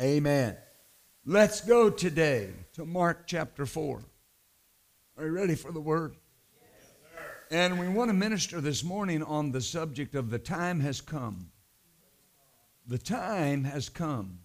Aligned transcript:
Amen. 0.00 0.56
Let's 1.26 1.60
go 1.60 1.90
today 1.90 2.50
to 2.74 2.84
Mark 2.84 3.26
chapter 3.26 3.66
4. 3.66 4.00
Are 5.16 5.26
you 5.26 5.32
ready 5.32 5.56
for 5.56 5.72
the 5.72 5.80
word? 5.80 6.14
and 7.50 7.80
we 7.80 7.88
want 7.88 8.08
to 8.08 8.14
minister 8.14 8.60
this 8.60 8.84
morning 8.84 9.24
on 9.24 9.50
the 9.50 9.60
subject 9.60 10.14
of 10.14 10.30
the 10.30 10.38
time 10.38 10.78
has 10.78 11.00
come. 11.00 11.50
The 12.86 12.98
time 12.98 13.64
has 13.64 13.88
come. 13.88 14.38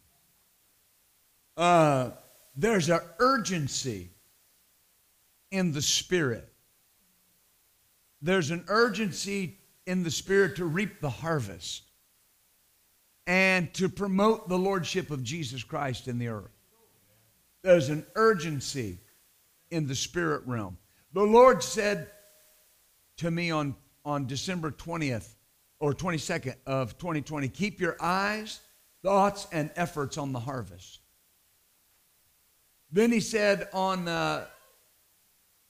Uh, 1.55 2.11
there's 2.55 2.89
an 2.89 3.01
urgency 3.19 4.09
in 5.51 5.71
the 5.71 5.83
spirit. 5.83 6.51
There's 8.23 8.49
an 8.49 8.63
urgency 8.69 9.59
in 9.85 10.01
the 10.01 10.09
spirit 10.09 10.55
to 10.55 10.65
reap 10.65 10.99
the 10.99 11.11
harvest 11.11 11.83
and 13.25 13.73
to 13.75 13.89
promote 13.89 14.49
the 14.49 14.57
lordship 14.57 15.11
of 15.11 15.23
Jesus 15.23 15.63
Christ 15.63 16.07
in 16.07 16.19
the 16.19 16.27
earth. 16.27 16.51
There's 17.61 17.89
an 17.89 18.05
urgency 18.15 18.99
in 19.71 19.87
the 19.87 19.95
spirit 19.95 20.43
realm. 20.45 20.77
The 21.13 21.23
Lord 21.23 21.63
said 21.63 22.09
to 23.17 23.31
me 23.31 23.51
on, 23.51 23.75
on 24.03 24.27
December 24.27 24.71
20th 24.71 25.35
or 25.79 25.93
22nd 25.93 26.55
of 26.65 26.97
2020 26.97 27.47
keep 27.49 27.79
your 27.79 27.95
eyes, 28.01 28.59
thoughts, 29.01 29.47
and 29.51 29.69
efforts 29.75 30.17
on 30.17 30.33
the 30.33 30.39
harvest. 30.39 30.99
Then 32.91 33.11
he 33.11 33.21
said 33.21 33.69
on 33.73 34.07
uh, 34.07 34.45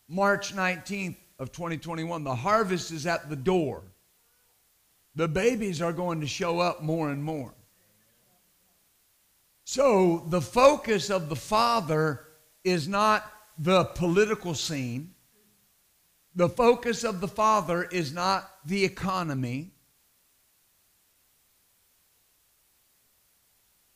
March 0.09 0.55
19th 0.55 1.15
of 1.39 1.51
2021 1.51 2.23
the 2.23 2.35
harvest 2.35 2.91
is 2.91 3.05
at 3.05 3.29
the 3.29 3.35
door. 3.35 3.83
The 5.15 5.27
babies 5.27 5.81
are 5.81 5.93
going 5.93 6.21
to 6.21 6.27
show 6.27 6.59
up 6.59 6.81
more 6.81 7.09
and 7.11 7.23
more. 7.23 7.53
So 9.65 10.25
the 10.27 10.41
focus 10.41 11.09
of 11.09 11.29
the 11.29 11.35
Father 11.35 12.25
is 12.63 12.87
not 12.87 13.31
the 13.57 13.85
political 13.85 14.53
scene. 14.55 15.13
The 16.35 16.49
focus 16.49 17.03
of 17.03 17.21
the 17.21 17.27
Father 17.27 17.83
is 17.83 18.11
not 18.11 18.49
the 18.65 18.83
economy. 18.83 19.71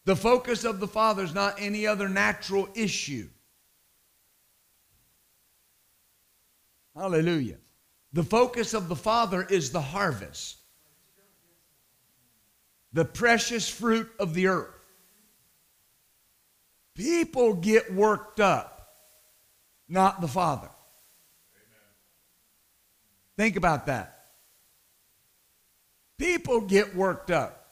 The 0.06 0.16
focus 0.16 0.64
of 0.64 0.80
the 0.80 0.88
Father 0.88 1.24
is 1.24 1.34
not 1.34 1.56
any 1.60 1.86
other 1.88 2.08
natural 2.08 2.70
issue. 2.76 3.28
Hallelujah. 6.96 7.58
The 8.14 8.24
focus 8.24 8.74
of 8.74 8.88
the 8.88 8.96
Father 8.96 9.44
is 9.44 9.72
the 9.72 9.82
harvest, 9.82 10.58
the 12.98 13.06
precious 13.06 13.70
fruit 13.70 14.10
of 14.20 14.34
the 14.34 14.48
earth. 14.48 14.74
People 16.96 17.54
get 17.54 17.94
worked 17.94 18.40
up, 18.40 18.92
not 19.88 20.20
the 20.20 20.28
Father. 20.28 20.72
Think 23.38 23.56
about 23.56 23.86
that. 23.86 24.26
People 26.18 26.60
get 26.62 26.96
worked 26.96 27.30
up. 27.30 27.68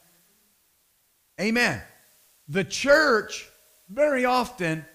Amen. 1.42 1.82
The 2.48 2.64
church 2.64 3.50
very 3.90 4.26
often 4.26 4.86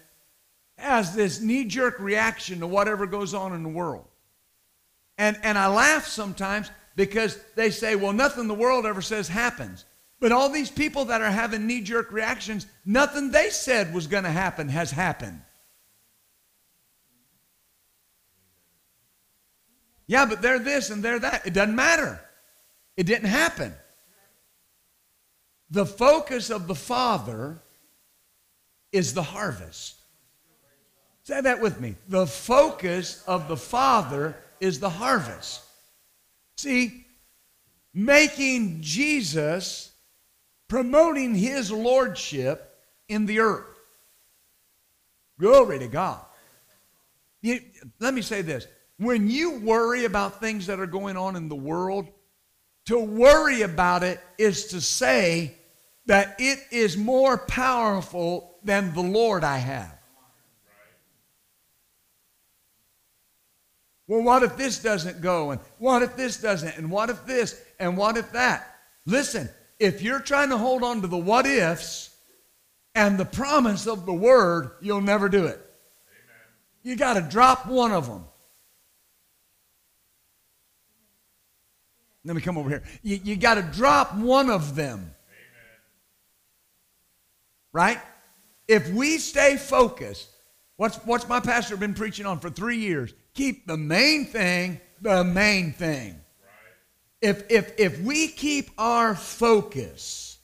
has 0.78 1.12
this 1.12 1.40
knee 1.40 1.64
jerk 1.64 1.98
reaction 1.98 2.60
to 2.60 2.68
whatever 2.68 3.08
goes 3.08 3.34
on 3.34 3.52
in 3.52 3.64
the 3.64 3.68
world. 3.68 4.06
And, 5.18 5.36
and 5.42 5.58
I 5.58 5.66
laugh 5.66 6.06
sometimes 6.06 6.70
because 6.94 7.36
they 7.56 7.70
say, 7.70 7.96
well, 7.96 8.12
nothing 8.12 8.46
the 8.46 8.54
world 8.54 8.86
ever 8.86 9.02
says 9.02 9.26
happens. 9.26 9.86
But 10.20 10.32
all 10.32 10.50
these 10.50 10.70
people 10.70 11.06
that 11.06 11.22
are 11.22 11.30
having 11.30 11.66
knee 11.66 11.80
jerk 11.80 12.12
reactions, 12.12 12.66
nothing 12.84 13.30
they 13.30 13.48
said 13.50 13.94
was 13.94 14.06
going 14.06 14.24
to 14.24 14.30
happen 14.30 14.68
has 14.68 14.90
happened. 14.90 15.40
Yeah, 20.06 20.26
but 20.26 20.42
they're 20.42 20.58
this 20.58 20.90
and 20.90 21.02
they're 21.02 21.20
that. 21.20 21.46
It 21.46 21.54
doesn't 21.54 21.74
matter. 21.74 22.20
It 22.96 23.06
didn't 23.06 23.28
happen. 23.28 23.72
The 25.70 25.86
focus 25.86 26.50
of 26.50 26.66
the 26.66 26.74
Father 26.74 27.62
is 28.92 29.14
the 29.14 29.22
harvest. 29.22 29.94
Say 31.22 31.40
that 31.40 31.60
with 31.60 31.80
me. 31.80 31.94
The 32.08 32.26
focus 32.26 33.22
of 33.26 33.46
the 33.46 33.56
Father 33.56 34.36
is 34.58 34.80
the 34.80 34.90
harvest. 34.90 35.62
See, 36.56 37.06
making 37.94 38.82
Jesus, 38.82 39.89
promoting 40.70 41.34
his 41.34 41.70
lordship 41.72 42.78
in 43.08 43.26
the 43.26 43.40
earth. 43.40 43.66
Glory 45.38 45.80
to 45.80 45.88
God. 45.88 46.24
You, 47.42 47.60
let 47.98 48.14
me 48.14 48.22
say 48.22 48.40
this 48.40 48.66
when 48.96 49.28
you 49.28 49.58
worry 49.58 50.04
about 50.04 50.40
things 50.40 50.68
that 50.68 50.78
are 50.78 50.86
going 50.86 51.16
on 51.16 51.34
in 51.34 51.48
the 51.48 51.56
world, 51.56 52.06
to 52.86 52.98
worry 52.98 53.62
about 53.62 54.04
it 54.04 54.20
is 54.38 54.66
to 54.66 54.80
say 54.80 55.56
that 56.06 56.36
it 56.38 56.60
is 56.70 56.96
more 56.96 57.36
powerful 57.36 58.58
than 58.62 58.94
the 58.94 59.02
Lord 59.02 59.42
I 59.42 59.56
have. 59.56 59.98
Well, 64.06 64.22
what 64.22 64.42
if 64.42 64.56
this 64.56 64.80
doesn't 64.80 65.20
go? 65.20 65.50
And 65.50 65.60
what 65.78 66.02
if 66.02 66.16
this 66.16 66.40
doesn't? 66.40 66.76
And 66.76 66.90
what 66.90 67.10
if 67.10 67.24
this? 67.26 67.60
And 67.78 67.96
what 67.96 68.16
if 68.16 68.30
that? 68.32 68.76
Listen, 69.06 69.48
if 69.80 70.02
you're 70.02 70.20
trying 70.20 70.50
to 70.50 70.58
hold 70.58 70.84
on 70.84 71.00
to 71.00 71.08
the 71.08 71.16
what 71.16 71.46
ifs 71.46 72.14
and 72.94 73.18
the 73.18 73.24
promise 73.24 73.86
of 73.86 74.06
the 74.06 74.12
word, 74.12 74.70
you'll 74.80 75.00
never 75.00 75.28
do 75.28 75.46
it. 75.46 75.58
Amen. 75.58 75.64
You 76.84 76.94
got 76.96 77.14
to 77.14 77.22
drop 77.22 77.66
one 77.66 77.90
of 77.90 78.06
them. 78.06 78.24
Let 82.24 82.36
me 82.36 82.42
come 82.42 82.58
over 82.58 82.68
here. 82.68 82.82
You, 83.02 83.18
you 83.24 83.36
got 83.36 83.54
to 83.54 83.62
drop 83.62 84.14
one 84.14 84.50
of 84.50 84.76
them. 84.76 84.98
Amen. 84.98 85.14
Right? 87.72 87.98
If 88.68 88.90
we 88.90 89.18
stay 89.18 89.56
focused, 89.56 90.28
what's, 90.76 90.96
what's 90.98 91.26
my 91.26 91.40
pastor 91.40 91.76
been 91.76 91.94
preaching 91.94 92.26
on 92.26 92.38
for 92.38 92.50
three 92.50 92.76
years? 92.76 93.14
Keep 93.34 93.66
the 93.66 93.78
main 93.78 94.26
thing 94.26 94.80
the 95.00 95.24
main 95.24 95.72
thing. 95.72 96.20
If, 97.20 97.50
if, 97.50 97.78
if 97.78 98.00
we 98.00 98.28
keep 98.28 98.70
our 98.78 99.14
focus 99.14 100.38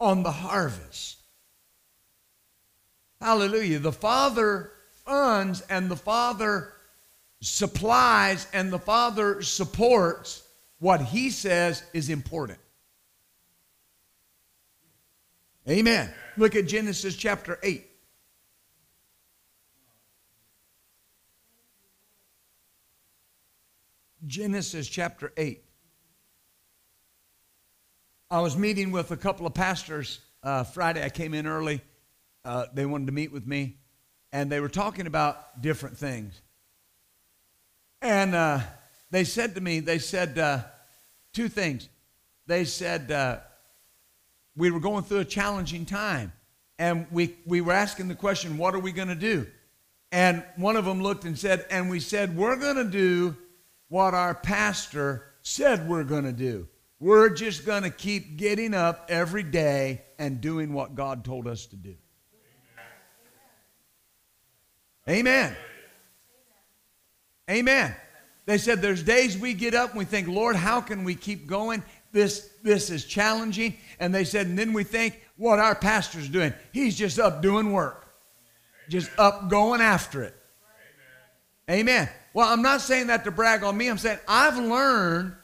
on 0.00 0.22
the 0.22 0.32
harvest, 0.32 1.18
hallelujah, 3.20 3.78
the 3.78 3.92
Father 3.92 4.72
funds 5.04 5.60
and 5.68 5.90
the 5.90 5.96
Father 5.96 6.72
supplies 7.40 8.46
and 8.54 8.72
the 8.72 8.78
Father 8.78 9.42
supports 9.42 10.42
what 10.78 11.00
He 11.00 11.30
says 11.30 11.82
is 11.92 12.08
important. 12.08 12.58
Amen. 15.68 16.12
Look 16.36 16.56
at 16.56 16.66
Genesis 16.66 17.16
chapter 17.16 17.58
8. 17.62 17.84
Genesis 24.26 24.88
chapter 24.88 25.32
8. 25.36 25.62
I 28.30 28.40
was 28.40 28.56
meeting 28.56 28.90
with 28.90 29.10
a 29.10 29.16
couple 29.16 29.46
of 29.46 29.54
pastors 29.54 30.20
uh, 30.42 30.64
Friday. 30.64 31.04
I 31.04 31.10
came 31.10 31.34
in 31.34 31.46
early. 31.46 31.82
Uh, 32.44 32.66
they 32.72 32.86
wanted 32.86 33.06
to 33.06 33.12
meet 33.12 33.32
with 33.32 33.46
me, 33.46 33.76
and 34.32 34.50
they 34.50 34.60
were 34.60 34.68
talking 34.68 35.06
about 35.06 35.60
different 35.60 35.98
things. 35.98 36.40
And 38.00 38.34
uh, 38.34 38.60
they 39.10 39.24
said 39.24 39.54
to 39.56 39.60
me, 39.60 39.80
they 39.80 39.98
said 39.98 40.38
uh, 40.38 40.60
two 41.32 41.48
things. 41.48 41.88
They 42.46 42.64
said, 42.64 43.10
uh, 43.10 43.38
we 44.56 44.70
were 44.70 44.80
going 44.80 45.04
through 45.04 45.20
a 45.20 45.24
challenging 45.24 45.86
time. 45.86 46.32
And 46.78 47.06
we, 47.10 47.36
we 47.46 47.60
were 47.60 47.72
asking 47.72 48.08
the 48.08 48.14
question, 48.14 48.58
what 48.58 48.74
are 48.74 48.80
we 48.80 48.92
going 48.92 49.08
to 49.08 49.14
do? 49.14 49.46
And 50.10 50.44
one 50.56 50.76
of 50.76 50.84
them 50.84 51.02
looked 51.02 51.24
and 51.24 51.38
said, 51.38 51.66
and 51.70 51.88
we 51.88 52.00
said, 52.00 52.36
we're 52.36 52.56
going 52.56 52.76
to 52.76 52.84
do 52.84 53.36
what 53.88 54.14
our 54.14 54.34
pastor 54.34 55.26
said 55.42 55.88
we're 55.88 56.04
going 56.04 56.24
to 56.24 56.32
do. 56.32 56.68
We're 57.00 57.30
just 57.30 57.66
going 57.66 57.82
to 57.82 57.90
keep 57.90 58.36
getting 58.36 58.72
up 58.72 59.06
every 59.08 59.42
day 59.42 60.02
and 60.18 60.40
doing 60.40 60.72
what 60.72 60.94
God 60.94 61.24
told 61.24 61.46
us 61.46 61.66
to 61.66 61.76
do. 61.76 61.94
Amen. 65.08 65.54
Amen. 67.50 67.94
They 68.46 68.58
said 68.58 68.80
there's 68.80 69.02
days 69.02 69.36
we 69.36 69.54
get 69.54 69.74
up 69.74 69.90
and 69.90 69.98
we 69.98 70.04
think, 70.04 70.28
Lord, 70.28 70.56
how 70.56 70.80
can 70.80 71.04
we 71.04 71.14
keep 71.14 71.46
going? 71.46 71.82
This, 72.12 72.50
this 72.62 72.90
is 72.90 73.04
challenging. 73.04 73.76
And 73.98 74.14
they 74.14 74.24
said, 74.24 74.46
and 74.46 74.58
then 74.58 74.72
we 74.72 74.84
think 74.84 75.20
what 75.36 75.58
our 75.58 75.74
pastor's 75.74 76.28
doing. 76.28 76.54
He's 76.72 76.96
just 76.96 77.18
up 77.18 77.42
doing 77.42 77.72
work, 77.72 78.06
just 78.88 79.10
up 79.18 79.50
going 79.50 79.80
after 79.80 80.22
it. 80.22 80.34
Amen. 81.68 81.80
Amen. 81.80 82.08
Well, 82.34 82.48
I'm 82.48 82.62
not 82.62 82.80
saying 82.80 83.06
that 83.06 83.24
to 83.24 83.30
brag 83.30 83.62
on 83.62 83.76
me. 83.76 83.88
I'm 83.88 83.96
saying 83.96 84.18
I've 84.26 84.58
learned 84.58 85.34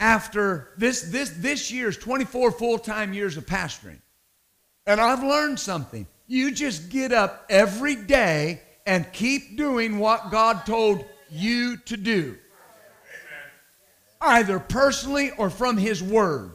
after 0.00 0.68
this, 0.78 1.02
this, 1.02 1.30
this 1.30 1.70
year's 1.72 1.98
24 1.98 2.52
full 2.52 2.78
time 2.78 3.12
years 3.12 3.36
of 3.36 3.44
pastoring. 3.44 4.00
And 4.86 5.00
I've 5.00 5.22
learned 5.22 5.58
something. 5.58 6.06
You 6.28 6.52
just 6.52 6.90
get 6.90 7.12
up 7.12 7.44
every 7.50 7.96
day 7.96 8.62
and 8.86 9.12
keep 9.12 9.56
doing 9.56 9.98
what 9.98 10.30
God 10.30 10.64
told 10.64 11.04
you 11.30 11.76
to 11.76 11.96
do, 11.96 12.38
either 14.20 14.58
personally 14.58 15.32
or 15.36 15.50
from 15.50 15.76
His 15.76 16.02
Word. 16.02 16.52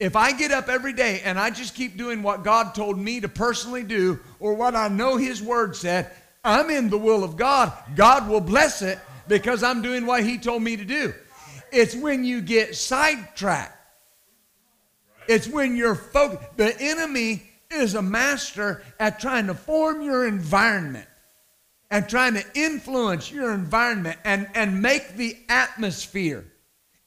If 0.00 0.16
I 0.16 0.32
get 0.32 0.50
up 0.50 0.68
every 0.68 0.92
day 0.92 1.20
and 1.24 1.38
I 1.38 1.50
just 1.50 1.76
keep 1.76 1.96
doing 1.96 2.24
what 2.24 2.42
God 2.42 2.74
told 2.74 2.98
me 2.98 3.20
to 3.20 3.28
personally 3.28 3.84
do 3.84 4.18
or 4.40 4.54
what 4.54 4.74
I 4.74 4.88
know 4.88 5.16
His 5.16 5.40
Word 5.40 5.76
said, 5.76 6.10
I'm 6.44 6.70
in 6.70 6.90
the 6.90 6.98
will 6.98 7.22
of 7.22 7.36
God. 7.36 7.72
God 7.94 8.28
will 8.28 8.40
bless 8.40 8.82
it 8.82 8.98
because 9.28 9.62
I'm 9.62 9.82
doing 9.82 10.06
what 10.06 10.24
He 10.24 10.38
told 10.38 10.62
me 10.62 10.76
to 10.76 10.84
do. 10.84 11.14
It's 11.70 11.94
when 11.94 12.24
you 12.24 12.40
get 12.40 12.76
sidetracked. 12.76 13.78
It's 15.28 15.48
when 15.48 15.76
you're 15.76 15.94
focused. 15.94 16.56
The 16.56 16.78
enemy 16.80 17.44
is 17.70 17.94
a 17.94 18.02
master 18.02 18.82
at 18.98 19.20
trying 19.20 19.46
to 19.46 19.54
form 19.54 20.02
your 20.02 20.26
environment 20.26 21.08
and 21.90 22.08
trying 22.08 22.34
to 22.34 22.44
influence 22.54 23.30
your 23.30 23.52
environment 23.52 24.18
and, 24.24 24.48
and 24.54 24.82
make 24.82 25.16
the 25.16 25.36
atmosphere 25.48 26.51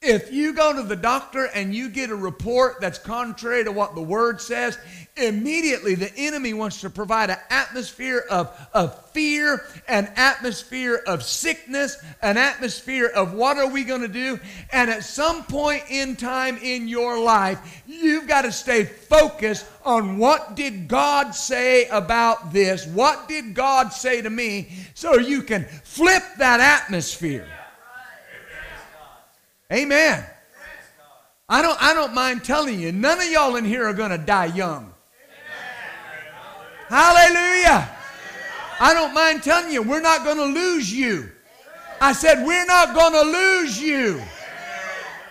if 0.02 0.30
you 0.30 0.52
go 0.52 0.74
to 0.74 0.82
the 0.82 0.96
doctor 0.96 1.46
and 1.46 1.74
you 1.74 1.88
get 1.88 2.10
a 2.10 2.14
report 2.14 2.80
that's 2.80 2.98
contrary 2.98 3.64
to 3.64 3.72
what 3.72 3.94
the 3.94 4.02
word 4.02 4.40
says, 4.40 4.78
immediately 5.16 5.94
the 5.94 6.14
enemy 6.16 6.52
wants 6.52 6.82
to 6.82 6.90
provide 6.90 7.30
an 7.30 7.38
atmosphere 7.48 8.24
of, 8.30 8.54
of 8.74 9.10
fear, 9.10 9.64
an 9.88 10.12
atmosphere 10.16 11.02
of 11.06 11.22
sickness, 11.22 11.96
an 12.20 12.36
atmosphere 12.36 13.06
of 13.06 13.32
what 13.32 13.56
are 13.56 13.68
we 13.68 13.84
going 13.84 14.02
to 14.02 14.08
do? 14.08 14.38
And 14.70 14.90
at 14.90 15.02
some 15.02 15.42
point 15.44 15.84
in 15.88 16.14
time 16.14 16.58
in 16.58 16.86
your 16.88 17.18
life, 17.18 17.82
you've 17.86 18.28
got 18.28 18.42
to 18.42 18.52
stay 18.52 18.84
focused 18.84 19.66
on 19.82 20.18
what 20.18 20.54
did 20.56 20.88
God 20.88 21.30
say 21.34 21.88
about 21.88 22.52
this? 22.52 22.86
What 22.86 23.28
did 23.28 23.54
God 23.54 23.94
say 23.94 24.20
to 24.20 24.30
me? 24.30 24.68
So 24.94 25.14
you 25.14 25.42
can 25.42 25.64
flip 25.64 26.22
that 26.38 26.60
atmosphere. 26.60 27.48
Amen. 29.72 30.24
I 31.48 31.62
don't, 31.62 31.80
I 31.80 31.94
don't 31.94 32.14
mind 32.14 32.44
telling 32.44 32.80
you, 32.80 32.92
none 32.92 33.20
of 33.20 33.30
y'all 33.30 33.56
in 33.56 33.64
here 33.64 33.86
are 33.86 33.92
going 33.92 34.10
to 34.10 34.18
die 34.18 34.46
young. 34.46 34.92
Hallelujah. 36.88 37.88
I 38.78 38.92
don't 38.94 39.14
mind 39.14 39.42
telling 39.42 39.72
you, 39.72 39.82
we're 39.82 40.00
not 40.00 40.24
going 40.24 40.36
to 40.36 40.44
lose 40.44 40.92
you. 40.92 41.30
I 42.00 42.12
said, 42.12 42.46
we're 42.46 42.66
not 42.66 42.94
going 42.94 43.12
to 43.12 43.22
lose 43.22 43.80
you. 43.80 44.20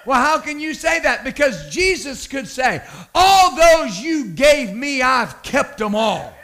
Well, 0.06 0.20
how 0.22 0.40
can 0.40 0.60
you 0.60 0.74
say 0.74 1.00
that? 1.00 1.24
Because 1.24 1.70
Jesus 1.70 2.28
could 2.28 2.48
say, 2.48 2.82
All 3.14 3.56
those 3.56 4.00
you 4.00 4.26
gave 4.26 4.74
me, 4.74 5.02
I've 5.02 5.42
kept 5.42 5.80
them 5.80 5.96
all. 5.96 6.35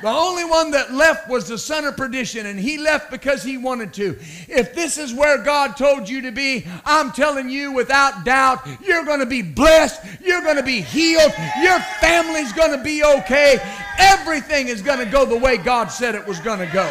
The 0.00 0.08
only 0.08 0.44
one 0.44 0.70
that 0.72 0.92
left 0.92 1.28
was 1.28 1.48
the 1.48 1.58
son 1.58 1.84
of 1.84 1.96
perdition, 1.96 2.46
and 2.46 2.58
he 2.58 2.78
left 2.78 3.10
because 3.10 3.42
he 3.42 3.56
wanted 3.56 3.92
to. 3.94 4.18
If 4.46 4.74
this 4.74 4.96
is 4.96 5.12
where 5.12 5.42
God 5.42 5.76
told 5.76 6.08
you 6.08 6.22
to 6.22 6.30
be, 6.30 6.66
I'm 6.84 7.10
telling 7.10 7.50
you 7.50 7.72
without 7.72 8.24
doubt, 8.24 8.66
you're 8.84 9.04
going 9.04 9.20
to 9.20 9.26
be 9.26 9.42
blessed, 9.42 10.00
you're 10.22 10.42
going 10.42 10.56
to 10.56 10.62
be 10.62 10.80
healed, 10.80 11.32
your 11.60 11.80
family's 12.00 12.52
going 12.52 12.76
to 12.76 12.82
be 12.82 13.02
okay, 13.02 13.58
everything 13.98 14.68
is 14.68 14.82
going 14.82 15.00
to 15.00 15.10
go 15.10 15.24
the 15.24 15.38
way 15.38 15.56
God 15.56 15.88
said 15.88 16.14
it 16.14 16.26
was 16.26 16.38
going 16.38 16.60
to 16.60 16.72
go. 16.72 16.88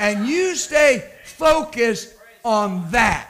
And 0.00 0.26
you 0.26 0.56
stay 0.56 1.10
focused 1.24 2.14
on 2.44 2.90
that. 2.90 3.29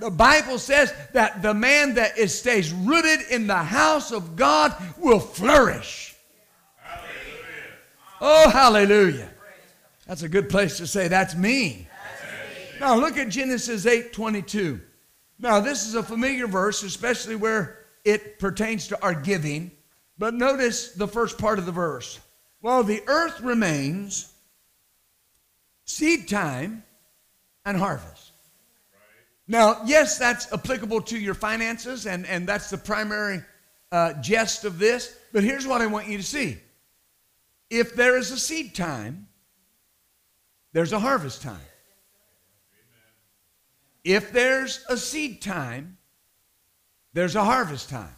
The 0.00 0.10
Bible 0.10 0.58
says 0.58 0.92
that 1.12 1.42
the 1.42 1.54
man 1.54 1.94
that 1.94 2.16
is, 2.16 2.38
stays 2.38 2.72
rooted 2.72 3.20
in 3.30 3.46
the 3.46 3.56
house 3.56 4.12
of 4.12 4.36
God 4.36 4.74
will 4.96 5.18
flourish. 5.18 6.14
Hallelujah. 6.80 7.64
Oh, 8.20 8.50
hallelujah. 8.50 9.30
That's 10.06 10.22
a 10.22 10.28
good 10.28 10.48
place 10.48 10.76
to 10.78 10.86
say, 10.86 11.08
That's 11.08 11.34
me. 11.34 11.88
Now 12.80 12.96
look 12.96 13.16
at 13.16 13.28
Genesis 13.28 13.86
8 13.86 14.12
22. 14.12 14.80
Now, 15.40 15.60
this 15.60 15.86
is 15.86 15.94
a 15.94 16.02
familiar 16.02 16.46
verse, 16.46 16.82
especially 16.82 17.36
where 17.36 17.78
it 18.04 18.38
pertains 18.38 18.88
to 18.88 19.02
our 19.02 19.14
giving. 19.14 19.70
But 20.18 20.34
notice 20.34 20.92
the 20.92 21.06
first 21.06 21.38
part 21.38 21.60
of 21.60 21.66
the 21.66 21.72
verse. 21.72 22.18
While 22.60 22.82
the 22.82 23.02
earth 23.06 23.40
remains, 23.40 24.32
seed 25.84 26.28
time 26.28 26.82
and 27.64 27.76
harvest. 27.76 28.17
Now, 29.50 29.80
yes, 29.86 30.18
that's 30.18 30.52
applicable 30.52 31.00
to 31.02 31.18
your 31.18 31.32
finances, 31.32 32.06
and, 32.06 32.26
and 32.26 32.46
that's 32.46 32.68
the 32.68 32.76
primary 32.76 33.42
uh, 33.90 34.12
jest 34.20 34.66
of 34.66 34.78
this. 34.78 35.16
But 35.32 35.42
here's 35.42 35.66
what 35.66 35.80
I 35.80 35.86
want 35.86 36.06
you 36.06 36.18
to 36.18 36.22
see 36.22 36.58
if 37.70 37.94
there 37.94 38.18
is 38.18 38.30
a 38.30 38.38
seed 38.38 38.74
time, 38.74 39.28
there's 40.72 40.92
a 40.92 40.98
harvest 40.98 41.42
time. 41.42 41.60
If 44.04 44.32
there's 44.32 44.84
a 44.88 44.96
seed 44.96 45.42
time, 45.42 45.98
there's 47.14 47.34
a 47.34 47.44
harvest 47.44 47.88
time. 47.88 48.14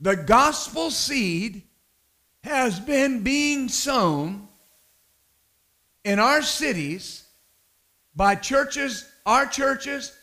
The 0.00 0.16
gospel 0.16 0.90
seed 0.90 1.62
has 2.42 2.80
been 2.80 3.22
being 3.22 3.68
sown 3.68 4.48
in 6.04 6.18
our 6.18 6.42
cities 6.42 7.24
by 8.14 8.34
churches, 8.34 9.10
our 9.26 9.46
churches, 9.46 10.16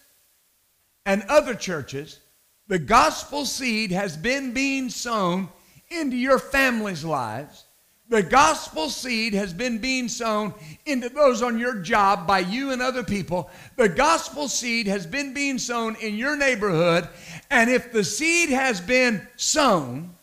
and 1.06 1.24
other 1.24 1.56
churches, 1.56 2.20
the 2.68 2.80
gospel 2.80 3.46
seed 3.46 3.92
has 3.92 4.18
been 4.18 4.54
being 4.54 4.90
sown 4.90 5.50
into 5.90 6.18
your 6.18 6.40
family's 6.40 7.06
lives. 7.06 7.64
The 8.10 8.24
gospel 8.24 8.90
seed 8.90 9.34
has 9.34 9.54
been 9.54 9.80
being 9.80 10.08
sown 10.08 10.54
into 10.86 11.10
those 11.10 11.42
on 11.42 11.60
your 11.60 11.76
job 11.76 12.26
by 12.26 12.40
you 12.40 12.72
and 12.72 12.82
other 12.82 13.04
people. 13.04 13.50
The 13.76 13.90
gospel 13.90 14.48
seed 14.48 14.88
has 14.88 15.06
been 15.06 15.34
being 15.34 15.58
sown 15.58 15.96
in 15.96 16.16
your 16.16 16.38
neighborhood. 16.38 17.08
And 17.50 17.70
if 17.70 17.92
the 17.92 18.04
seed 18.04 18.50
has 18.50 18.80
been 18.80 19.28
sown, 19.36 20.16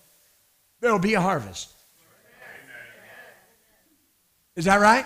there'll 0.80 0.98
be 0.98 1.14
a 1.14 1.20
harvest. 1.20 1.72
Is 4.56 4.64
that 4.64 4.80
right? 4.80 5.04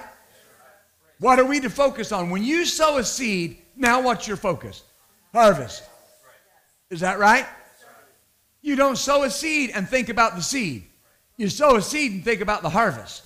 What 1.21 1.39
are 1.39 1.45
we 1.45 1.61
to 1.61 1.71
focus 1.71 2.13
on? 2.13 2.31
When 2.31 2.45
you 2.45 2.65
sow 2.65 2.99
a 2.99 3.05
seed, 3.05 3.59
now 3.77 4.01
what's 4.01 4.29
your 4.29 4.37
focus? 4.37 4.83
Harvest. 5.33 5.83
Is 6.91 7.01
that 7.01 7.19
right? 7.19 7.47
You 8.63 8.77
don't 8.77 8.97
sow 8.97 9.25
a 9.25 9.31
seed 9.31 9.71
and 9.75 9.89
think 9.89 10.09
about 10.09 10.37
the 10.37 10.43
seed. 10.43 10.85
You 11.37 11.49
sow 11.49 11.77
a 11.77 11.83
seed 11.83 12.13
and 12.13 12.25
think 12.25 12.41
about 12.41 12.63
the 12.63 12.71
harvest. 12.71 13.25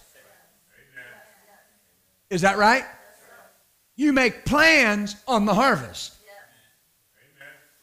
Is 2.30 2.42
that 2.42 2.56
right? 2.56 2.84
You 3.96 4.12
make 4.12 4.44
plans 4.44 5.16
on 5.28 5.44
the 5.44 5.54
harvest. 5.54 6.14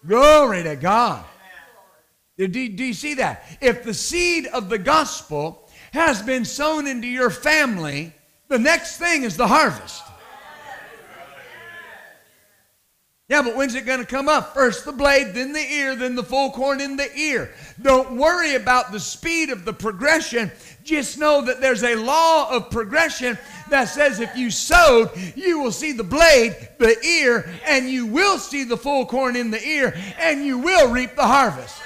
Glory 0.05 0.63
to 0.63 0.75
God. 0.75 1.23
Do, 2.37 2.47
do, 2.47 2.61
you 2.61 2.93
see 2.93 3.15
that? 3.15 3.45
If 3.59 3.83
the 3.83 3.93
seed 3.93 4.47
of 4.47 4.69
the 4.69 4.77
gospel 4.77 5.69
has 5.91 6.21
been 6.21 6.45
sown 6.45 6.87
into 6.87 7.07
your 7.07 7.29
family, 7.29 8.13
the 8.49 8.59
next 8.59 8.97
thing 8.97 9.23
is 9.23 9.37
the 9.37 9.47
harvest. 9.47 10.03
Yeah, 13.29 13.43
but 13.43 13.55
when's 13.55 13.75
it 13.75 13.85
going 13.85 13.99
to 13.99 14.07
come 14.07 14.27
up? 14.27 14.55
First 14.55 14.85
the 14.85 14.91
blade, 14.91 15.35
then 15.35 15.53
the 15.53 15.59
ear, 15.59 15.95
then 15.95 16.15
the 16.15 16.23
full 16.23 16.49
corn 16.49 16.81
in 16.81 16.97
the 16.97 17.15
ear. 17.15 17.53
Don't 17.79 18.17
worry 18.17 18.55
about 18.55 18.91
the 18.91 18.99
speed 18.99 19.51
of 19.51 19.65
the 19.65 19.73
progression. 19.73 20.51
Just 20.83 21.19
know 21.19 21.43
that 21.43 21.61
there's 21.61 21.83
a 21.83 21.93
law 21.93 22.49
of 22.49 22.71
progression 22.71 23.37
that 23.69 23.85
says 23.85 24.19
if 24.19 24.35
you 24.35 24.49
sowed, 24.49 25.11
you 25.35 25.59
will 25.59 25.71
see 25.71 25.91
the 25.91 26.03
blade, 26.03 26.55
the 26.79 26.99
ear, 27.05 27.47
and 27.67 27.87
you 27.87 28.07
will 28.07 28.39
see 28.39 28.63
the 28.63 28.77
full 28.77 29.05
corn 29.05 29.35
in 29.35 29.51
the 29.51 29.63
ear, 29.63 29.95
and 30.17 30.43
you 30.43 30.57
will 30.57 30.89
reap 30.91 31.15
the 31.15 31.27
harvest. 31.27 31.79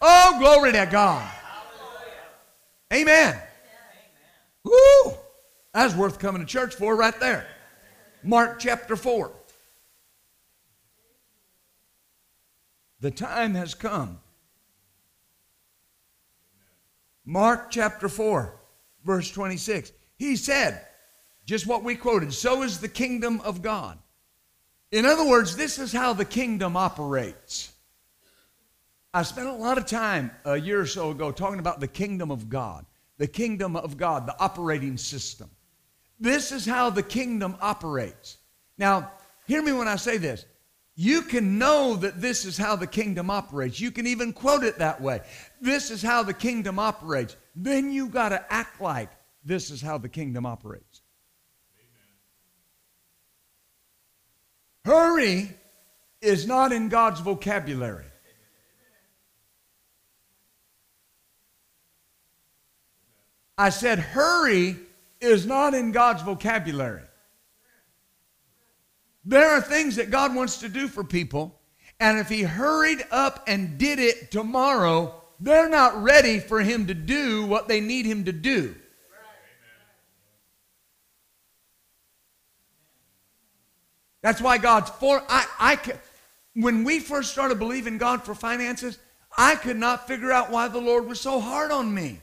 Oh, 0.00 0.36
glory 0.38 0.72
to 0.72 0.88
God. 0.90 1.30
Amen. 2.90 3.38
Woo! 4.64 5.14
That's 5.72 5.94
worth 5.94 6.18
coming 6.18 6.40
to 6.40 6.46
church 6.46 6.74
for 6.74 6.96
right 6.96 7.18
there. 7.20 7.46
Mark 8.22 8.58
chapter 8.58 8.96
4. 8.96 9.30
The 13.00 13.10
time 13.10 13.54
has 13.54 13.74
come. 13.74 14.18
Mark 17.26 17.70
chapter 17.70 18.08
4, 18.08 18.54
verse 19.04 19.30
26. 19.30 19.92
He 20.16 20.36
said, 20.36 20.86
just 21.46 21.66
what 21.66 21.84
we 21.84 21.94
quoted, 21.94 22.32
so 22.32 22.62
is 22.62 22.78
the 22.78 22.88
kingdom 22.88 23.40
of 23.40 23.60
God. 23.60 23.98
In 24.90 25.04
other 25.04 25.28
words, 25.28 25.56
this 25.56 25.78
is 25.78 25.92
how 25.92 26.12
the 26.12 26.24
kingdom 26.24 26.76
operates. 26.76 27.72
I 29.12 29.22
spent 29.22 29.48
a 29.48 29.52
lot 29.52 29.76
of 29.76 29.86
time 29.86 30.30
a 30.44 30.56
year 30.56 30.80
or 30.80 30.86
so 30.86 31.10
ago 31.10 31.30
talking 31.30 31.58
about 31.58 31.80
the 31.80 31.88
kingdom 31.88 32.30
of 32.30 32.48
God 32.48 32.86
the 33.18 33.26
kingdom 33.26 33.76
of 33.76 33.96
God, 33.96 34.26
the 34.26 34.38
operating 34.40 34.96
system. 34.96 35.50
This 36.18 36.52
is 36.52 36.66
how 36.66 36.90
the 36.90 37.02
kingdom 37.02 37.56
operates. 37.60 38.38
Now, 38.78 39.10
Hear 39.46 39.62
me 39.62 39.72
when 39.72 39.88
I 39.88 39.96
say 39.96 40.16
this. 40.16 40.46
You 40.96 41.22
can 41.22 41.58
know 41.58 41.96
that 41.96 42.20
this 42.20 42.44
is 42.44 42.56
how 42.56 42.76
the 42.76 42.86
kingdom 42.86 43.28
operates. 43.28 43.80
You 43.80 43.90
can 43.90 44.06
even 44.06 44.32
quote 44.32 44.62
it 44.62 44.78
that 44.78 45.00
way. 45.00 45.20
This 45.60 45.90
is 45.90 46.02
how 46.02 46.22
the 46.22 46.32
kingdom 46.32 46.78
operates. 46.78 47.36
Then 47.56 47.90
you 47.90 48.06
got 48.08 48.28
to 48.28 48.52
act 48.52 48.80
like 48.80 49.10
this 49.44 49.70
is 49.70 49.82
how 49.82 49.98
the 49.98 50.08
kingdom 50.08 50.46
operates. 50.46 51.02
Amen. 54.84 54.94
Hurry 54.96 55.50
is 56.20 56.46
not 56.46 56.72
in 56.72 56.88
God's 56.88 57.20
vocabulary. 57.20 58.06
I 63.56 63.70
said, 63.70 63.98
hurry 63.98 64.76
is 65.20 65.46
not 65.46 65.74
in 65.74 65.92
God's 65.92 66.22
vocabulary. 66.22 67.02
There 69.24 69.50
are 69.50 69.60
things 69.60 69.96
that 69.96 70.10
God 70.10 70.34
wants 70.34 70.58
to 70.58 70.68
do 70.68 70.88
for 70.88 71.02
people, 71.02 71.58
and 71.98 72.18
if 72.18 72.28
He 72.28 72.42
hurried 72.42 73.04
up 73.10 73.44
and 73.46 73.78
did 73.78 73.98
it 73.98 74.30
tomorrow, 74.30 75.22
they're 75.40 75.68
not 75.68 76.02
ready 76.02 76.40
for 76.40 76.60
Him 76.60 76.86
to 76.88 76.94
do 76.94 77.46
what 77.46 77.68
they 77.68 77.80
need 77.80 78.04
Him 78.06 78.24
to 78.24 78.32
do. 78.32 78.74
That's 84.20 84.40
why 84.40 84.56
God's 84.56 84.88
for. 84.88 85.22
I, 85.28 85.46
I, 85.60 85.76
could, 85.76 85.98
when 86.54 86.82
we 86.82 86.98
first 86.98 87.32
started 87.32 87.58
believing 87.58 87.98
God 87.98 88.24
for 88.24 88.34
finances, 88.34 88.98
I 89.36 89.54
could 89.54 89.76
not 89.76 90.08
figure 90.08 90.32
out 90.32 90.50
why 90.50 90.68
the 90.68 90.80
Lord 90.80 91.06
was 91.06 91.20
so 91.20 91.40
hard 91.40 91.70
on 91.70 91.92
me. 91.92 92.20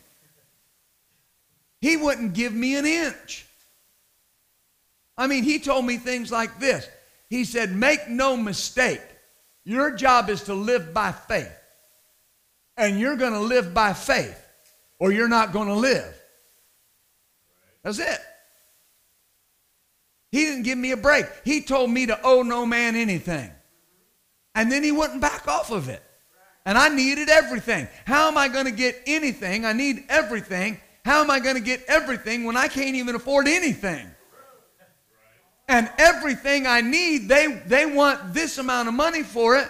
He 1.82 1.98
wouldn't 1.98 2.34
give 2.34 2.54
me 2.54 2.78
an 2.78 2.86
inch. 2.86 3.46
I 5.18 5.28
mean, 5.28 5.44
he 5.44 5.60
told 5.60 5.86
me 5.86 5.98
things 5.98 6.32
like 6.32 6.60
this. 6.60 6.88
He 7.30 7.44
said, 7.44 7.76
Make 7.76 8.08
no 8.08 8.38
mistake, 8.38 9.02
your 9.64 9.92
job 9.92 10.30
is 10.30 10.44
to 10.44 10.54
live 10.54 10.94
by 10.94 11.12
faith. 11.12 11.52
And 12.78 13.00
you're 13.00 13.18
going 13.18 13.34
to 13.34 13.40
live 13.40 13.74
by 13.74 13.94
faith, 13.94 14.48
or 15.00 15.12
you're 15.12 15.28
not 15.28 15.52
going 15.52 15.68
to 15.68 15.76
live. 15.76 16.16
That's 17.84 18.00
it. 18.00 18.20
He 20.32 20.46
didn't 20.46 20.64
give 20.64 20.78
me 20.78 20.92
a 20.92 20.98
break. 20.98 21.26
He 21.44 21.62
told 21.62 21.90
me 21.90 22.06
to 22.06 22.20
owe 22.24 22.44
no 22.44 22.66
man 22.66 22.96
anything. 22.96 23.52
And 24.56 24.72
then 24.72 24.84
he 24.84 24.92
wouldn't 24.92 25.22
back 25.22 25.48
off 25.48 25.72
of 25.72 25.90
it. 25.90 26.02
And 26.66 26.78
I 26.78 26.90
needed 26.90 27.30
everything. 27.30 27.88
How 28.06 28.28
am 28.28 28.38
I 28.38 28.48
going 28.48 28.66
to 28.66 28.72
get 28.72 29.02
anything? 29.08 29.66
I 29.66 29.74
need 29.74 30.06
everything. 30.10 30.80
How 31.04 31.22
am 31.24 31.32
I 31.32 31.40
going 31.40 31.56
to 31.56 31.62
get 31.62 31.84
everything 31.88 32.44
when 32.44 32.56
I 32.56 32.68
can't 32.68 32.96
even 32.96 33.16
afford 33.16 33.48
anything? 33.48 34.08
And 35.68 35.90
everything 35.98 36.68
I 36.68 36.82
need, 36.82 37.28
they, 37.30 37.62
they 37.66 37.86
want 37.86 38.34
this 38.34 38.58
amount 38.58 38.88
of 38.88 38.94
money 38.94 39.24
for 39.24 39.58
it, 39.58 39.68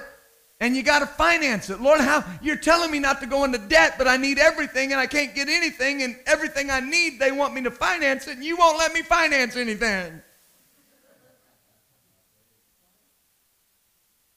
and 0.60 0.76
you 0.76 0.84
got 0.84 1.00
to 1.00 1.06
finance 1.06 1.70
it. 1.70 1.80
Lord, 1.80 2.02
how 2.02 2.24
you're 2.42 2.56
telling 2.56 2.92
me 2.92 3.00
not 3.00 3.22
to 3.22 3.28
go 3.28 3.44
into 3.44 3.60
debt, 3.60 3.96
but 3.98 4.08
I 4.08 4.18
need 4.18 4.40
everything 4.40 4.92
and 4.92 5.00
I 5.00 5.06
can't 5.06 5.34
get 5.36 5.48
anything, 5.48 6.02
and 6.02 6.18
everything 6.26 6.70
I 6.70 6.80
need, 6.80 7.20
they 7.20 7.32
want 7.32 7.54
me 7.54 7.62
to 7.64 7.72
finance 7.72 8.28
it, 8.28 8.36
and 8.36 8.44
you 8.44 8.58
won't 8.58 8.78
let 8.78 8.94
me 8.94 9.04
finance 9.04 9.56
anything. 9.56 10.22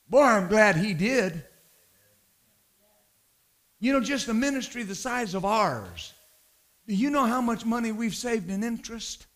Boy, 0.09 0.23
I'm 0.23 0.49
glad 0.49 0.77
he 0.77 0.95
did. 0.95 1.43
You 3.81 3.93
know, 3.95 4.01
just 4.01 4.29
a 4.29 4.35
ministry 4.35 4.83
the 4.83 4.95
size 4.95 5.35
of 5.35 5.45
ours 5.45 6.13
do 6.87 6.95
you 6.95 7.11
know 7.11 7.25
how 7.25 7.41
much 7.41 7.64
money 7.64 7.93
we've 7.93 8.14
saved 8.14 8.50
in 8.50 8.62
interest? 8.62 9.26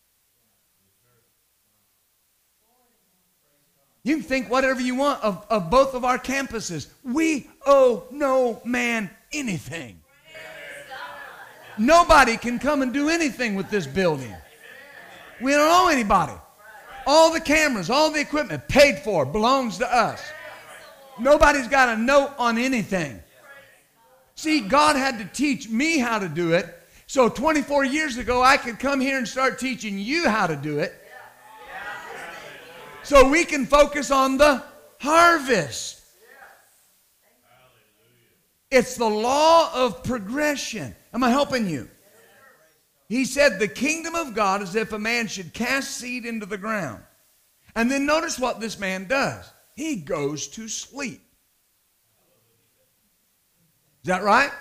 You 4.03 4.17
can 4.17 4.23
think 4.23 4.49
whatever 4.49 4.81
you 4.81 4.95
want 4.95 5.23
of, 5.23 5.45
of 5.49 5.69
both 5.69 5.93
of 5.93 6.05
our 6.05 6.17
campuses. 6.17 6.87
We 7.03 7.49
owe 7.65 8.05
no 8.11 8.61
man 8.63 9.09
anything. 9.33 10.01
Nobody 11.77 12.37
can 12.37 12.59
come 12.59 12.81
and 12.81 12.93
do 12.93 13.09
anything 13.09 13.55
with 13.55 13.69
this 13.69 13.87
building. 13.87 14.33
We 15.41 15.51
don't 15.51 15.71
owe 15.71 15.89
anybody. 15.89 16.33
All 17.07 17.33
the 17.33 17.39
cameras, 17.39 17.89
all 17.89 18.11
the 18.11 18.19
equipment 18.19 18.67
paid 18.67 18.99
for 18.99 19.25
belongs 19.25 19.77
to 19.79 19.87
us. 19.87 20.21
Nobody's 21.19 21.67
got 21.67 21.89
a 21.89 21.97
note 21.99 22.31
on 22.37 22.57
anything. 22.57 23.21
See, 24.35 24.61
God 24.61 24.95
had 24.95 25.17
to 25.19 25.25
teach 25.25 25.67
me 25.69 25.97
how 25.97 26.19
to 26.19 26.29
do 26.29 26.53
it 26.53 26.78
so 27.09 27.27
24 27.27 27.85
years 27.85 28.17
ago, 28.17 28.43
I 28.43 28.55
could 28.55 28.77
come 28.77 28.99
here 28.99 29.17
and 29.17 29.27
start 29.27 29.57
teaching 29.57 29.97
you 29.97 30.29
how 30.29 30.45
to 30.45 30.55
do 30.55 30.77
it. 30.77 30.93
So 33.01 33.27
we 33.27 33.45
can 33.45 33.65
focus 33.65 34.11
on 34.11 34.37
the 34.37 34.63
harvest. 34.99 36.01
It's 38.69 38.95
the 38.95 39.09
law 39.09 39.71
of 39.73 40.03
progression. 40.03 40.95
Am 41.11 41.23
I 41.23 41.31
helping 41.31 41.67
you? 41.67 41.89
He 43.07 43.25
said, 43.25 43.57
The 43.57 43.67
kingdom 43.67 44.13
of 44.13 44.35
God 44.35 44.61
is 44.61 44.75
if 44.75 44.93
a 44.93 44.99
man 44.99 45.25
should 45.25 45.51
cast 45.51 45.97
seed 45.97 46.27
into 46.27 46.45
the 46.45 46.59
ground. 46.59 47.01
And 47.75 47.89
then 47.89 48.05
notice 48.05 48.37
what 48.37 48.59
this 48.59 48.77
man 48.77 49.07
does 49.07 49.51
he 49.75 49.95
goes 49.95 50.47
to 50.49 50.67
sleep. 50.67 51.23
Is 54.03 54.09
that 54.09 54.21
right? 54.21 54.51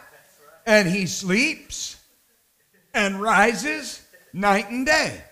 And 0.64 0.88
he 0.88 1.04
sleeps 1.04 1.97
and 2.98 3.20
rises 3.20 4.04
night 4.32 4.70
and 4.70 4.84
day. 4.84 5.22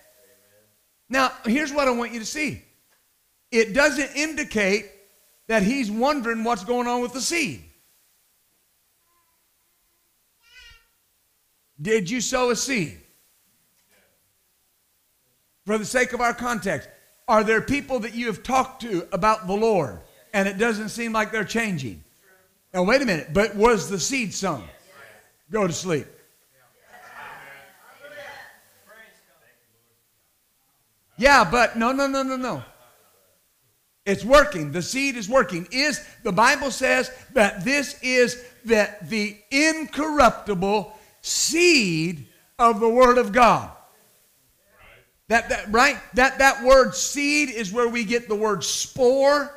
Now, 1.08 1.32
here's 1.44 1.72
what 1.72 1.88
I 1.88 1.90
want 1.90 2.12
you 2.12 2.20
to 2.20 2.26
see 2.26 2.62
it 3.50 3.74
doesn't 3.74 4.16
indicate 4.16 4.86
that 5.48 5.62
he's 5.62 5.90
wondering 5.90 6.44
what's 6.44 6.64
going 6.64 6.86
on 6.86 7.02
with 7.02 7.12
the 7.12 7.20
seed. 7.20 7.62
Did 11.80 12.08
you 12.08 12.20
sow 12.20 12.50
a 12.50 12.56
seed? 12.56 12.98
For 15.66 15.76
the 15.76 15.84
sake 15.84 16.12
of 16.12 16.20
our 16.20 16.34
context, 16.34 16.88
are 17.28 17.42
there 17.42 17.60
people 17.60 17.98
that 18.00 18.14
you 18.14 18.26
have 18.26 18.42
talked 18.42 18.82
to 18.82 19.06
about 19.12 19.48
the 19.48 19.54
Lord 19.54 20.00
and 20.32 20.48
it 20.48 20.58
doesn't 20.58 20.90
seem 20.90 21.12
like 21.12 21.32
they're 21.32 21.44
changing? 21.44 22.02
Now, 22.72 22.84
wait 22.84 23.02
a 23.02 23.06
minute, 23.06 23.32
but 23.32 23.56
was 23.56 23.88
the 23.88 23.98
seed 23.98 24.32
sown? 24.32 24.64
Go 25.50 25.66
to 25.66 25.72
sleep. 25.72 26.06
Yeah, 31.18 31.48
but 31.50 31.76
no, 31.76 31.92
no, 31.92 32.06
no, 32.06 32.22
no, 32.22 32.36
no. 32.36 32.62
It's 34.04 34.24
working. 34.24 34.70
The 34.70 34.82
seed 34.82 35.16
is 35.16 35.28
working. 35.28 35.66
Is 35.72 36.06
the 36.22 36.32
Bible 36.32 36.70
says 36.70 37.10
that 37.32 37.64
this 37.64 37.98
is 38.02 38.44
that 38.64 39.08
the 39.08 39.36
incorruptible 39.50 40.96
seed 41.22 42.26
of 42.58 42.78
the 42.80 42.88
Word 42.88 43.18
of 43.18 43.32
God. 43.32 43.70
That, 45.28 45.48
that 45.48 45.72
right? 45.72 45.98
That 46.14 46.38
that 46.38 46.62
word 46.62 46.94
seed 46.94 47.50
is 47.50 47.72
where 47.72 47.88
we 47.88 48.04
get 48.04 48.28
the 48.28 48.36
word 48.36 48.62
spore. 48.62 49.52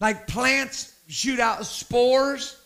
Like 0.00 0.26
plants 0.26 0.92
shoot 1.06 1.38
out 1.38 1.64
spores, 1.64 2.60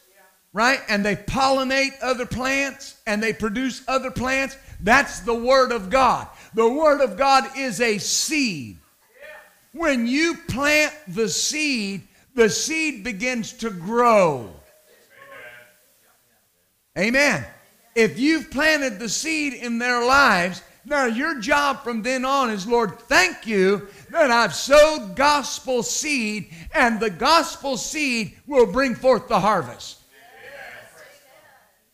right? 0.52 0.80
And 0.88 1.04
they 1.04 1.16
pollinate 1.16 1.92
other 2.00 2.24
plants 2.24 2.98
and 3.06 3.22
they 3.22 3.34
produce 3.34 3.82
other 3.86 4.10
plants. 4.10 4.56
That's 4.80 5.20
the 5.20 5.34
Word 5.34 5.72
of 5.72 5.90
God. 5.90 6.28
The 6.54 6.68
Word 6.68 7.00
of 7.00 7.16
God 7.16 7.44
is 7.56 7.80
a 7.80 7.98
seed. 7.98 8.78
When 9.72 10.06
you 10.06 10.36
plant 10.48 10.94
the 11.08 11.28
seed, 11.28 12.02
the 12.34 12.48
seed 12.48 13.04
begins 13.04 13.52
to 13.54 13.70
grow. 13.70 14.50
Amen. 16.96 17.44
If 17.94 18.18
you've 18.18 18.50
planted 18.50 18.98
the 18.98 19.08
seed 19.08 19.54
in 19.54 19.78
their 19.78 20.04
lives, 20.04 20.62
now 20.84 21.04
your 21.04 21.40
job 21.40 21.84
from 21.84 22.02
then 22.02 22.24
on 22.24 22.50
is, 22.50 22.66
Lord, 22.66 22.98
thank 23.00 23.46
you 23.46 23.88
that 24.10 24.30
I've 24.30 24.54
sowed 24.54 25.14
gospel 25.14 25.82
seed, 25.82 26.50
and 26.72 26.98
the 26.98 27.10
gospel 27.10 27.76
seed 27.76 28.36
will 28.46 28.66
bring 28.66 28.94
forth 28.94 29.28
the 29.28 29.40
harvest. 29.40 29.98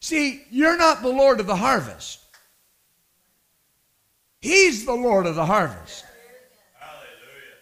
See, 0.00 0.44
you're 0.50 0.76
not 0.76 1.02
the 1.02 1.08
Lord 1.08 1.40
of 1.40 1.46
the 1.46 1.56
harvest. 1.56 2.23
He's 4.44 4.84
the 4.84 4.92
Lord 4.92 5.24
of 5.24 5.36
the 5.36 5.46
harvest. 5.46 6.04
Hallelujah. 6.78 7.56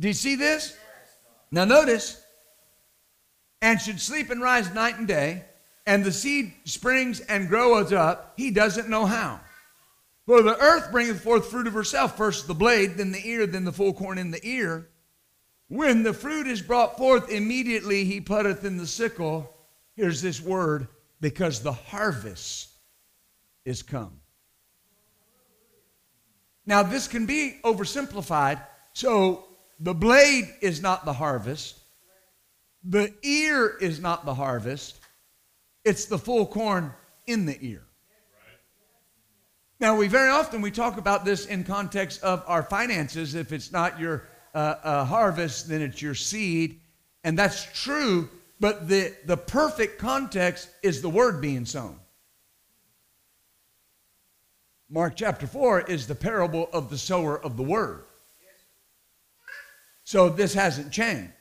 Do 0.00 0.08
you 0.08 0.14
see 0.14 0.34
this? 0.34 0.74
Now 1.50 1.66
notice, 1.66 2.24
and 3.60 3.78
should 3.78 4.00
sleep 4.00 4.30
and 4.30 4.40
rise 4.40 4.72
night 4.72 4.96
and 4.96 5.06
day, 5.06 5.44
and 5.84 6.02
the 6.02 6.12
seed 6.12 6.54
springs 6.64 7.20
and 7.20 7.50
groweth 7.50 7.92
up, 7.92 8.32
he 8.38 8.50
doesn't 8.50 8.88
know 8.88 9.04
how. 9.04 9.40
For 10.24 10.40
the 10.40 10.58
earth 10.58 10.90
bringeth 10.90 11.22
forth 11.22 11.50
fruit 11.50 11.66
of 11.66 11.74
herself, 11.74 12.16
first 12.16 12.46
the 12.46 12.54
blade, 12.54 12.94
then 12.96 13.12
the 13.12 13.28
ear, 13.28 13.46
then 13.46 13.64
the 13.64 13.70
full 13.70 13.92
corn 13.92 14.16
in 14.16 14.30
the 14.30 14.40
ear. 14.42 14.88
When 15.68 16.02
the 16.02 16.14
fruit 16.14 16.46
is 16.46 16.62
brought 16.62 16.96
forth, 16.96 17.30
immediately 17.30 18.06
he 18.06 18.22
putteth 18.22 18.64
in 18.64 18.78
the 18.78 18.86
sickle. 18.86 19.54
Here's 19.96 20.22
this 20.22 20.40
word 20.40 20.88
because 21.20 21.60
the 21.60 21.72
harvest 21.72 22.70
is 23.66 23.82
come. 23.82 24.22
Now, 26.66 26.82
this 26.82 27.06
can 27.06 27.26
be 27.26 27.58
oversimplified. 27.64 28.60
So, 28.92 29.44
the 29.78 29.94
blade 29.94 30.52
is 30.60 30.82
not 30.82 31.04
the 31.04 31.12
harvest, 31.12 31.78
the 32.82 33.12
ear 33.22 33.76
is 33.80 34.00
not 34.00 34.24
the 34.24 34.34
harvest, 34.34 35.00
it's 35.84 36.06
the 36.06 36.18
full 36.18 36.46
corn 36.46 36.92
in 37.26 37.46
the 37.46 37.58
ear. 37.60 37.82
Now, 39.78 39.96
we 39.96 40.08
very 40.08 40.30
often 40.30 40.62
we 40.62 40.70
talk 40.70 40.96
about 40.96 41.24
this 41.24 41.46
in 41.46 41.62
context 41.62 42.22
of 42.22 42.42
our 42.46 42.62
finances. 42.62 43.34
If 43.34 43.52
it's 43.52 43.70
not 43.70 44.00
your 44.00 44.26
uh, 44.54 44.76
uh, 44.82 45.04
harvest, 45.04 45.68
then 45.68 45.82
it's 45.82 46.00
your 46.00 46.14
seed, 46.14 46.80
and 47.24 47.38
that's 47.38 47.66
true. 47.74 48.30
But 48.58 48.88
the 48.88 49.14
the 49.26 49.36
perfect 49.36 49.98
context 49.98 50.70
is 50.82 51.02
the 51.02 51.10
word 51.10 51.42
being 51.42 51.66
sown. 51.66 52.00
Mark 54.88 55.16
chapter 55.16 55.46
four 55.46 55.80
is 55.80 56.06
the 56.06 56.14
parable 56.14 56.68
of 56.72 56.90
the 56.90 56.98
sower 56.98 57.42
of 57.42 57.56
the 57.56 57.62
word. 57.62 58.04
So 60.04 60.28
this 60.28 60.54
hasn't 60.54 60.92
changed, 60.92 61.32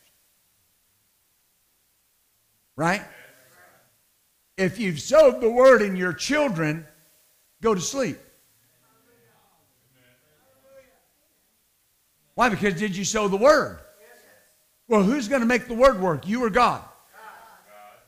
right? 2.76 3.04
If 4.58 4.80
you've 4.80 5.00
sowed 5.00 5.42
the 5.42 5.52
word 5.52 5.84
in 5.84 5.96
your 5.96 6.14
children, 6.14 6.88
go 7.62 7.76
to 7.76 7.82
sleep. 7.82 8.18
Why? 12.34 12.50
Because 12.50 12.74
did 12.74 12.96
you 12.98 13.06
sow 13.06 13.28
the 13.28 13.38
word? 13.38 13.80
Well, 14.88 15.04
who's 15.04 15.28
going 15.28 15.42
to 15.42 15.48
make 15.48 15.68
the 15.68 15.74
word 15.74 16.02
work? 16.02 16.28
You 16.28 16.44
or 16.44 16.50
God? 16.50 16.82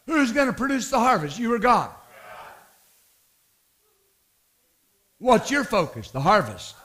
Who's 0.07 0.31
going 0.31 0.47
to 0.47 0.53
produce 0.53 0.89
the 0.89 0.99
harvest? 0.99 1.37
You 1.37 1.53
or 1.53 1.59
God? 1.59 1.91
What's 5.19 5.49
your 5.49 5.63
focus? 5.63 6.11
The 6.11 6.21
harvest. 6.21 6.75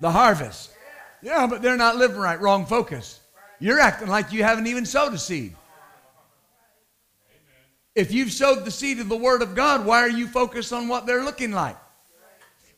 The 0.00 0.10
harvest. 0.10 0.72
Yeah, 1.22 1.46
but 1.46 1.62
they're 1.62 1.76
not 1.76 1.96
living 1.96 2.18
right. 2.18 2.40
Wrong 2.40 2.66
focus. 2.66 3.20
You're 3.58 3.80
acting 3.80 4.08
like 4.08 4.32
you 4.32 4.42
haven't 4.42 4.66
even 4.66 4.84
sowed 4.84 5.14
a 5.14 5.18
seed. 5.18 5.54
If 7.94 8.10
you've 8.10 8.32
sowed 8.32 8.64
the 8.64 8.70
seed 8.70 9.00
of 9.00 9.08
the 9.08 9.16
Word 9.16 9.42
of 9.42 9.54
God, 9.54 9.84
why 9.84 10.00
are 10.00 10.08
you 10.08 10.26
focused 10.26 10.72
on 10.72 10.88
what 10.88 11.06
they're 11.06 11.24
looking 11.24 11.52
like? 11.52 11.76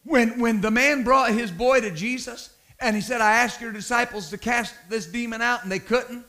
When, 0.04 0.40
when 0.40 0.60
the 0.60 0.70
man 0.70 1.04
brought 1.04 1.32
his 1.32 1.50
boy 1.50 1.80
to 1.80 1.90
Jesus, 1.90 2.54
and 2.80 2.94
he 2.94 3.00
said, 3.00 3.20
I 3.20 3.36
asked 3.36 3.60
your 3.60 3.72
disciples 3.72 4.28
to 4.30 4.38
cast 4.38 4.74
this 4.90 5.06
demon 5.06 5.40
out, 5.40 5.62
and 5.62 5.72
they 5.72 5.78
couldn't. 5.78 6.26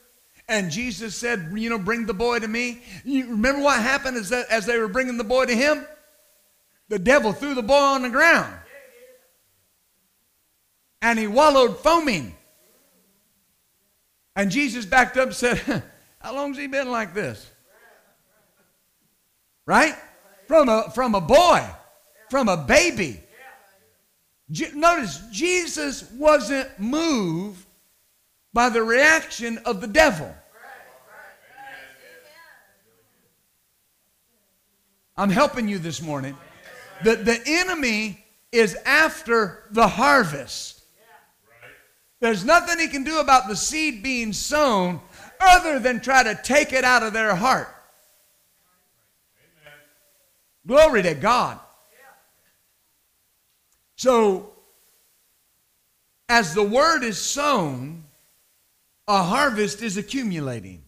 And 0.47 0.71
Jesus 0.71 1.15
said, 1.15 1.51
You 1.55 1.69
know, 1.71 1.79
bring 1.79 2.05
the 2.05 2.13
boy 2.13 2.39
to 2.39 2.47
me. 2.47 2.83
You 3.03 3.31
remember 3.31 3.61
what 3.61 3.81
happened 3.81 4.17
as, 4.17 4.31
as 4.31 4.65
they 4.65 4.77
were 4.77 4.87
bringing 4.87 5.17
the 5.17 5.23
boy 5.23 5.45
to 5.47 5.55
him? 5.55 5.85
The 6.89 6.99
devil 6.99 7.33
threw 7.33 7.55
the 7.55 7.63
boy 7.63 7.73
on 7.73 8.03
the 8.03 8.09
ground. 8.09 8.53
And 11.01 11.19
he 11.19 11.27
wallowed 11.27 11.79
foaming. 11.79 12.35
And 14.35 14.51
Jesus 14.51 14.85
backed 14.85 15.17
up 15.17 15.27
and 15.27 15.35
said, 15.35 15.83
How 16.19 16.35
long's 16.35 16.57
he 16.57 16.67
been 16.67 16.91
like 16.91 17.13
this? 17.13 17.49
Right? 19.65 19.95
From 20.47 20.69
a, 20.69 20.91
from 20.93 21.15
a 21.15 21.21
boy, 21.21 21.63
from 22.29 22.49
a 22.49 22.57
baby. 22.57 23.21
Notice, 24.73 25.23
Jesus 25.31 26.09
wasn't 26.11 26.79
moved 26.79 27.65
by 28.53 28.69
the 28.69 28.83
reaction 28.83 29.57
of 29.65 29.81
the 29.81 29.87
devil. 29.87 30.33
I'm 35.17 35.29
helping 35.29 35.67
you 35.67 35.79
this 35.79 36.01
morning. 36.01 36.35
The, 37.03 37.15
the 37.15 37.41
enemy 37.45 38.23
is 38.51 38.75
after 38.85 39.63
the 39.71 39.87
harvest. 39.87 40.83
There's 42.19 42.45
nothing 42.45 42.79
he 42.79 42.87
can 42.87 43.03
do 43.03 43.19
about 43.19 43.47
the 43.47 43.55
seed 43.55 44.01
being 44.01 44.33
sown 44.33 45.01
other 45.39 45.79
than 45.79 45.99
try 45.99 46.23
to 46.23 46.39
take 46.41 46.73
it 46.73 46.83
out 46.83 47.03
of 47.03 47.13
their 47.13 47.35
heart. 47.35 47.67
Glory 50.65 51.03
to 51.03 51.13
God. 51.13 51.59
So, 53.97 54.53
as 56.27 56.53
the 56.55 56.63
word 56.63 57.03
is 57.03 57.19
sown, 57.19 58.05
a 59.07 59.21
harvest 59.21 59.81
is 59.81 59.97
accumulating. 59.97 60.83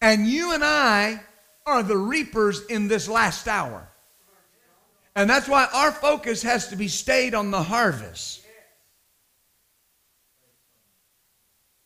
And 0.00 0.26
you 0.26 0.52
and 0.52 0.62
I 0.62 1.20
are 1.64 1.82
the 1.82 1.96
reapers 1.96 2.64
in 2.66 2.88
this 2.88 3.08
last 3.08 3.48
hour. 3.48 3.88
And 5.16 5.30
that's 5.30 5.48
why 5.48 5.68
our 5.72 5.92
focus 5.92 6.42
has 6.42 6.68
to 6.68 6.76
be 6.76 6.88
stayed 6.88 7.34
on 7.34 7.50
the 7.50 7.62
harvest. 7.62 8.42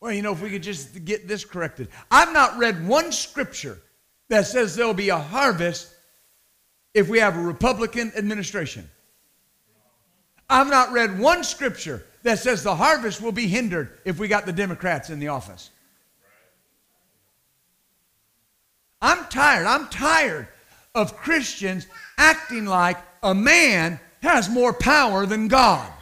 Well, 0.00 0.12
you 0.12 0.22
know, 0.22 0.32
if 0.32 0.40
we 0.40 0.50
could 0.50 0.62
just 0.62 1.04
get 1.04 1.26
this 1.26 1.44
corrected. 1.44 1.88
I've 2.10 2.32
not 2.32 2.56
read 2.56 2.86
one 2.86 3.12
scripture 3.12 3.78
that 4.28 4.46
says 4.46 4.76
there'll 4.76 4.94
be 4.94 5.08
a 5.08 5.18
harvest 5.18 5.92
if 6.94 7.08
we 7.08 7.18
have 7.18 7.36
a 7.36 7.40
Republican 7.40 8.12
administration. 8.16 8.88
I've 10.48 10.70
not 10.70 10.92
read 10.92 11.18
one 11.18 11.44
scripture 11.44 12.06
that 12.22 12.38
says 12.38 12.62
the 12.62 12.74
harvest 12.74 13.20
will 13.20 13.32
be 13.32 13.46
hindered 13.46 13.98
if 14.04 14.18
we 14.18 14.28
got 14.28 14.46
the 14.46 14.52
Democrats 14.52 15.10
in 15.10 15.18
the 15.18 15.28
office. 15.28 15.70
I'm 19.02 19.26
tired. 19.26 19.66
I'm 19.66 19.88
tired 19.88 20.48
of 20.94 21.16
Christians 21.16 21.86
acting 22.16 22.64
like 22.64 22.98
a 23.22 23.34
man 23.34 24.00
has 24.22 24.48
more 24.48 24.72
power 24.72 25.26
than 25.26 25.48
God. 25.48 25.92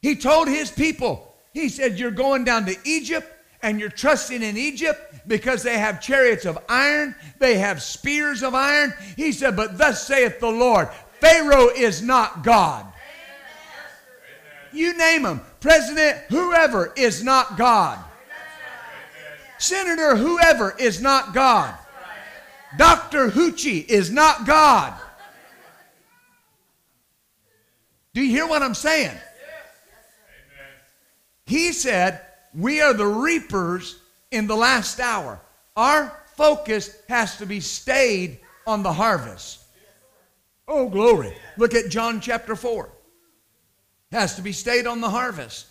He 0.00 0.14
told 0.14 0.48
his 0.48 0.70
people, 0.70 1.34
he 1.52 1.68
said, 1.68 1.98
You're 1.98 2.10
going 2.10 2.44
down 2.44 2.66
to 2.66 2.76
Egypt 2.84 3.32
and 3.62 3.80
you're 3.80 3.88
trusting 3.88 4.42
in 4.42 4.56
Egypt 4.56 5.00
because 5.26 5.62
they 5.62 5.78
have 5.78 6.00
chariots 6.00 6.44
of 6.44 6.58
iron, 6.68 7.14
they 7.38 7.58
have 7.58 7.82
spears 7.82 8.42
of 8.42 8.54
iron. 8.54 8.94
He 9.16 9.32
said, 9.32 9.56
But 9.56 9.78
thus 9.78 10.06
saith 10.06 10.38
the 10.38 10.50
Lord, 10.50 10.88
Pharaoh 11.20 11.68
is 11.68 12.02
not 12.02 12.44
God. 12.44 12.86
You 14.72 14.96
name 14.96 15.24
him, 15.24 15.40
president, 15.60 16.18
whoever 16.28 16.92
is 16.96 17.24
not 17.24 17.56
God. 17.56 17.98
Senator, 19.58 20.16
whoever 20.16 20.76
is 20.78 21.00
not 21.00 21.32
God. 21.32 21.74
Dr. 22.76 23.30
Fauci 23.30 23.86
is 23.86 24.10
not 24.10 24.46
God. 24.46 24.94
Do 28.14 28.22
you 28.22 28.30
hear 28.30 28.46
what 28.46 28.62
I'm 28.62 28.74
saying? 28.74 29.16
He 31.44 31.72
said, 31.72 32.20
We 32.54 32.80
are 32.80 32.94
the 32.94 33.06
reapers 33.06 34.00
in 34.30 34.46
the 34.46 34.56
last 34.56 35.00
hour. 35.00 35.40
Our 35.76 36.16
focus 36.34 36.96
has 37.08 37.36
to 37.38 37.46
be 37.46 37.60
stayed 37.60 38.38
on 38.66 38.82
the 38.82 38.92
harvest. 38.92 39.62
Oh, 40.68 40.88
glory. 40.88 41.36
Look 41.56 41.74
at 41.74 41.90
John 41.90 42.20
chapter 42.20 42.56
4. 42.56 42.90
Has 44.12 44.34
to 44.36 44.42
be 44.42 44.52
stayed 44.52 44.86
on 44.86 45.00
the 45.00 45.10
harvest. 45.10 45.66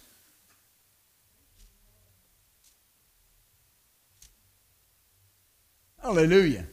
Hallelujah. 6.02 6.68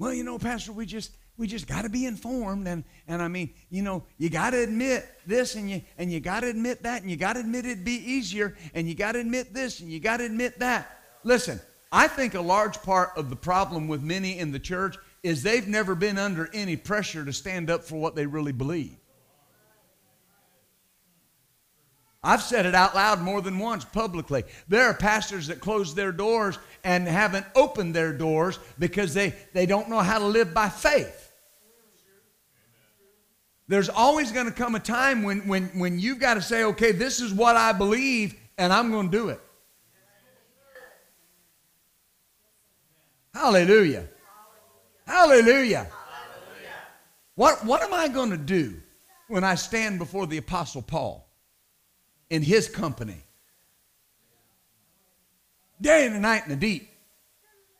Well, 0.00 0.14
you 0.14 0.24
know, 0.24 0.38
Pastor, 0.38 0.72
we 0.72 0.86
just 0.86 1.14
we 1.36 1.46
just 1.46 1.66
got 1.66 1.82
to 1.82 1.90
be 1.90 2.06
informed 2.06 2.66
and 2.66 2.84
and 3.06 3.20
I 3.20 3.28
mean, 3.28 3.50
you 3.68 3.82
know, 3.82 4.02
you 4.16 4.30
got 4.30 4.50
to 4.50 4.62
admit 4.62 5.06
this 5.26 5.56
and 5.56 5.70
you 5.70 5.82
and 5.98 6.10
you 6.10 6.20
got 6.20 6.40
to 6.40 6.48
admit 6.48 6.84
that 6.84 7.02
and 7.02 7.10
you 7.10 7.18
got 7.18 7.34
to 7.34 7.40
admit 7.40 7.66
it'd 7.66 7.84
be 7.84 8.02
easier 8.12 8.56
and 8.72 8.88
you 8.88 8.94
got 8.94 9.12
to 9.12 9.20
admit 9.20 9.52
this 9.52 9.80
and 9.80 9.92
you 9.92 10.00
got 10.00 10.16
to 10.16 10.24
admit 10.24 10.58
that. 10.60 10.98
Listen, 11.22 11.60
I 11.92 12.08
think 12.08 12.32
a 12.32 12.40
large 12.40 12.80
part 12.80 13.10
of 13.14 13.28
the 13.28 13.36
problem 13.36 13.88
with 13.88 14.02
many 14.02 14.38
in 14.38 14.52
the 14.52 14.58
church 14.58 14.96
is 15.22 15.42
they've 15.42 15.68
never 15.68 15.94
been 15.94 16.16
under 16.16 16.48
any 16.54 16.76
pressure 16.76 17.22
to 17.26 17.32
stand 17.34 17.68
up 17.68 17.84
for 17.84 17.96
what 17.96 18.14
they 18.14 18.24
really 18.24 18.52
believe. 18.52 18.96
I've 22.22 22.42
said 22.42 22.66
it 22.66 22.74
out 22.74 22.94
loud 22.94 23.22
more 23.22 23.40
than 23.40 23.58
once 23.58 23.84
publicly. 23.84 24.44
There 24.68 24.84
are 24.84 24.94
pastors 24.94 25.46
that 25.46 25.60
close 25.60 25.94
their 25.94 26.12
doors 26.12 26.58
and 26.84 27.08
haven't 27.08 27.46
opened 27.54 27.94
their 27.94 28.12
doors 28.12 28.58
because 28.78 29.14
they, 29.14 29.34
they 29.54 29.64
don't 29.64 29.88
know 29.88 30.00
how 30.00 30.18
to 30.18 30.26
live 30.26 30.52
by 30.52 30.68
faith. 30.68 31.32
There's 33.68 33.88
always 33.88 34.32
going 34.32 34.46
to 34.46 34.52
come 34.52 34.74
a 34.74 34.80
time 34.80 35.22
when, 35.22 35.46
when, 35.46 35.66
when 35.78 35.98
you've 35.98 36.18
got 36.18 36.34
to 36.34 36.42
say, 36.42 36.64
okay, 36.64 36.92
this 36.92 37.20
is 37.20 37.32
what 37.32 37.56
I 37.56 37.72
believe, 37.72 38.34
and 38.58 38.72
I'm 38.72 38.90
going 38.90 39.10
to 39.10 39.16
do 39.16 39.28
it. 39.28 39.40
Hallelujah. 43.32 44.08
Hallelujah. 45.06 45.86
What, 47.36 47.64
what 47.64 47.80
am 47.82 47.94
I 47.94 48.08
going 48.08 48.30
to 48.30 48.36
do 48.36 48.82
when 49.28 49.44
I 49.44 49.54
stand 49.54 49.98
before 49.98 50.26
the 50.26 50.36
Apostle 50.36 50.82
Paul 50.82 51.29
in 52.30 52.42
his 52.42 52.68
company? 52.68 53.22
Day 55.80 56.06
and 56.06 56.22
night 56.22 56.44
in 56.44 56.50
the 56.50 56.56
deep. 56.56 56.88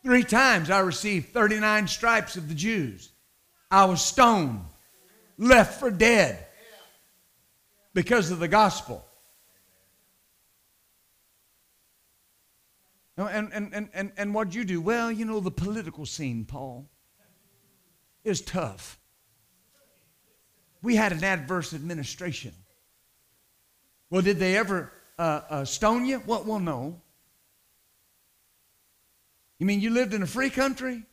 Three 0.05 0.25
times 0.25 0.71
I 0.71 0.81
received 0.81 1.33
39 1.33 1.87
stripes 1.89 2.37
of 2.37 2.49
the 2.49 2.55
Jews. 2.55 3.11
I 3.71 3.85
was 3.85 4.03
stoned. 4.03 4.65
left 5.39 5.81
for 5.81 5.91
dead 5.91 6.47
because 7.95 8.31
of 8.31 8.39
the 8.39 8.49
gospel. 8.49 9.05
And, 13.17 13.53
and, 13.53 13.91
and, 13.93 14.13
and, 14.17 14.35
what'd 14.35 14.55
you 14.55 14.65
do? 14.65 14.81
Well, 14.81 15.13
you 15.13 15.27
know, 15.27 15.41
the 15.41 15.51
political 15.51 16.07
scene, 16.07 16.47
Paul, 16.47 16.89
is 18.25 18.41
tough. 18.41 18.99
We 20.83 20.97
had 20.97 21.13
an 21.13 21.23
adverse 21.23 21.75
administration. 21.75 22.55
Well, 24.11 24.23
did 24.23 24.39
they 24.39 24.57
ever 24.57 24.93
uh, 25.19 25.41
uh, 25.49 25.65
stone 25.65 26.05
you? 26.05 26.23
Well, 26.27 26.43
well, 26.45 26.59
no. 26.59 27.01
You 29.59 29.67
mean 29.67 29.81
you 29.81 29.91
lived 29.91 30.15
in 30.15 30.23
a 30.23 30.27
free 30.27 30.51
country 30.51 31.05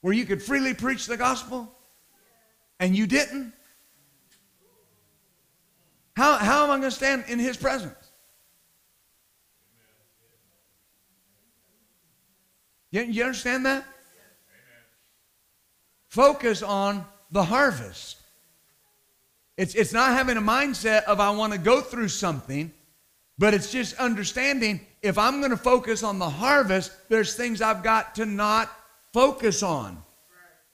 where 0.00 0.12
you 0.12 0.24
could 0.24 0.42
freely 0.42 0.74
preach 0.74 1.06
the 1.06 1.16
gospel 1.16 1.72
and 2.80 2.96
you 2.96 3.06
didn't? 3.06 3.52
How, 6.16 6.36
how 6.38 6.64
am 6.64 6.70
I 6.70 6.78
going 6.78 6.82
to 6.82 6.90
stand 6.90 7.24
in 7.28 7.38
his 7.38 7.56
presence? 7.56 7.94
You, 12.90 13.02
you 13.02 13.22
understand 13.22 13.66
that? 13.66 13.84
Focus 16.08 16.62
on 16.62 17.04
the 17.30 17.44
harvest. 17.44 18.16
It's, 19.58 19.74
it's 19.74 19.92
not 19.92 20.12
having 20.12 20.36
a 20.36 20.40
mindset 20.40 21.02
of 21.02 21.18
I 21.18 21.30
want 21.30 21.52
to 21.52 21.58
go 21.58 21.80
through 21.80 22.08
something, 22.08 22.72
but 23.38 23.54
it's 23.54 23.72
just 23.72 23.96
understanding 23.96 24.80
if 25.02 25.18
I'm 25.18 25.40
going 25.40 25.50
to 25.50 25.56
focus 25.56 26.04
on 26.04 26.20
the 26.20 26.30
harvest, 26.30 26.92
there's 27.08 27.34
things 27.34 27.60
I've 27.60 27.82
got 27.82 28.14
to 28.14 28.24
not 28.24 28.70
focus 29.12 29.64
on. 29.64 30.00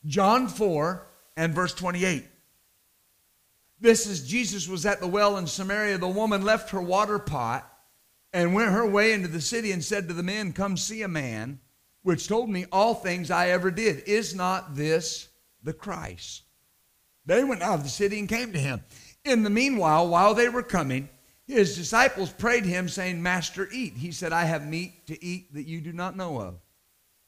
John 0.04 0.48
4 0.48 1.06
and 1.38 1.54
verse 1.54 1.72
28. 1.72 2.26
This 3.80 4.06
is 4.06 4.28
Jesus 4.28 4.68
was 4.68 4.84
at 4.84 5.00
the 5.00 5.08
well 5.08 5.38
in 5.38 5.46
Samaria. 5.46 5.96
The 5.96 6.06
woman 6.06 6.42
left 6.42 6.70
her 6.70 6.82
water 6.82 7.18
pot 7.18 7.66
and 8.34 8.52
went 8.52 8.72
her 8.72 8.86
way 8.86 9.14
into 9.14 9.28
the 9.28 9.40
city 9.40 9.72
and 9.72 9.82
said 9.82 10.08
to 10.08 10.14
the 10.14 10.22
men, 10.22 10.52
Come 10.52 10.76
see 10.76 11.00
a 11.00 11.08
man 11.08 11.58
which 12.02 12.28
told 12.28 12.50
me 12.50 12.66
all 12.70 12.94
things 12.94 13.30
I 13.30 13.48
ever 13.48 13.70
did. 13.70 14.06
Is 14.06 14.34
not 14.34 14.76
this 14.76 15.28
the 15.62 15.72
Christ? 15.72 16.42
They 17.26 17.44
went 17.44 17.62
out 17.62 17.74
of 17.74 17.82
the 17.82 17.88
city 17.88 18.18
and 18.18 18.28
came 18.28 18.52
to 18.52 18.58
him. 18.58 18.82
In 19.24 19.42
the 19.42 19.50
meanwhile, 19.50 20.08
while 20.08 20.34
they 20.34 20.48
were 20.48 20.62
coming, 20.62 21.08
his 21.46 21.76
disciples 21.76 22.32
prayed 22.32 22.64
him, 22.64 22.88
saying, 22.88 23.22
Master, 23.22 23.68
eat. 23.72 23.94
He 23.94 24.12
said, 24.12 24.32
I 24.32 24.44
have 24.44 24.66
meat 24.66 25.06
to 25.06 25.24
eat 25.24 25.52
that 25.54 25.66
you 25.66 25.80
do 25.80 25.92
not 25.92 26.16
know 26.16 26.40
of. 26.40 26.56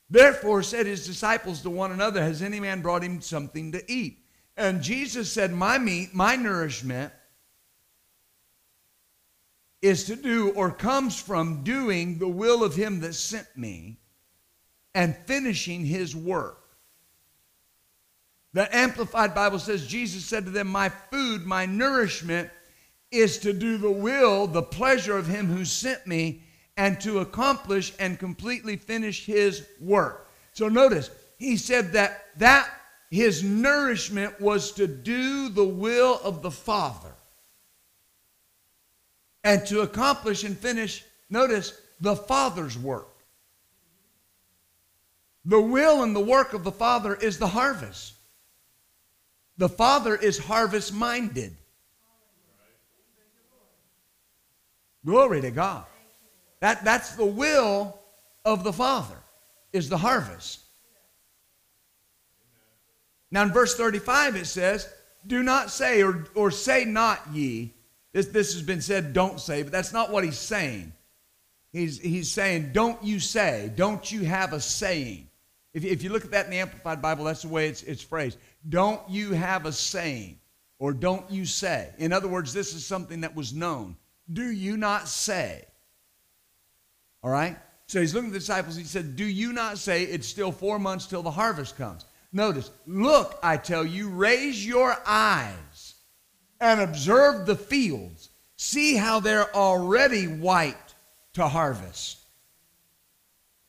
Therefore 0.09 0.63
said 0.63 0.87
his 0.87 1.07
disciples 1.07 1.63
to 1.63 1.71
one 1.71 1.93
another, 1.93 2.23
Has 2.23 2.43
any 2.43 2.61
man 2.61 2.81
brought 2.81 3.03
him 3.03 3.21
something 3.21 3.73
to 3.73 3.93
eat? 3.93 4.19
And 4.57 4.83
Jesus 4.83 5.31
said, 5.31 5.53
My 5.53 5.79
meat, 5.79 6.15
my 6.15 6.37
nourishment, 6.37 7.13
is 9.83 10.05
to 10.05 10.17
do 10.17 10.51
or 10.51 10.71
comes 10.71 11.21
from 11.21 11.63
doing 11.63 12.19
the 12.19 12.29
will 12.29 12.65
of 12.65 12.75
him 12.75 13.01
that 13.01 13.15
sent 13.15 13.49
me 13.57 13.99
and 14.95 15.17
finishing 15.27 15.85
his 15.85 16.17
work. 16.17 16.66
The 18.57 18.75
Amplified 18.75 19.35
Bible 19.35 19.59
says, 19.59 19.87
Jesus 19.87 20.25
said 20.25 20.47
to 20.47 20.51
them, 20.51 20.69
My 20.69 20.89
food, 20.89 21.45
my 21.45 21.67
nourishment 21.67 22.49
is 23.11 23.37
to 23.41 23.53
do 23.53 23.77
the 23.77 23.91
will, 23.91 24.47
the 24.47 24.63
pleasure 24.63 25.19
of 25.19 25.27
him 25.27 25.47
who 25.47 25.67
sent 25.67 26.07
me, 26.07 26.41
and 26.79 26.99
to 27.03 27.19
accomplish 27.19 27.93
and 27.99 28.19
completely 28.19 28.79
finish 28.79 29.27
his 29.27 29.67
work. 29.79 30.31
So 30.55 30.71
notice, 30.71 31.11
he 31.37 31.59
said 31.59 31.93
that 31.93 32.29
that 32.39 32.71
his 33.11 33.43
nourishment 33.45 34.41
was 34.41 34.73
to 34.73 34.87
do 34.87 35.51
the 35.51 35.63
will 35.63 36.19
of 36.25 36.41
the 36.41 36.51
Father 36.51 37.13
and 39.45 39.67
to 39.67 39.83
accomplish 39.83 40.45
and 40.45 40.57
finish, 40.57 41.05
notice, 41.29 41.79
the 42.01 42.17
Father's 42.17 42.79
work. 42.79 43.19
The 45.45 45.61
will 45.61 46.03
and 46.03 46.17
the 46.17 46.21
work 46.21 46.55
of 46.55 46.65
the 46.65 46.73
Father 46.73 47.15
is 47.15 47.37
the 47.37 47.49
harvest. 47.49 48.15
The 49.59 49.69
Father 49.69 50.15
is 50.15 50.39
harvest 50.39 50.93
minded. 50.93 51.57
Glory 55.05 55.41
to 55.41 55.51
God. 55.51 55.85
That, 56.61 56.85
that's 56.85 57.15
the 57.15 57.25
will 57.25 57.99
of 58.45 58.65
the 58.65 58.73
Father, 58.73 59.17
is 59.73 59.89
the 59.89 59.97
harvest. 59.97 60.61
Now 63.31 63.43
in 63.43 63.53
verse 63.53 63.77
35 63.77 64.37
it 64.37 64.47
says, 64.47 64.89
Do 65.27 65.43
not 65.43 65.71
say, 65.71 66.03
or, 66.03 66.27
or 66.35 66.51
say 66.51 66.85
not 66.85 67.21
ye. 67.33 67.73
This, 68.13 68.27
this 68.27 68.55
has 68.55 68.63
been 68.63 68.81
said, 68.81 69.13
don't 69.13 69.41
say, 69.41 69.63
but 69.63 69.73
that's 69.73 69.93
not 69.93 70.11
what 70.11 70.25
he's 70.25 70.39
saying. 70.39 70.93
He's, 71.73 72.01
he's 72.01 72.31
saying, 72.31 72.71
Don't 72.73 73.03
you 73.05 73.21
say, 73.21 73.71
don't 73.77 74.11
you 74.11 74.25
have 74.25 74.53
a 74.53 74.61
saying. 74.61 75.29
If, 75.75 75.85
if 75.85 76.03
you 76.03 76.09
look 76.09 76.25
at 76.25 76.31
that 76.31 76.47
in 76.47 76.53
the 76.53 76.59
Amplified 76.59 77.03
Bible, 77.03 77.25
that's 77.25 77.43
the 77.43 77.49
way 77.49 77.69
it's, 77.69 77.83
it's 77.83 78.03
phrased. 78.03 78.39
Don't 78.69 79.01
you 79.09 79.33
have 79.33 79.67
a 79.67 79.73
saying, 79.73 80.39
or 80.79 80.93
don't 80.93 81.31
you 81.31 81.45
say. 81.45 81.91
In 81.99 82.13
other 82.13 82.29
words, 82.29 82.53
this 82.53 82.75
is 82.75 82.85
something 82.85 83.21
that 83.21 83.35
was 83.35 83.53
known. 83.53 83.97
Do 84.33 84.51
you 84.51 84.77
not 84.77 85.09
say? 85.09 85.65
All 87.23 87.31
right? 87.31 87.57
So 87.87 88.01
he's 88.01 88.15
looking 88.15 88.31
at 88.31 88.33
the 88.33 88.41
disciples. 88.41 88.77
He 88.77 88.85
said, 88.85 89.17
Do 89.17 89.25
you 89.25 89.53
not 89.53 89.79
say 89.79 90.03
it's 90.03 90.27
still 90.27 90.51
four 90.51 90.79
months 90.79 91.07
till 91.07 91.23
the 91.23 91.31
harvest 91.31 91.77
comes? 91.77 92.05
Notice, 92.33 92.71
look, 92.87 93.39
I 93.43 93.57
tell 93.57 93.87
you, 93.87 94.09
raise 94.09 94.67
your 94.67 94.97
eyes 95.07 95.95
and 96.61 96.81
observe 96.81 97.47
the 97.47 97.57
fields. 97.57 98.31
See 98.57 98.97
how 98.97 99.21
they're 99.21 99.55
already 99.55 100.27
white 100.27 100.95
to 101.35 101.47
harvest. 101.47 102.19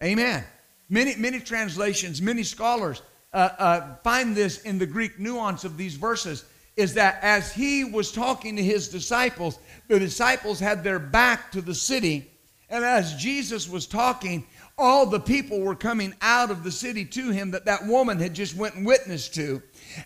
Amen. 0.03 0.43
Many, 0.89 1.15
many 1.15 1.39
translations, 1.39 2.21
many 2.21 2.43
scholars 2.43 3.01
uh, 3.33 3.49
uh, 3.57 3.95
find 4.03 4.35
this 4.35 4.61
in 4.61 4.79
the 4.79 4.85
Greek 4.85 5.19
nuance 5.19 5.63
of 5.63 5.77
these 5.77 5.95
verses 5.95 6.45
is 6.75 6.93
that 6.93 7.19
as 7.23 7.51
he 7.51 7.83
was 7.83 8.11
talking 8.11 8.55
to 8.55 8.63
his 8.63 8.87
disciples, 8.87 9.59
the 9.87 9.99
disciples 9.99 10.59
had 10.59 10.83
their 10.83 10.99
back 10.99 11.51
to 11.51 11.61
the 11.61 11.73
city. 11.73 12.29
And 12.69 12.85
as 12.85 13.15
Jesus 13.15 13.67
was 13.67 13.87
talking, 13.87 14.45
all 14.77 15.07
the 15.07 15.19
people 15.19 15.59
were 15.59 15.75
coming 15.75 16.13
out 16.21 16.51
of 16.51 16.63
the 16.63 16.71
city 16.71 17.03
to 17.03 17.31
him 17.31 17.51
that 17.51 17.65
that 17.65 17.87
woman 17.87 18.19
had 18.19 18.35
just 18.35 18.55
went 18.55 18.75
and 18.75 18.85
witnessed 18.85 19.33
to. 19.33 19.61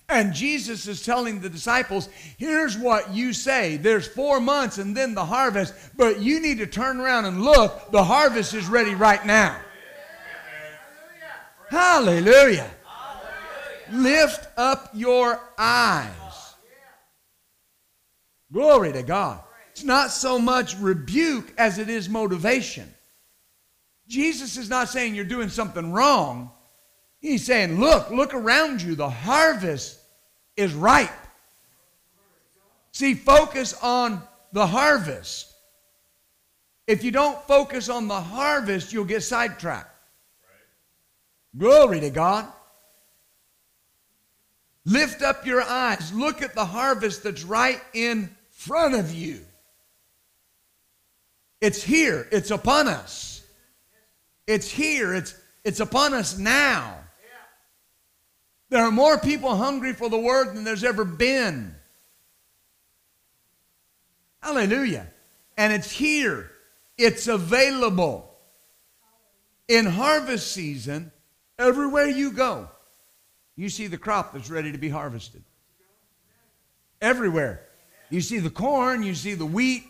And 0.08 0.34
Jesus 0.34 0.88
is 0.88 1.04
telling 1.04 1.42
the 1.42 1.50
disciples, 1.50 2.08
here's 2.38 2.78
what 2.78 3.14
you 3.14 3.34
say. 3.34 3.76
There's 3.76 4.08
four 4.08 4.40
months 4.40 4.78
and 4.78 4.96
then 4.96 5.14
the 5.14 5.26
harvest, 5.26 5.74
but 5.98 6.22
you 6.22 6.40
need 6.40 6.60
to 6.60 6.68
turn 6.68 7.02
around 7.02 7.26
and 7.26 7.42
look. 7.42 7.92
The 7.92 8.04
harvest 8.04 8.54
is 8.54 8.68
ready 8.68 8.96
right 8.96 9.26
now. 9.26 9.58
Hallelujah. 11.70 12.70
Lift 13.92 14.48
up 14.58 14.90
your 14.94 15.40
eyes. 15.58 16.12
Glory 18.52 18.92
to 18.94 19.04
God. 19.04 19.42
It's 19.72 19.84
not 19.84 20.12
so 20.12 20.38
much 20.38 20.78
rebuke 20.78 21.54
as 21.58 21.78
it 21.78 21.90
is 21.90 22.10
motivation. 22.10 22.94
Jesus 24.08 24.58
is 24.58 24.70
not 24.70 24.90
saying 24.90 25.16
you're 25.16 25.24
doing 25.24 25.50
something 25.50 25.94
wrong. 25.94 26.52
He's 27.20 27.46
saying, 27.46 27.80
look, 27.80 28.10
look 28.10 28.34
around 28.34 28.82
you. 28.82 28.96
The 28.96 29.10
harvest 29.10 30.00
is 30.58 30.74
ripe. 30.74 31.10
See, 32.92 33.14
focus 33.14 33.74
on 33.82 34.22
the 34.52 34.68
harvest. 34.68 35.54
If 36.88 37.04
you 37.06 37.12
don't 37.12 37.42
focus 37.44 37.88
on 37.88 38.08
the 38.10 38.20
harvest, 38.20 38.92
you'll 38.92 39.06
get 39.06 39.24
sidetracked. 39.24 39.96
Glory 41.58 42.02
to 42.02 42.10
God. 42.10 42.52
Lift 44.86 45.22
up 45.22 45.46
your 45.46 45.62
eyes. 45.62 46.12
Look 46.14 46.42
at 46.42 46.56
the 46.56 46.66
harvest 46.66 47.24
that's 47.24 47.44
right 47.44 47.82
in 47.94 48.36
front 48.50 48.96
of 48.96 49.14
you. 49.14 49.42
It's 51.60 51.84
here, 51.84 52.28
it's 52.32 52.50
upon 52.50 52.88
us. 52.88 53.46
It's 54.48 54.70
here, 54.70 55.14
it's, 55.14 55.36
it's 55.64 55.80
upon 55.80 56.14
us 56.14 56.38
now. 56.38 56.98
There 58.70 58.84
are 58.84 58.92
more 58.92 59.20
people 59.20 59.56
hungry 59.56 59.94
for 59.94 60.10
the 60.10 60.18
word 60.18 60.56
than 60.56 60.64
there's 60.64 60.84
ever 60.84 61.06
been. 61.06 61.76
Hallelujah. 64.42 65.08
And 65.58 65.74
it's 65.74 65.92
here, 65.92 66.52
it's 66.98 67.28
available. 67.28 68.28
In 69.68 69.86
harvest 69.86 70.52
season, 70.52 71.12
Everywhere 71.62 72.08
you 72.08 72.32
go, 72.32 72.70
you 73.56 73.70
see 73.70 73.88
the 73.88 73.98
crop 73.98 74.34
that's 74.34 74.50
ready 74.50 74.72
to 74.72 74.78
be 74.78 74.90
harvested. 74.90 75.44
Everywhere. 77.02 77.68
You 78.10 78.22
see 78.22 78.40
the 78.40 78.50
corn, 78.50 79.04
you 79.04 79.16
see 79.16 79.34
the 79.34 79.46
wheat, 79.46 79.84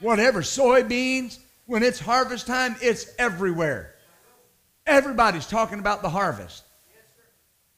whatever, 0.00 0.40
soybeans. 0.40 1.38
When 1.66 1.82
it's 1.82 2.00
harvest 2.00 2.46
time, 2.46 2.76
it's 2.80 3.12
everywhere. 3.18 3.94
Everybody's 4.86 5.46
talking 5.46 5.78
about 5.78 6.00
the 6.00 6.08
harvest. 6.08 6.64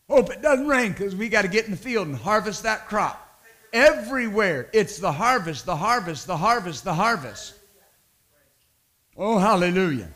Hope 0.08 0.30
it 0.30 0.42
doesn't 0.42 0.66
rain 0.66 0.92
because 0.92 1.14
we 1.14 1.28
got 1.28 1.42
to 1.42 1.48
get 1.48 1.64
in 1.64 1.72
the 1.72 1.76
field 1.76 2.06
and 2.06 2.16
harvest 2.16 2.62
that 2.62 2.86
crop. 2.86 3.26
Everywhere, 3.72 4.68
it's 4.72 4.98
the 4.98 5.12
harvest, 5.12 5.66
the 5.66 5.76
harvest, 5.76 6.26
the 6.26 6.36
harvest, 6.36 6.84
the 6.84 6.94
harvest. 6.94 7.54
Oh, 9.16 9.38
hallelujah. 9.38 10.08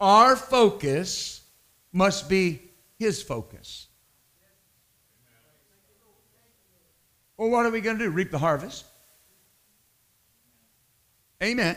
Our 0.00 0.36
focus 0.36 1.42
must 1.92 2.28
be 2.28 2.62
His 2.98 3.22
focus. 3.22 3.83
Well, 7.36 7.50
what 7.50 7.66
are 7.66 7.70
we 7.70 7.80
going 7.80 7.98
to 7.98 8.04
do? 8.04 8.10
Reap 8.10 8.30
the 8.30 8.38
harvest? 8.38 8.84
Amen. 11.42 11.76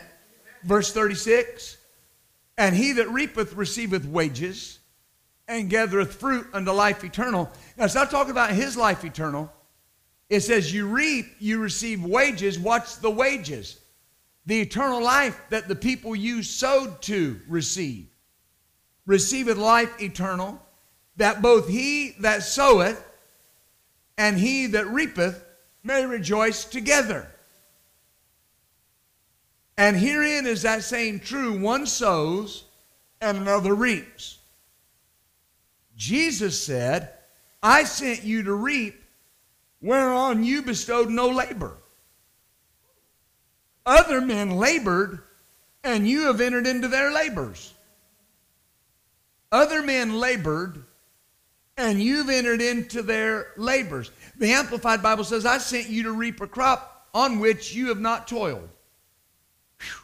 Verse 0.62 0.92
36 0.92 1.76
And 2.56 2.74
he 2.74 2.92
that 2.92 3.10
reapeth 3.10 3.54
receiveth 3.54 4.04
wages 4.04 4.78
and 5.46 5.70
gathereth 5.70 6.14
fruit 6.14 6.46
unto 6.52 6.70
life 6.70 7.02
eternal. 7.04 7.50
Now, 7.76 7.86
it's 7.86 7.94
not 7.94 8.10
talking 8.10 8.30
about 8.30 8.50
his 8.50 8.76
life 8.76 9.04
eternal. 9.04 9.52
It 10.28 10.40
says, 10.40 10.72
You 10.72 10.86
reap, 10.86 11.26
you 11.38 11.58
receive 11.58 12.04
wages. 12.04 12.58
What's 12.58 12.96
the 12.96 13.10
wages? 13.10 13.80
The 14.46 14.60
eternal 14.60 15.02
life 15.02 15.40
that 15.50 15.68
the 15.68 15.74
people 15.74 16.14
you 16.14 16.42
sowed 16.42 17.02
to 17.02 17.40
receive. 17.48 18.06
Receiveth 19.06 19.56
life 19.56 20.00
eternal, 20.00 20.60
that 21.16 21.42
both 21.42 21.68
he 21.68 22.14
that 22.20 22.42
soweth 22.42 23.02
and 24.18 24.36
he 24.36 24.66
that 24.66 24.86
reapeth 24.86 25.42
may 25.88 26.04
rejoice 26.04 26.66
together. 26.66 27.26
And 29.78 29.96
herein 29.96 30.46
is 30.46 30.62
that 30.62 30.84
saying 30.84 31.20
true 31.20 31.58
one 31.58 31.86
sows 31.86 32.64
and 33.22 33.38
another 33.38 33.74
reaps. 33.74 34.38
Jesus 35.96 36.62
said, 36.62 37.14
I 37.62 37.84
sent 37.84 38.22
you 38.22 38.42
to 38.42 38.52
reap 38.52 39.02
whereon 39.80 40.44
you 40.44 40.60
bestowed 40.60 41.08
no 41.08 41.28
labor. 41.30 41.78
Other 43.86 44.20
men 44.20 44.50
labored, 44.50 45.22
and 45.82 46.06
you 46.06 46.26
have 46.26 46.42
entered 46.42 46.66
into 46.66 46.88
their 46.88 47.10
labors. 47.10 47.72
Other 49.50 49.82
men 49.82 50.20
labored, 50.20 50.84
and 51.78 52.02
you've 52.02 52.28
entered 52.28 52.60
into 52.60 53.02
their 53.02 53.52
labors. 53.56 54.10
The 54.36 54.50
Amplified 54.50 55.00
Bible 55.00 55.24
says, 55.24 55.46
I 55.46 55.58
sent 55.58 55.88
you 55.88 56.02
to 56.02 56.12
reap 56.12 56.40
a 56.40 56.46
crop 56.48 57.08
on 57.14 57.38
which 57.38 57.72
you 57.72 57.88
have 57.88 58.00
not 58.00 58.26
toiled. 58.26 58.68
Whew. 59.80 60.00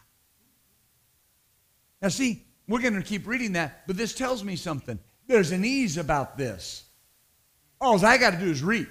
Now, 2.01 2.09
see, 2.09 2.45
we're 2.69 2.81
going 2.81 2.95
to 2.95 3.03
keep 3.03 3.27
reading 3.27 3.53
that, 3.53 3.87
but 3.89 3.97
this 3.97 4.15
tells 4.15 4.45
me 4.45 4.55
something. 4.55 4.99
There's 5.27 5.51
an 5.51 5.65
ease 5.65 5.99
about 5.99 6.39
this. 6.39 6.85
All 7.81 8.03
I 8.05 8.19
got 8.19 8.31
to 8.31 8.39
do 8.39 8.51
is 8.51 8.63
reap. 8.63 8.89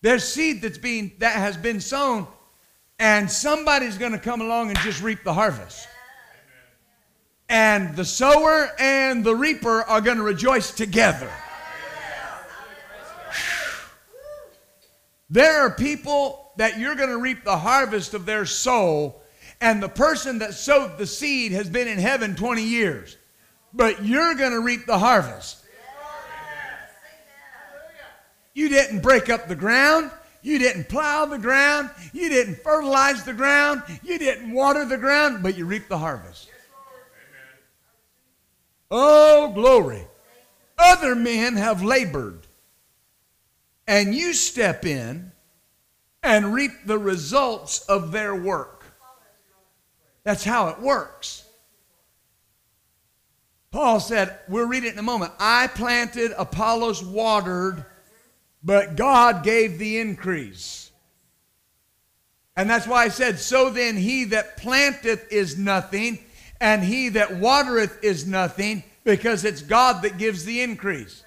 There's 0.00 0.24
seed 0.24 0.62
that's 0.62 0.78
being 0.78 1.12
that 1.18 1.36
has 1.36 1.56
been 1.56 1.80
sown, 1.80 2.26
and 2.98 3.30
somebody's 3.30 3.98
going 3.98 4.12
to 4.12 4.18
come 4.18 4.40
along 4.40 4.70
and 4.70 4.78
just 4.80 5.00
reap 5.00 5.22
the 5.22 5.32
harvest. 5.32 5.86
And 7.52 7.94
the 7.96 8.04
sower 8.06 8.70
and 8.78 9.22
the 9.22 9.36
reaper 9.36 9.82
are 9.82 10.00
going 10.00 10.16
to 10.16 10.22
rejoice 10.22 10.70
together. 10.70 11.30
There 15.28 15.60
are 15.60 15.70
people 15.70 16.50
that 16.56 16.78
you're 16.78 16.94
going 16.94 17.10
to 17.10 17.18
reap 17.18 17.44
the 17.44 17.58
harvest 17.58 18.14
of 18.14 18.24
their 18.24 18.46
soul, 18.46 19.22
and 19.60 19.82
the 19.82 19.88
person 19.90 20.38
that 20.38 20.54
sowed 20.54 20.96
the 20.96 21.06
seed 21.06 21.52
has 21.52 21.68
been 21.68 21.88
in 21.88 21.98
heaven 21.98 22.34
20 22.36 22.62
years. 22.62 23.18
But 23.74 24.02
you're 24.02 24.34
going 24.34 24.52
to 24.52 24.60
reap 24.60 24.86
the 24.86 24.98
harvest. 24.98 25.62
You 28.54 28.70
didn't 28.70 29.00
break 29.00 29.28
up 29.28 29.46
the 29.46 29.56
ground. 29.56 30.10
You 30.40 30.58
didn't 30.58 30.88
plow 30.88 31.26
the 31.26 31.38
ground. 31.38 31.90
You 32.14 32.30
didn't 32.30 32.62
fertilize 32.62 33.24
the 33.24 33.34
ground. 33.34 33.82
You 34.02 34.18
didn't 34.18 34.52
water 34.52 34.86
the 34.86 34.96
ground, 34.96 35.42
but 35.42 35.54
you 35.54 35.66
reap 35.66 35.88
the 35.88 35.98
harvest. 35.98 36.48
Oh, 38.94 39.50
glory. 39.54 40.06
Other 40.78 41.14
men 41.14 41.56
have 41.56 41.82
labored, 41.82 42.46
and 43.86 44.14
you 44.14 44.34
step 44.34 44.84
in 44.84 45.32
and 46.22 46.52
reap 46.52 46.72
the 46.84 46.98
results 46.98 47.80
of 47.86 48.12
their 48.12 48.34
work. 48.36 48.84
That's 50.24 50.44
how 50.44 50.68
it 50.68 50.78
works. 50.78 51.44
Paul 53.70 53.98
said, 53.98 54.38
we'll 54.48 54.68
read 54.68 54.84
it 54.84 54.92
in 54.92 54.98
a 54.98 55.02
moment. 55.02 55.32
I 55.40 55.68
planted, 55.68 56.32
Apollos 56.36 57.02
watered, 57.02 57.86
but 58.62 58.96
God 58.96 59.42
gave 59.42 59.78
the 59.78 59.98
increase. 59.98 60.90
And 62.54 62.68
that's 62.68 62.86
why 62.86 63.04
I 63.04 63.08
said, 63.08 63.38
So 63.38 63.70
then 63.70 63.96
he 63.96 64.24
that 64.24 64.58
planteth 64.58 65.32
is 65.32 65.56
nothing, 65.56 66.18
and 66.62 66.82
he 66.82 67.10
that 67.10 67.36
watereth 67.36 68.02
is 68.02 68.26
nothing, 68.26 68.82
because 69.04 69.44
it's 69.44 69.60
God 69.60 70.02
that 70.02 70.16
gives 70.16 70.44
the 70.44 70.62
increase. 70.62 71.22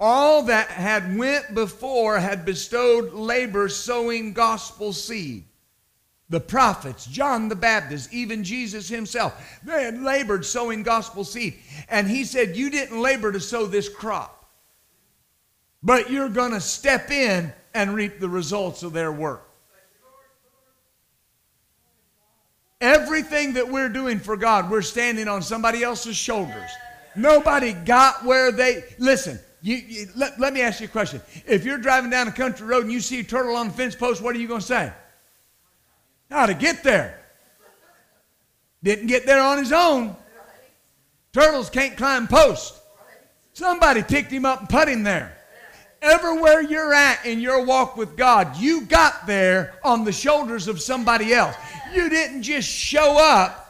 All 0.00 0.44
that 0.44 0.68
had 0.68 1.16
went 1.16 1.54
before 1.54 2.18
had 2.18 2.44
bestowed 2.44 3.12
labor 3.12 3.68
sowing 3.68 4.32
gospel 4.32 4.92
seed. 4.92 5.44
The 6.28 6.40
prophets, 6.40 7.06
John 7.06 7.48
the 7.48 7.56
Baptist, 7.56 8.12
even 8.12 8.42
Jesus 8.44 8.88
himself, 8.88 9.60
they 9.64 9.84
had 9.84 10.00
labored 10.00 10.44
sowing 10.44 10.82
gospel 10.82 11.24
seed. 11.24 11.54
And 11.88 12.08
he 12.08 12.24
said, 12.24 12.56
You 12.56 12.70
didn't 12.70 13.00
labor 13.00 13.32
to 13.32 13.40
sow 13.40 13.66
this 13.66 13.88
crop 13.88 14.36
but 15.86 16.10
you're 16.10 16.28
going 16.28 16.50
to 16.50 16.60
step 16.60 17.12
in 17.12 17.52
and 17.72 17.94
reap 17.94 18.18
the 18.18 18.28
results 18.28 18.82
of 18.82 18.92
their 18.92 19.12
work. 19.12 19.45
Everything 22.80 23.54
that 23.54 23.68
we're 23.68 23.88
doing 23.88 24.18
for 24.18 24.36
God, 24.36 24.70
we're 24.70 24.82
standing 24.82 25.28
on 25.28 25.42
somebody 25.42 25.82
else's 25.82 26.16
shoulders. 26.16 26.70
Nobody 27.14 27.72
got 27.72 28.24
where 28.24 28.52
they. 28.52 28.84
Listen, 28.98 29.38
you, 29.62 29.76
you, 29.76 30.06
let, 30.14 30.38
let 30.38 30.52
me 30.52 30.60
ask 30.60 30.80
you 30.80 30.86
a 30.86 30.90
question. 30.90 31.22
If 31.46 31.64
you're 31.64 31.78
driving 31.78 32.10
down 32.10 32.28
a 32.28 32.32
country 32.32 32.66
road 32.66 32.84
and 32.84 32.92
you 32.92 33.00
see 33.00 33.20
a 33.20 33.24
turtle 33.24 33.56
on 33.56 33.68
the 33.68 33.72
fence 33.72 33.94
post, 33.94 34.22
what 34.22 34.36
are 34.36 34.38
you 34.38 34.48
going 34.48 34.60
to 34.60 34.66
say? 34.66 34.92
How 36.30 36.44
to 36.44 36.54
get 36.54 36.82
there. 36.82 37.22
Didn't 38.82 39.06
get 39.06 39.24
there 39.24 39.40
on 39.40 39.56
his 39.56 39.72
own. 39.72 40.14
Turtles 41.32 41.70
can't 41.70 41.96
climb 41.96 42.28
posts. 42.28 42.78
Somebody 43.54 44.02
picked 44.02 44.30
him 44.30 44.44
up 44.44 44.60
and 44.60 44.68
put 44.68 44.88
him 44.88 45.02
there 45.02 45.36
everywhere 46.06 46.60
you're 46.60 46.94
at 46.94 47.24
in 47.26 47.40
your 47.40 47.64
walk 47.64 47.96
with 47.96 48.16
God, 48.16 48.56
you 48.56 48.82
got 48.82 49.26
there 49.26 49.78
on 49.82 50.04
the 50.04 50.12
shoulders 50.12 50.68
of 50.68 50.80
somebody 50.80 51.34
else. 51.34 51.56
You 51.94 52.08
didn't 52.08 52.42
just 52.42 52.68
show 52.68 53.18
up 53.18 53.66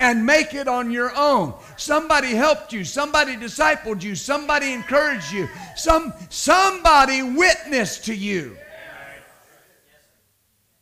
and 0.00 0.26
make 0.26 0.54
it 0.54 0.68
on 0.68 0.90
your 0.90 1.14
own. 1.16 1.54
Somebody 1.76 2.34
helped 2.34 2.72
you, 2.72 2.84
somebody 2.84 3.36
discipled 3.36 4.02
you, 4.02 4.14
somebody 4.14 4.72
encouraged 4.72 5.32
you, 5.32 5.48
some 5.76 6.12
somebody 6.28 7.22
witnessed 7.22 8.04
to 8.06 8.14
you. 8.14 8.56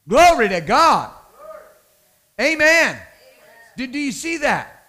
Glory 0.08 0.48
to 0.48 0.60
God. 0.60 1.12
Amen. 2.40 2.98
Did 3.76 3.92
do 3.92 3.98
you 3.98 4.12
see 4.12 4.38
that? 4.38 4.86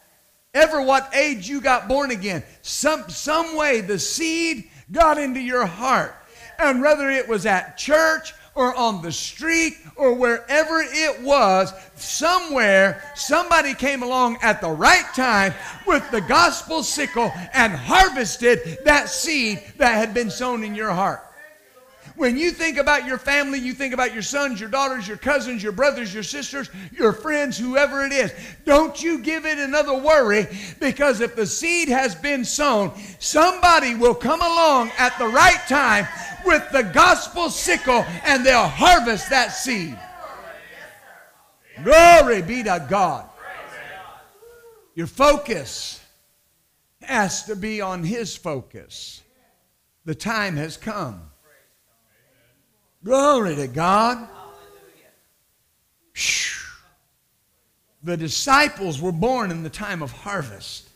Ever 0.53 0.81
what 0.81 1.09
age 1.15 1.47
you 1.47 1.61
got 1.61 1.87
born 1.87 2.11
again? 2.11 2.43
Some 2.61 3.09
some 3.09 3.55
way 3.55 3.81
the 3.81 3.99
seed 3.99 4.69
got 4.91 5.17
into 5.17 5.39
your 5.39 5.65
heart. 5.65 6.15
And 6.59 6.81
whether 6.81 7.09
it 7.09 7.27
was 7.27 7.45
at 7.45 7.77
church 7.77 8.33
or 8.55 8.75
on 8.75 9.01
the 9.01 9.11
street 9.11 9.73
or 9.95 10.13
wherever 10.13 10.81
it 10.81 11.21
was, 11.21 11.73
somewhere 11.95 13.03
somebody 13.15 13.73
came 13.73 14.03
along 14.03 14.37
at 14.41 14.61
the 14.61 14.69
right 14.69 15.05
time 15.15 15.53
with 15.87 16.09
the 16.11 16.21
gospel 16.21 16.83
sickle 16.83 17.31
and 17.53 17.73
harvested 17.73 18.79
that 18.85 19.09
seed 19.09 19.61
that 19.77 19.95
had 19.95 20.13
been 20.13 20.29
sown 20.29 20.63
in 20.63 20.75
your 20.75 20.91
heart. 20.91 21.25
When 22.15 22.37
you 22.37 22.51
think 22.51 22.77
about 22.77 23.07
your 23.07 23.17
family, 23.17 23.57
you 23.57 23.73
think 23.73 23.93
about 23.93 24.13
your 24.13 24.21
sons, 24.21 24.59
your 24.59 24.69
daughters, 24.69 25.07
your 25.07 25.17
cousins, 25.17 25.63
your 25.63 25.71
brothers, 25.71 26.13
your 26.13 26.23
sisters, 26.23 26.69
your 26.91 27.11
friends, 27.11 27.57
whoever 27.57 28.05
it 28.05 28.11
is. 28.11 28.31
Don't 28.65 29.01
you 29.01 29.17
give 29.17 29.45
it 29.45 29.57
another 29.57 29.97
worry 29.97 30.47
because 30.79 31.21
if 31.21 31.35
the 31.35 31.47
seed 31.47 31.89
has 31.89 32.13
been 32.13 32.45
sown, 32.45 32.91
somebody 33.19 33.95
will 33.95 34.13
come 34.13 34.41
along 34.41 34.91
at 34.97 35.17
the 35.17 35.27
right 35.27 35.61
time 35.67 36.07
with 36.45 36.63
the 36.71 36.83
gospel 36.83 37.49
sickle 37.49 38.05
and 38.25 38.45
they'll 38.45 38.67
harvest 38.67 39.31
that 39.31 39.47
seed. 39.47 39.97
Glory 41.83 42.43
be 42.43 42.61
to 42.63 42.85
God. 42.87 43.27
Your 44.93 45.07
focus 45.07 45.99
has 47.01 47.45
to 47.45 47.55
be 47.55 47.81
on 47.81 48.03
His 48.03 48.35
focus. 48.35 49.23
The 50.05 50.13
time 50.13 50.57
has 50.57 50.77
come. 50.77 51.31
Glory 53.03 53.55
to 53.55 53.67
God. 53.67 54.27
the 58.03 58.17
disciples 58.17 59.01
were 59.01 59.11
born 59.11 59.51
in 59.51 59.63
the 59.63 59.69
time 59.69 60.01
of 60.01 60.11
harvest. 60.11 60.89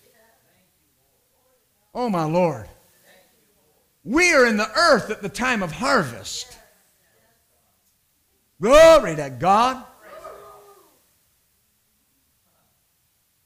Oh, 1.94 2.10
my 2.10 2.26
Lord. 2.26 2.68
We 4.04 4.34
are 4.34 4.46
in 4.46 4.58
the 4.58 4.70
earth 4.72 5.10
at 5.10 5.22
the 5.22 5.30
time 5.30 5.64
of 5.64 5.72
harvest. 5.72 6.58
Glory 8.62 9.16
to 9.16 9.30
God. 9.30 9.84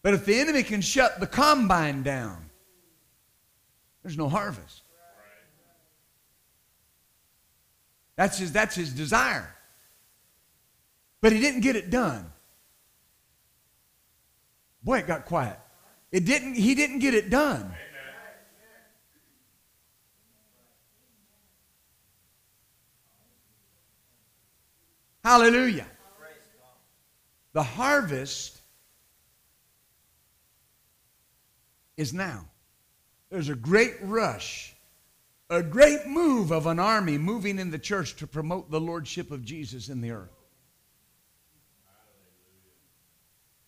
But 0.04 0.14
if 0.16 0.26
the 0.26 0.40
enemy 0.40 0.64
can 0.64 0.82
shut 0.82 1.20
the 1.20 1.28
combine 1.28 2.02
down, 2.04 2.50
there's 4.04 4.18
no 4.18 4.30
harvest. 4.30 4.81
That's 8.22 8.38
his, 8.38 8.52
that's 8.52 8.76
his 8.76 8.94
desire. 8.94 9.52
But 11.22 11.32
he 11.32 11.40
didn't 11.40 11.62
get 11.62 11.76
it 11.76 11.90
done. 11.90 12.32
Boy, 14.84 15.00
it 15.00 15.08
got 15.08 15.26
quiet. 15.26 15.58
It 16.12 16.26
didn't, 16.26 16.54
he 16.54 16.76
didn't 16.76 17.00
get 17.00 17.16
it 17.16 17.32
done. 17.32 17.74
Hallelujah. 25.24 25.88
The 27.54 27.64
harvest 27.64 28.62
is 31.98 32.14
now. 32.14 32.46
There's 33.32 33.50
a 33.50 33.56
great 33.56 33.96
rush, 34.04 34.71
a 35.52 35.62
great 35.62 36.08
move 36.08 36.52
of 36.52 36.66
an 36.66 36.80
army 36.80 37.18
moving 37.18 37.60
in 37.60 37.72
the 37.72 37.78
church 37.78 38.16
to 38.16 38.26
promote 38.26 38.72
the 38.72 38.80
lordship 38.80 39.32
of 39.32 39.44
Jesus 39.44 39.90
in 39.90 40.00
the 40.00 40.12
earth. 40.12 40.30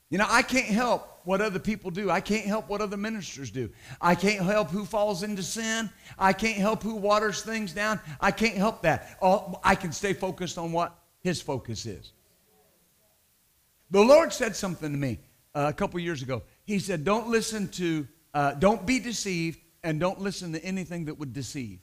You 0.09 0.17
know, 0.17 0.27
I 0.29 0.43
can't 0.43 0.67
help 0.67 1.21
what 1.25 1.41
other 1.41 1.59
people 1.59 1.91
do. 1.91 2.09
I 2.09 2.21
can't 2.21 2.45
help 2.45 2.69
what 2.69 2.79
other 2.79 2.95
ministers 2.95 3.51
do. 3.51 3.69
I 3.99 4.15
can't 4.15 4.45
help 4.45 4.69
who 4.69 4.85
falls 4.85 5.23
into 5.23 5.43
sin. 5.43 5.89
I 6.17 6.31
can't 6.31 6.57
help 6.57 6.83
who 6.83 6.95
waters 6.95 7.41
things 7.41 7.73
down. 7.73 7.99
I 8.21 8.31
can't 8.31 8.55
help 8.55 8.83
that. 8.83 9.17
All, 9.21 9.59
I 9.63 9.75
can 9.75 9.91
stay 9.91 10.13
focused 10.13 10.57
on 10.57 10.71
what 10.71 10.97
his 11.19 11.41
focus 11.41 11.85
is. 11.85 12.13
The 13.91 14.01
Lord 14.01 14.31
said 14.31 14.55
something 14.55 14.91
to 14.91 14.97
me 14.97 15.19
uh, 15.53 15.65
a 15.69 15.73
couple 15.73 15.99
years 15.99 16.21
ago. 16.21 16.43
He 16.63 16.79
said, 16.79 17.03
Don't 17.03 17.27
listen 17.27 17.67
to, 17.69 18.07
uh, 18.33 18.53
don't 18.53 18.85
be 18.85 18.99
deceived, 18.99 19.59
and 19.83 19.99
don't 19.99 20.21
listen 20.21 20.53
to 20.53 20.63
anything 20.63 21.05
that 21.05 21.19
would 21.19 21.33
deceive. 21.33 21.79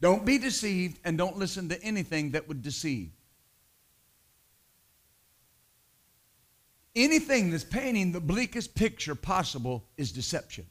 Don't 0.00 0.26
be 0.26 0.38
deceived, 0.38 0.98
and 1.04 1.16
don't 1.16 1.38
listen 1.38 1.70
to 1.70 1.82
anything 1.82 2.32
that 2.32 2.48
would 2.48 2.62
deceive. 2.62 3.10
Anything 6.94 7.50
that's 7.50 7.64
painting 7.64 8.12
the 8.12 8.20
bleakest 8.20 8.74
picture 8.74 9.14
possible 9.14 9.84
is 9.96 10.12
deception. 10.12 10.66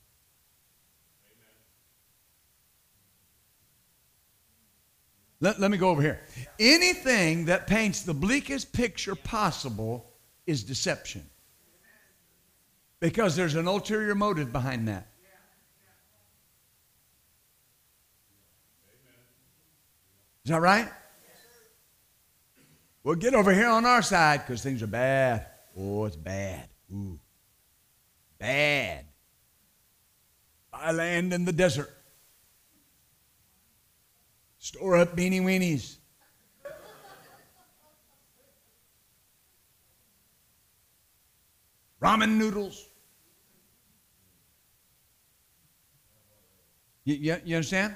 Let, 5.40 5.60
let 5.60 5.70
me 5.70 5.78
go 5.78 5.90
over 5.90 6.02
here. 6.02 6.22
Anything 6.60 7.46
that 7.46 7.68
paints 7.68 8.04
the 8.04 8.14
bleakest 8.14 8.74
picture 8.74 9.16
possible 9.16 10.12
is 10.48 10.64
deception. 10.64 11.30
Because 13.00 13.36
there's 13.36 13.56
an 13.56 13.68
ulterior 13.68 14.16
motive 14.16 14.52
behind 14.52 14.88
that. 14.88 15.08
Is 20.44 20.52
that 20.52 20.62
right? 20.62 20.90
Well, 23.04 23.16
get 23.16 23.34
over 23.34 23.54
here 23.54 23.68
on 23.68 23.86
our 23.86 24.02
side 24.02 24.42
because 24.42 24.64
things 24.64 24.82
are 24.84 24.88
bad. 24.88 25.48
Oh, 25.78 26.06
it's 26.06 26.16
bad. 26.16 26.70
Ooh. 26.92 27.20
Bad. 28.38 29.06
I 30.72 30.92
land 30.92 31.34
in 31.34 31.46
the 31.46 31.54
desert. 31.54 31.92
Store 34.60 34.98
up 34.98 35.16
beanie 35.16 35.42
weenies. 35.42 35.98
Ramen 42.06 42.38
noodles. 42.38 42.86
You, 47.04 47.16
you, 47.16 47.38
you 47.46 47.56
understand? 47.56 47.96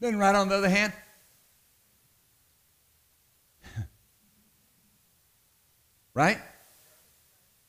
Then, 0.00 0.18
right 0.18 0.34
on 0.34 0.48
the 0.48 0.56
other 0.56 0.68
hand, 0.68 0.92
right? 6.14 6.38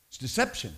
It's 0.08 0.18
deception. 0.18 0.76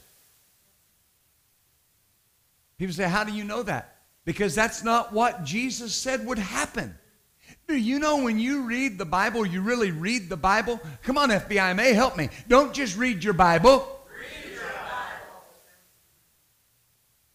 People 2.78 2.94
say, 2.94 3.08
How 3.08 3.24
do 3.24 3.32
you 3.32 3.44
know 3.44 3.62
that? 3.62 3.96
Because 4.24 4.54
that's 4.54 4.82
not 4.82 5.12
what 5.12 5.44
Jesus 5.44 5.94
said 5.94 6.26
would 6.26 6.38
happen. 6.38 6.94
Do 7.66 7.76
you 7.76 7.98
know 7.98 8.22
when 8.22 8.38
you 8.38 8.62
read 8.62 8.98
the 8.98 9.04
Bible, 9.04 9.46
you 9.46 9.62
really 9.62 9.90
read 9.90 10.28
the 10.28 10.36
Bible? 10.36 10.80
Come 11.02 11.16
on, 11.18 11.30
FBI, 11.30 11.74
may 11.76 11.92
help 11.92 12.16
me. 12.16 12.28
Don't 12.48 12.74
just 12.74 12.96
read 12.96 13.24
your 13.24 13.32
Bible. 13.32 13.86
Read 14.06 14.52
your 14.52 14.60
Bible. 14.60 15.44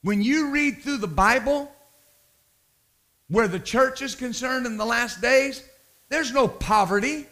When 0.01 0.21
you 0.21 0.51
read 0.51 0.81
through 0.81 0.97
the 0.97 1.07
Bible, 1.07 1.71
where 3.27 3.47
the 3.47 3.59
church 3.59 4.01
is 4.01 4.15
concerned 4.15 4.65
in 4.65 4.77
the 4.77 4.85
last 4.85 5.21
days, 5.21 5.63
there's 6.09 6.31
no 6.31 6.47
poverty. 6.47 7.27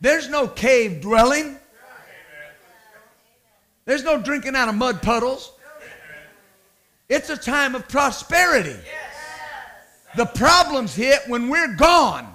There's 0.00 0.28
no 0.28 0.48
cave 0.48 1.00
dwelling. 1.00 1.58
There's 3.84 4.02
no 4.02 4.20
drinking 4.20 4.56
out 4.56 4.68
of 4.68 4.74
mud 4.74 5.02
puddles. 5.02 5.52
It's 7.08 7.28
a 7.28 7.36
time 7.36 7.74
of 7.74 7.86
prosperity. 7.88 8.76
The 10.16 10.26
problems 10.26 10.94
hit 10.94 11.20
when 11.26 11.48
we're 11.48 11.74
gone. 11.76 12.33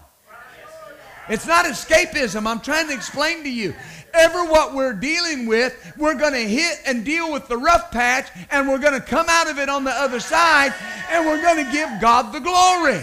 It's 1.29 1.45
not 1.45 1.65
escapism. 1.65 2.47
I'm 2.47 2.59
trying 2.59 2.87
to 2.87 2.93
explain 2.93 3.43
to 3.43 3.49
you. 3.49 3.75
Ever 4.13 4.45
what 4.45 4.73
we're 4.73 4.93
dealing 4.93 5.45
with, 5.45 5.93
we're 5.95 6.15
going 6.15 6.33
to 6.33 6.39
hit 6.39 6.79
and 6.87 7.05
deal 7.05 7.31
with 7.31 7.47
the 7.47 7.57
rough 7.57 7.91
patch, 7.91 8.27
and 8.49 8.67
we're 8.67 8.79
going 8.79 8.99
to 8.99 9.05
come 9.05 9.27
out 9.29 9.49
of 9.49 9.59
it 9.59 9.69
on 9.69 9.83
the 9.83 9.91
other 9.91 10.19
side, 10.19 10.73
and 11.11 11.27
we're 11.27 11.41
going 11.41 11.63
to 11.63 11.71
give 11.71 11.89
God 12.01 12.33
the 12.33 12.39
glory. 12.39 12.99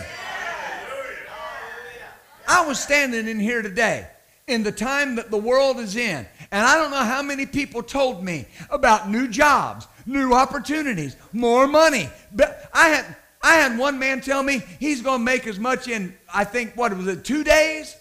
I 2.49 2.67
was 2.67 2.81
standing 2.81 3.29
in 3.29 3.39
here 3.39 3.63
today 3.63 4.09
in 4.49 4.65
the 4.65 4.73
time 4.73 5.17
that 5.17 5.31
the 5.31 5.37
world 5.37 5.79
is 5.79 5.97
in, 5.97 6.27
and 6.51 6.67
I 6.67 6.77
don't 6.77 6.91
know 6.91 7.05
how 7.05 7.23
many 7.23 7.47
people 7.47 7.83
told 7.83 8.25
me 8.25 8.47
about 8.71 9.09
new 9.09 9.29
jobs, 9.29 9.87
new 10.07 10.33
opportunities, 10.33 11.17
more 11.33 11.67
money. 11.69 12.09
But 12.33 12.69
I 12.73 12.89
had 12.89 13.17
I 13.43 13.55
had 13.55 13.79
one 13.79 13.99
man 13.99 14.21
tell 14.21 14.43
me 14.43 14.63
he's 14.81 15.03
going 15.03 15.21
to 15.21 15.25
make 15.25 15.47
as 15.47 15.59
much 15.59 15.87
in 15.87 16.17
I 16.33 16.45
think 16.45 16.77
what 16.77 16.97
was 16.97 17.07
it 17.07 17.25
2 17.25 17.45
days? 17.45 17.97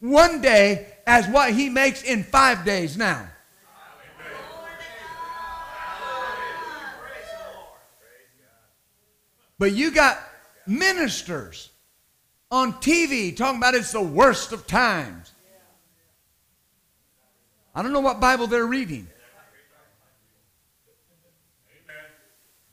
One 0.00 0.40
day 0.40 0.86
as 1.06 1.26
what 1.28 1.52
he 1.52 1.68
makes 1.68 2.02
in 2.02 2.24
5 2.24 2.64
days 2.64 2.96
now. 2.96 3.28
But 9.58 9.72
you 9.72 9.90
got 9.90 10.18
ministers 10.66 11.70
on 12.50 12.74
TV 12.74 13.34
talking 13.34 13.56
about 13.56 13.74
it's 13.74 13.92
the 13.92 14.02
worst 14.02 14.52
of 14.52 14.66
times. 14.66 15.32
I 17.74 17.82
don't 17.82 17.92
know 17.92 18.00
what 18.00 18.20
Bible 18.20 18.46
they're 18.46 18.66
reading. 18.66 19.08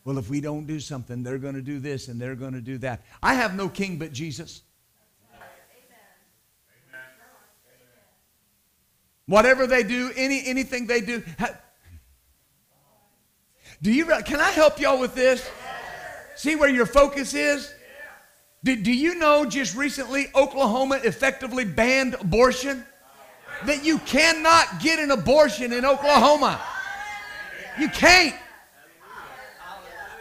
Well, 0.04 0.18
if 0.18 0.30
we 0.30 0.42
don't 0.42 0.66
do 0.66 0.82
something, 0.82 1.24
they're 1.24 1.38
going 1.38 1.56
to 1.56 1.62
do 1.62 1.80
this 1.80 2.10
and 2.10 2.20
they're 2.20 2.36
going 2.36 2.52
to 2.52 2.62
do 2.62 2.78
that. 2.80 3.06
I 3.22 3.36
have 3.36 3.56
no 3.56 3.70
king 3.70 3.98
but 3.98 4.12
Jesus. 4.12 4.62
Whatever 9.26 9.68
they 9.68 9.84
do, 9.84 10.12
any 10.16 10.46
anything 10.46 10.88
they 10.88 11.02
do. 11.02 11.24
Do 13.82 13.92
you 13.92 14.06
can 14.26 14.40
I 14.40 14.52
help 14.52 14.80
y'all 14.80 15.00
with 15.00 15.16
this? 15.16 15.50
See 16.36 16.56
where 16.56 16.70
your 16.70 16.86
focus 16.86 17.34
is? 17.34 17.74
Do, 18.64 18.76
do 18.76 18.94
you 18.94 19.16
know 19.16 19.46
just 19.46 19.76
recently 19.76 20.28
Oklahoma 20.36 21.00
effectively 21.04 21.66
banned 21.66 22.16
abortion? 22.16 22.86
that 23.66 23.86
you 23.86 24.00
cannot 24.00 24.82
get 24.82 25.00
an 25.00 25.12
abortion 25.12 25.74
in 25.74 25.86
Oklahoma. 25.86 26.62
You 27.80 27.90
can't. 27.90 28.36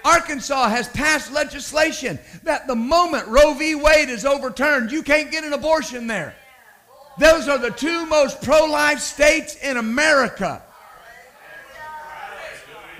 Arkansas 0.04 0.68
has 0.68 0.88
passed 0.88 1.32
legislation 1.32 2.18
that 2.42 2.66
the 2.66 2.74
moment 2.74 3.28
Roe 3.28 3.54
v. 3.54 3.76
Wade 3.76 4.08
is 4.08 4.24
overturned, 4.24 4.90
you 4.90 5.02
can't 5.02 5.30
get 5.30 5.44
an 5.44 5.52
abortion 5.52 6.08
there. 6.08 6.34
Those 7.18 7.48
are 7.48 7.58
the 7.58 7.70
two 7.70 8.06
most 8.06 8.42
pro 8.42 8.64
life 8.64 9.00
states 9.00 9.56
in 9.56 9.76
America. 9.76 10.62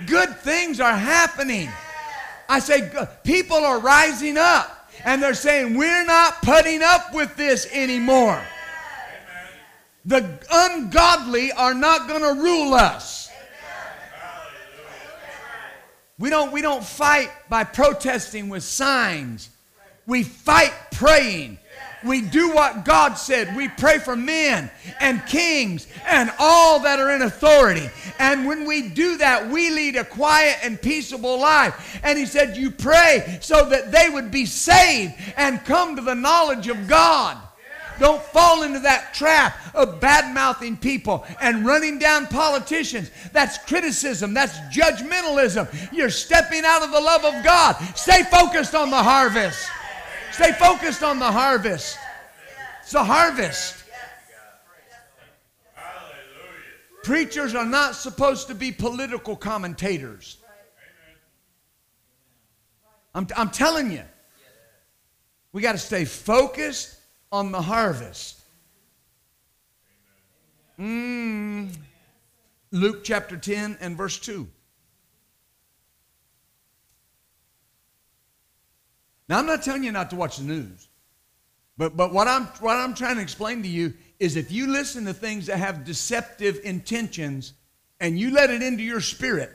Good 0.05 0.37
things 0.37 0.79
are 0.79 0.95
happening. 0.95 1.69
I 2.49 2.59
say, 2.59 2.91
people 3.23 3.57
are 3.57 3.79
rising 3.79 4.37
up 4.37 4.89
and 5.05 5.21
they're 5.21 5.33
saying, 5.33 5.75
we're 5.75 6.05
not 6.05 6.41
putting 6.41 6.81
up 6.83 7.13
with 7.13 7.35
this 7.35 7.67
anymore. 7.71 8.41
The 10.05 10.39
ungodly 10.51 11.51
are 11.53 11.73
not 11.73 12.07
going 12.07 12.21
to 12.21 12.41
rule 12.41 12.73
us. 12.73 13.31
We 16.19 16.29
don't, 16.29 16.51
we 16.51 16.61
don't 16.61 16.83
fight 16.83 17.29
by 17.49 17.63
protesting 17.63 18.49
with 18.49 18.63
signs. 18.63 19.49
We 20.05 20.23
fight 20.23 20.73
praying. 20.91 21.57
We 22.05 22.21
do 22.21 22.53
what 22.53 22.85
God 22.85 23.13
said. 23.13 23.55
We 23.55 23.69
pray 23.69 23.99
for 23.99 24.15
men 24.15 24.69
and 24.99 25.25
kings 25.25 25.87
and 26.07 26.31
all 26.39 26.79
that 26.81 26.99
are 26.99 27.11
in 27.11 27.21
authority. 27.21 27.89
And 28.19 28.45
when 28.45 28.65
we 28.65 28.89
do 28.89 29.17
that, 29.17 29.49
we 29.49 29.69
lead 29.69 29.95
a 29.95 30.03
quiet 30.03 30.57
and 30.63 30.81
peaceable 30.81 31.39
life. 31.39 31.99
And 32.03 32.17
He 32.17 32.25
said, 32.25 32.57
You 32.57 32.71
pray 32.71 33.37
so 33.41 33.67
that 33.69 33.91
they 33.91 34.09
would 34.09 34.31
be 34.31 34.45
saved 34.45 35.13
and 35.37 35.63
come 35.65 35.95
to 35.95 36.01
the 36.01 36.15
knowledge 36.15 36.67
of 36.67 36.87
God. 36.87 37.37
Don't 37.99 38.21
fall 38.21 38.63
into 38.63 38.79
that 38.79 39.13
trap 39.13 39.57
of 39.75 39.99
bad 39.99 40.33
mouthing 40.33 40.77
people 40.77 41.25
and 41.39 41.65
running 41.65 41.99
down 41.99 42.27
politicians. 42.27 43.11
That's 43.31 43.57
criticism, 43.59 44.33
that's 44.33 44.57
judgmentalism. 44.75 45.91
You're 45.91 46.09
stepping 46.09 46.63
out 46.65 46.83
of 46.83 46.91
the 46.91 46.99
love 46.99 47.23
of 47.23 47.43
God. 47.43 47.75
Stay 47.95 48.23
focused 48.23 48.75
on 48.75 48.89
the 48.89 49.01
harvest. 49.01 49.69
Stay 50.33 50.51
focused 50.53 51.03
on 51.03 51.19
the 51.19 51.31
harvest. 51.31 51.95
It's 52.81 52.91
the 52.91 53.03
harvest. 53.03 53.83
Preachers 57.03 57.53
are 57.53 57.65
not 57.65 57.93
supposed 57.95 58.47
to 58.47 58.55
be 58.55 58.71
political 58.71 59.35
commentators. 59.35 60.39
I'm, 63.13 63.27
I'm 63.37 63.51
telling 63.51 63.91
you. 63.91 64.03
We 65.51 65.61
got 65.61 65.73
to 65.73 65.77
stay 65.77 66.03
focused 66.03 66.97
on 67.31 67.51
the 67.51 67.61
harvest. 67.61 68.41
Mm. 70.79 71.69
Luke 72.71 73.03
chapter 73.03 73.37
10 73.37 73.77
and 73.81 73.95
verse 73.95 74.17
2. 74.17 74.47
Now, 79.29 79.39
I'm 79.39 79.45
not 79.45 79.63
telling 79.63 79.83
you 79.83 79.91
not 79.91 80.09
to 80.09 80.15
watch 80.15 80.37
the 80.37 80.43
news. 80.43 80.87
But, 81.77 81.97
but 81.97 82.13
what, 82.13 82.27
I'm, 82.27 82.45
what 82.59 82.77
I'm 82.77 82.93
trying 82.93 83.15
to 83.15 83.21
explain 83.21 83.63
to 83.63 83.67
you 83.67 83.93
is 84.19 84.35
if 84.35 84.51
you 84.51 84.67
listen 84.67 85.05
to 85.05 85.13
things 85.13 85.47
that 85.47 85.57
have 85.57 85.85
deceptive 85.85 86.59
intentions 86.63 87.53
and 87.99 88.19
you 88.19 88.31
let 88.31 88.49
it 88.49 88.61
into 88.61 88.83
your 88.83 89.01
spirit, 89.01 89.49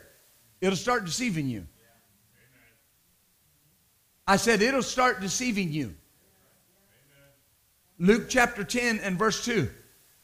it'll 0.60 0.76
start 0.76 1.04
deceiving 1.04 1.48
you. 1.48 1.66
I 4.26 4.36
said 4.36 4.60
it'll 4.60 4.82
start 4.82 5.20
deceiving 5.20 5.72
you. 5.72 5.94
Luke 7.98 8.26
chapter 8.28 8.62
10 8.62 9.00
and 9.00 9.18
verse 9.18 9.44
2. 9.44 9.70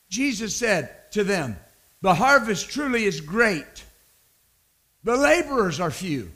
Jesus 0.08 0.54
said 0.54 1.10
to 1.12 1.24
them, 1.24 1.56
The 2.02 2.14
harvest 2.14 2.70
truly 2.70 3.04
is 3.04 3.20
great, 3.20 3.84
the 5.04 5.16
laborers 5.16 5.80
are 5.80 5.90
few. 5.90 6.30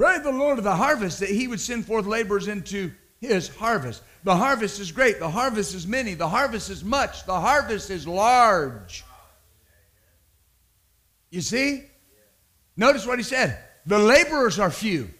Pray 0.00 0.18
the 0.18 0.32
Lord 0.32 0.56
of 0.56 0.64
the 0.64 0.74
harvest 0.74 1.20
that 1.20 1.28
he 1.28 1.46
would 1.46 1.60
send 1.60 1.84
forth 1.84 2.06
laborers 2.06 2.48
into 2.48 2.90
his 3.20 3.54
harvest. 3.54 4.02
The 4.24 4.34
harvest 4.34 4.80
is 4.80 4.92
great, 4.92 5.18
the 5.18 5.28
harvest 5.28 5.74
is 5.74 5.86
many, 5.86 6.14
the 6.14 6.26
harvest 6.26 6.70
is 6.70 6.82
much, 6.82 7.26
the 7.26 7.38
harvest 7.38 7.90
is 7.90 8.06
large. 8.06 9.04
You 11.28 11.42
see? 11.42 11.84
Notice 12.78 13.06
what 13.06 13.18
he 13.18 13.22
said 13.22 13.62
the 13.84 13.98
laborers 13.98 14.58
are 14.58 14.70
few. 14.70 15.10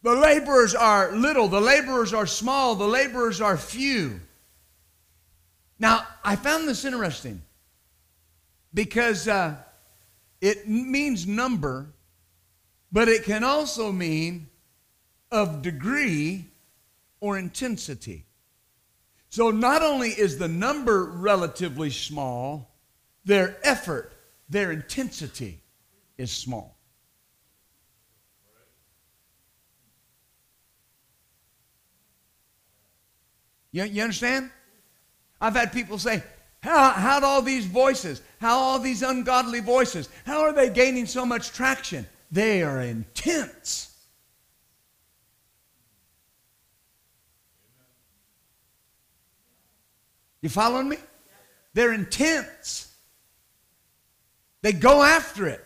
The 0.00 0.14
laborers 0.14 0.74
are 0.74 1.12
little, 1.12 1.48
the 1.48 1.60
laborers 1.60 2.14
are 2.14 2.26
small, 2.26 2.76
the 2.76 2.88
laborers 2.88 3.42
are 3.42 3.58
few. 3.58 4.22
Now, 5.78 6.06
I 6.24 6.36
found 6.36 6.66
this 6.66 6.86
interesting 6.86 7.42
because 8.72 9.28
uh, 9.28 9.56
it 10.40 10.66
means 10.66 11.26
number, 11.26 11.92
but 12.92 13.08
it 13.08 13.24
can 13.24 13.44
also 13.44 13.92
mean 13.92 14.48
of 15.30 15.62
degree 15.62 16.46
or 17.20 17.38
intensity. 17.38 18.24
So 19.28 19.50
not 19.50 19.82
only 19.82 20.10
is 20.10 20.38
the 20.38 20.48
number 20.48 21.04
relatively 21.04 21.90
small, 21.90 22.70
their 23.24 23.56
effort, 23.62 24.12
their 24.48 24.72
intensity 24.72 25.60
is 26.16 26.30
small. 26.30 26.76
You, 33.72 33.84
you 33.84 34.02
understand? 34.02 34.50
I've 35.38 35.54
had 35.54 35.72
people 35.72 35.98
say, 35.98 36.22
how, 36.60 36.92
how'd 36.92 37.24
all 37.24 37.42
these 37.42 37.66
voices, 37.66 38.22
how 38.40 38.56
all 38.56 38.78
these 38.78 39.02
ungodly 39.02 39.60
voices, 39.60 40.08
how 40.24 40.40
are 40.40 40.52
they 40.52 40.70
gaining 40.70 41.04
so 41.04 41.26
much 41.26 41.52
traction? 41.52 42.06
They 42.30 42.62
are 42.62 42.80
intense. 42.80 43.94
You 50.42 50.48
following 50.48 50.88
me? 50.88 50.98
They're 51.74 51.92
intense. 51.92 52.94
They 54.62 54.72
go 54.72 55.02
after 55.02 55.46
it. 55.46 55.62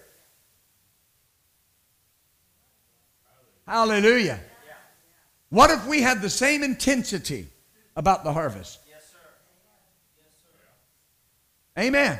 Hallelujah. 3.66 4.40
What 5.50 5.70
if 5.70 5.86
we 5.86 6.00
had 6.00 6.22
the 6.22 6.30
same 6.30 6.62
intensity 6.62 7.48
about 7.96 8.24
the 8.24 8.32
harvest? 8.32 8.80
Yes, 8.88 9.12
sir. 9.12 9.18
Amen. 11.80 12.18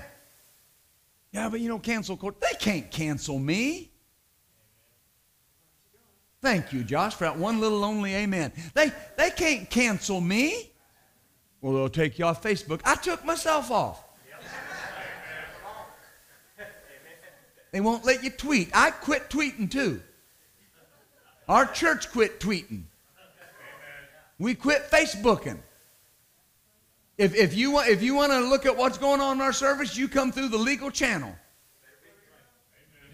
Yeah, 1.33 1.49
but 1.49 1.61
you 1.61 1.69
know, 1.69 1.79
cancel 1.79 2.17
court. 2.17 2.41
They 2.41 2.57
can't 2.59 2.91
cancel 2.91 3.39
me. 3.39 3.90
Thank 6.43 6.73
you, 6.73 6.83
Josh, 6.85 7.15
for 7.15 7.25
that 7.25 7.37
one 7.37 7.61
little 7.61 7.79
lonely 7.79 8.15
amen. 8.15 8.53
They, 8.75 8.91
they 9.17 9.31
can't 9.31 9.69
cancel 9.69 10.21
me. 10.21 10.71
Well, 11.61 11.75
they'll 11.75 11.89
take 11.91 12.19
you 12.19 12.25
off 12.25 12.43
Facebook. 12.43 12.81
I 12.85 12.95
took 12.95 13.25
myself 13.25 13.71
off. 13.71 14.05
They 17.73 17.81
won't 17.81 18.05
let 18.05 18.25
you 18.25 18.31
tweet. 18.31 18.71
I 18.75 18.91
quit 18.91 19.31
tweeting 19.31 19.71
too. 19.71 20.03
Our 21.49 21.67
church 21.67 22.11
quit 22.11 22.41
tweeting. 22.41 22.83
We 24.39 24.55
quit 24.55 24.91
Facebooking. 24.91 25.59
If, 27.19 27.35
if, 27.35 27.55
you, 27.55 27.73
want, 27.73 27.89
if 27.89 28.03
you 28.03 28.15
want 28.15 28.33
to 28.33 28.41
look 28.41 28.65
at 28.65 28.77
what's 28.77 28.97
going 28.97 29.21
on 29.21 29.37
in 29.37 29.43
our 29.43 29.53
service, 29.53 29.97
you 29.97 30.09
come 30.09 30.33
through 30.33 30.49
the 30.49 30.59
legal 30.59 30.91
channel. 30.91 31.37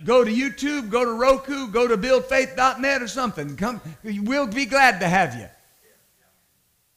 Go 0.06 0.22
to 0.22 0.30
YouTube, 0.32 0.88
go 0.88 1.04
to 1.04 1.12
Roku, 1.12 1.66
go 1.66 1.88
to 1.88 1.98
buildfaith.net 1.98 3.02
or 3.02 3.08
something. 3.08 3.56
Come, 3.56 3.80
we'll 4.04 4.46
be 4.46 4.64
glad 4.64 5.00
to 5.00 5.08
have 5.08 5.34
you. 5.34 5.48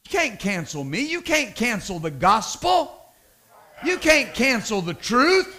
You 0.04 0.10
can't 0.10 0.38
cancel 0.38 0.84
me. 0.84 1.00
You 1.00 1.20
can't 1.20 1.56
cancel 1.56 1.98
the 1.98 2.12
gospel. 2.12 2.96
You 3.84 3.98
can't 3.98 4.32
cancel 4.32 4.80
the 4.80 4.94
truth. 4.94 5.56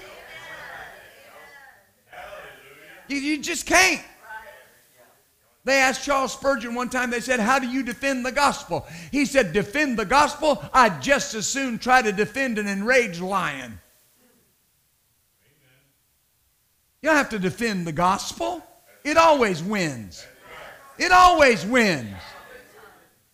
You, 3.10 3.18
you 3.18 3.42
just 3.42 3.66
can't. 3.66 4.02
They 5.66 5.76
asked 5.76 6.06
Charles 6.06 6.32
Spurgeon 6.32 6.74
one 6.74 6.90
time, 6.90 7.12
they 7.12 7.20
said, 7.20 7.42
How 7.42 7.60
do 7.60 7.68
you 7.68 7.84
defend 7.84 8.26
the 8.26 8.32
gospel? 8.32 8.88
He 9.12 9.26
said, 9.26 9.52
Defend 9.52 10.00
the 10.00 10.06
gospel? 10.06 10.64
I'd 10.74 11.02
just 11.02 11.36
as 11.36 11.48
soon 11.48 11.80
try 11.80 12.02
to 12.02 12.14
defend 12.14 12.58
an 12.58 12.68
enraged 12.68 13.22
lion. 13.22 13.80
You 17.02 17.10
don't 17.10 17.18
have 17.18 17.30
to 17.30 17.40
defend 17.40 17.88
the 17.88 17.92
gospel, 17.92 18.64
it 19.04 19.18
always 19.18 19.64
wins. 19.64 20.26
It 21.00 21.12
always 21.12 21.66
wins. 21.66 22.16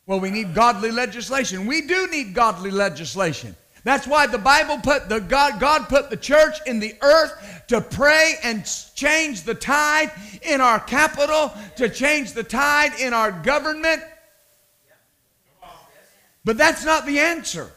Well, 0.06 0.22
we 0.22 0.30
need 0.30 0.56
godly 0.56 0.90
legislation. 0.90 1.68
We 1.68 1.82
do 1.82 2.08
need 2.08 2.34
godly 2.34 2.72
legislation. 2.72 3.58
That's 3.84 4.08
why 4.08 4.28
the 4.28 4.38
Bible 4.38 4.78
put 4.78 5.10
the 5.10 5.20
God, 5.20 5.60
God 5.60 5.90
put 5.90 6.10
the 6.10 6.16
church 6.16 6.56
in 6.66 6.80
the 6.80 6.96
earth 7.02 7.64
to 7.68 7.82
pray 7.82 8.36
and 8.42 8.64
change 8.96 9.44
the 9.44 9.54
tide 9.54 10.12
in 10.44 10.62
our 10.62 10.80
capital, 10.80 11.54
to 11.76 11.90
change 11.90 12.32
the 12.32 12.44
tide 12.44 12.98
in 13.02 13.14
our 13.14 13.32
government. 13.32 14.02
But 16.46 16.58
that's 16.58 16.86
not 16.86 17.06
the 17.06 17.20
answer. 17.20 17.70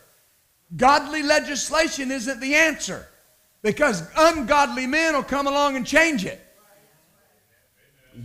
Godly 0.77 1.25
legislation 1.25 2.13
isn't 2.13 2.39
the 2.39 2.55
answer 2.55 3.09
because 3.63 4.09
ungodly 4.17 4.87
men 4.87 5.15
will 5.15 5.23
come 5.23 5.47
along 5.47 5.77
and 5.77 5.87
change 5.87 6.25
it. 6.25 6.41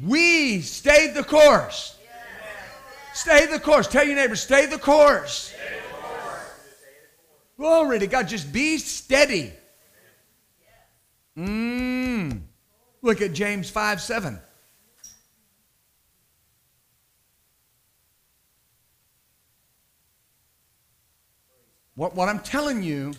We 0.03 0.61
stayed 0.61 1.13
the 1.13 1.23
course. 1.23 1.97
Stay 3.13 3.45
the 3.45 3.59
course. 3.59 3.87
Tell 3.87 4.05
your 4.05 4.15
neighbor, 4.15 4.35
stay 4.35 4.65
the 4.65 4.77
course. 4.77 5.53
Glory 7.57 7.99
to 7.99 8.07
God. 8.07 8.27
Just 8.27 8.51
be 8.51 8.77
steady. 8.77 9.53
Mm. 11.37 12.41
Look 13.01 13.21
at 13.21 13.33
James 13.33 13.69
5 13.69 14.01
7. 14.01 14.39
What, 21.95 22.13
what 22.13 22.27
I'm 22.27 22.39
telling 22.39 22.83
you, 22.83 23.13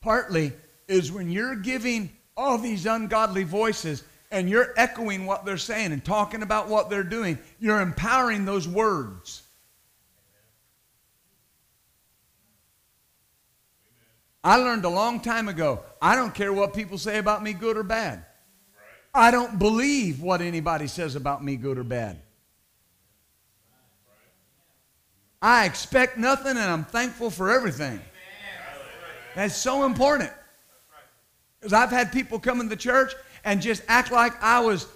partly, 0.00 0.52
is 0.92 1.10
when 1.10 1.30
you're 1.30 1.56
giving 1.56 2.10
all 2.36 2.58
these 2.58 2.86
ungodly 2.86 3.44
voices 3.44 4.04
and 4.30 4.48
you're 4.48 4.72
echoing 4.76 5.26
what 5.26 5.44
they're 5.44 5.56
saying 5.56 5.92
and 5.92 6.04
talking 6.04 6.42
about 6.42 6.68
what 6.68 6.90
they're 6.90 7.02
doing, 7.02 7.38
you're 7.58 7.80
empowering 7.80 8.44
those 8.44 8.68
words. 8.68 9.42
I 14.44 14.56
learned 14.56 14.84
a 14.84 14.88
long 14.88 15.20
time 15.20 15.48
ago 15.48 15.80
I 16.00 16.16
don't 16.16 16.34
care 16.34 16.52
what 16.52 16.74
people 16.74 16.98
say 16.98 17.18
about 17.18 17.42
me, 17.42 17.52
good 17.52 17.76
or 17.76 17.84
bad. 17.84 18.24
I 19.14 19.30
don't 19.30 19.58
believe 19.58 20.20
what 20.20 20.40
anybody 20.40 20.88
says 20.88 21.14
about 21.14 21.44
me, 21.44 21.56
good 21.56 21.78
or 21.78 21.84
bad. 21.84 22.18
I 25.40 25.64
expect 25.64 26.18
nothing 26.18 26.56
and 26.56 26.70
I'm 26.70 26.84
thankful 26.84 27.30
for 27.30 27.50
everything. 27.50 28.00
That's 29.34 29.56
so 29.56 29.84
important. 29.84 30.30
Because 31.62 31.72
I've 31.72 31.90
had 31.90 32.10
people 32.10 32.40
come 32.40 32.60
in 32.60 32.68
the 32.68 32.74
church 32.74 33.14
and 33.44 33.62
just 33.62 33.84
act 33.86 34.10
like 34.10 34.32
I 34.42 34.58
was 34.58 34.88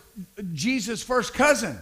Jesus' 0.52 1.00
first 1.00 1.32
cousin. 1.32 1.78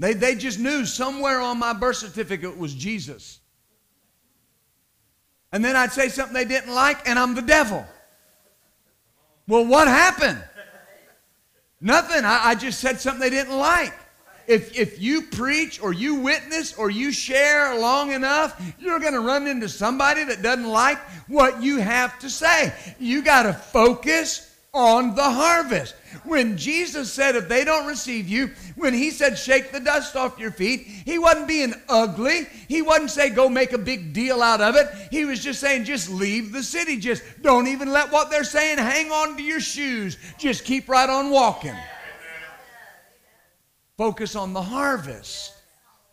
They, 0.00 0.14
they 0.14 0.34
just 0.34 0.58
knew 0.58 0.84
somewhere 0.84 1.38
on 1.38 1.60
my 1.60 1.72
birth 1.72 1.98
certificate 1.98 2.58
was 2.58 2.74
Jesus. 2.74 3.38
And 5.52 5.64
then 5.64 5.76
I'd 5.76 5.92
say 5.92 6.08
something 6.08 6.34
they 6.34 6.44
didn't 6.44 6.74
like, 6.74 7.08
and 7.08 7.16
I'm 7.16 7.36
the 7.36 7.42
devil. 7.42 7.86
Well, 9.46 9.64
what 9.64 9.86
happened? 9.86 10.42
Nothing. 11.80 12.24
I, 12.24 12.48
I 12.48 12.54
just 12.56 12.80
said 12.80 13.00
something 13.00 13.20
they 13.20 13.30
didn't 13.30 13.56
like. 13.56 13.94
If, 14.48 14.78
if 14.78 15.00
you 15.00 15.22
preach 15.22 15.80
or 15.82 15.92
you 15.92 16.16
witness 16.16 16.74
or 16.74 16.88
you 16.90 17.12
share 17.12 17.78
long 17.78 18.12
enough, 18.12 18.60
you're 18.80 18.98
going 18.98 19.12
to 19.12 19.20
run 19.20 19.46
into 19.46 19.68
somebody 19.68 20.24
that 20.24 20.42
doesn't 20.42 20.66
like 20.66 20.98
what 21.28 21.62
you 21.62 21.76
have 21.76 22.18
to 22.20 22.30
say. 22.30 22.72
You 22.98 23.22
got 23.22 23.42
to 23.42 23.52
focus 23.52 24.56
on 24.72 25.14
the 25.14 25.22
harvest. 25.22 25.94
When 26.24 26.56
Jesus 26.56 27.12
said, 27.12 27.36
if 27.36 27.48
they 27.48 27.64
don't 27.64 27.86
receive 27.86 28.26
you, 28.26 28.50
when 28.76 28.94
he 28.94 29.10
said, 29.10 29.36
shake 29.36 29.70
the 29.70 29.80
dust 29.80 30.16
off 30.16 30.38
your 30.38 30.50
feet, 30.50 30.80
he 30.80 31.18
wasn't 31.18 31.48
being 31.48 31.74
ugly. 31.88 32.46
He 32.68 32.80
wasn't 32.80 33.10
saying, 33.10 33.34
go 33.34 33.50
make 33.50 33.72
a 33.72 33.78
big 33.78 34.14
deal 34.14 34.40
out 34.40 34.62
of 34.62 34.76
it. 34.76 34.86
He 35.10 35.26
was 35.26 35.42
just 35.42 35.60
saying, 35.60 35.84
just 35.84 36.08
leave 36.08 36.52
the 36.52 36.62
city. 36.62 36.96
Just 36.96 37.22
don't 37.42 37.66
even 37.66 37.92
let 37.92 38.10
what 38.10 38.30
they're 38.30 38.44
saying 38.44 38.78
hang 38.78 39.10
on 39.10 39.36
to 39.36 39.42
your 39.42 39.60
shoes. 39.60 40.16
Just 40.38 40.64
keep 40.64 40.88
right 40.88 41.10
on 41.10 41.28
walking. 41.28 41.76
Focus 43.98 44.36
on 44.36 44.52
the 44.52 44.62
harvest. 44.62 45.54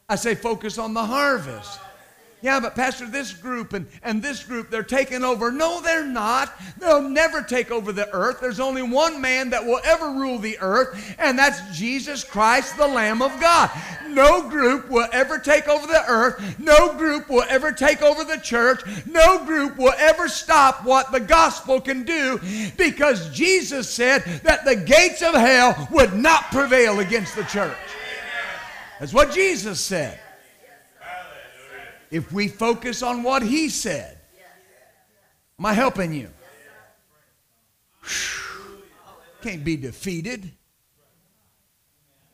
I 0.10 0.16
say, 0.16 0.34
focus 0.34 0.80
on 0.80 0.96
the 0.96 1.06
harvest. 1.06 1.80
Yeah, 2.46 2.60
but 2.60 2.76
Pastor, 2.76 3.08
this 3.08 3.34
group 3.34 3.74
and, 3.74 3.88
and 4.04 4.22
this 4.22 4.44
group, 4.44 4.70
they're 4.70 4.84
taking 4.84 5.24
over. 5.24 5.52
No, 5.52 5.82
they're 5.82 6.06
not. 6.06 6.54
They'll 6.78 7.02
never 7.02 7.42
take 7.42 7.72
over 7.72 7.92
the 7.92 8.08
earth. 8.14 8.40
There's 8.40 8.60
only 8.60 8.84
one 8.84 9.20
man 9.20 9.50
that 9.50 9.66
will 9.66 9.80
ever 9.84 10.12
rule 10.12 10.38
the 10.38 10.60
earth, 10.62 11.16
and 11.18 11.40
that's 11.40 11.76
Jesus 11.76 12.24
Christ, 12.24 12.78
the 12.78 12.86
Lamb 12.86 13.24
of 13.24 13.32
God. 13.42 13.72
No 14.10 14.48
group 14.48 14.92
will 14.92 15.08
ever 15.12 15.40
take 15.40 15.68
over 15.68 15.88
the 15.88 16.04
earth. 16.08 16.60
No 16.60 16.96
group 16.96 17.32
will 17.32 17.46
ever 17.50 17.72
take 17.72 18.04
over 18.04 18.24
the 18.24 18.38
church. 18.38 18.84
No 19.08 19.44
group 19.44 19.80
will 19.80 19.96
ever 19.98 20.28
stop 20.28 20.86
what 20.86 21.12
the 21.12 21.22
gospel 21.22 21.82
can 21.82 22.04
do 22.04 22.40
because 22.78 23.28
Jesus 23.32 23.90
said 23.90 24.24
that 24.44 24.66
the 24.66 24.76
gates 24.76 25.24
of 25.24 25.34
hell 25.34 25.88
would 25.90 26.14
not 26.14 26.52
prevail 26.52 27.00
against 27.00 27.36
the 27.36 27.44
church. 27.46 27.76
That's 29.00 29.14
what 29.14 29.32
Jesus 29.32 29.80
said 29.80 30.20
if 32.12 32.32
we 32.32 32.48
focus 32.48 33.02
on 33.02 33.24
what 33.24 33.42
he 33.44 33.70
said. 33.70 34.18
Am 35.60 35.66
I 35.66 35.74
helping 35.74 36.14
you? 36.14 36.30
Can't 39.42 39.64
be 39.64 39.78
defeated. 39.78 40.52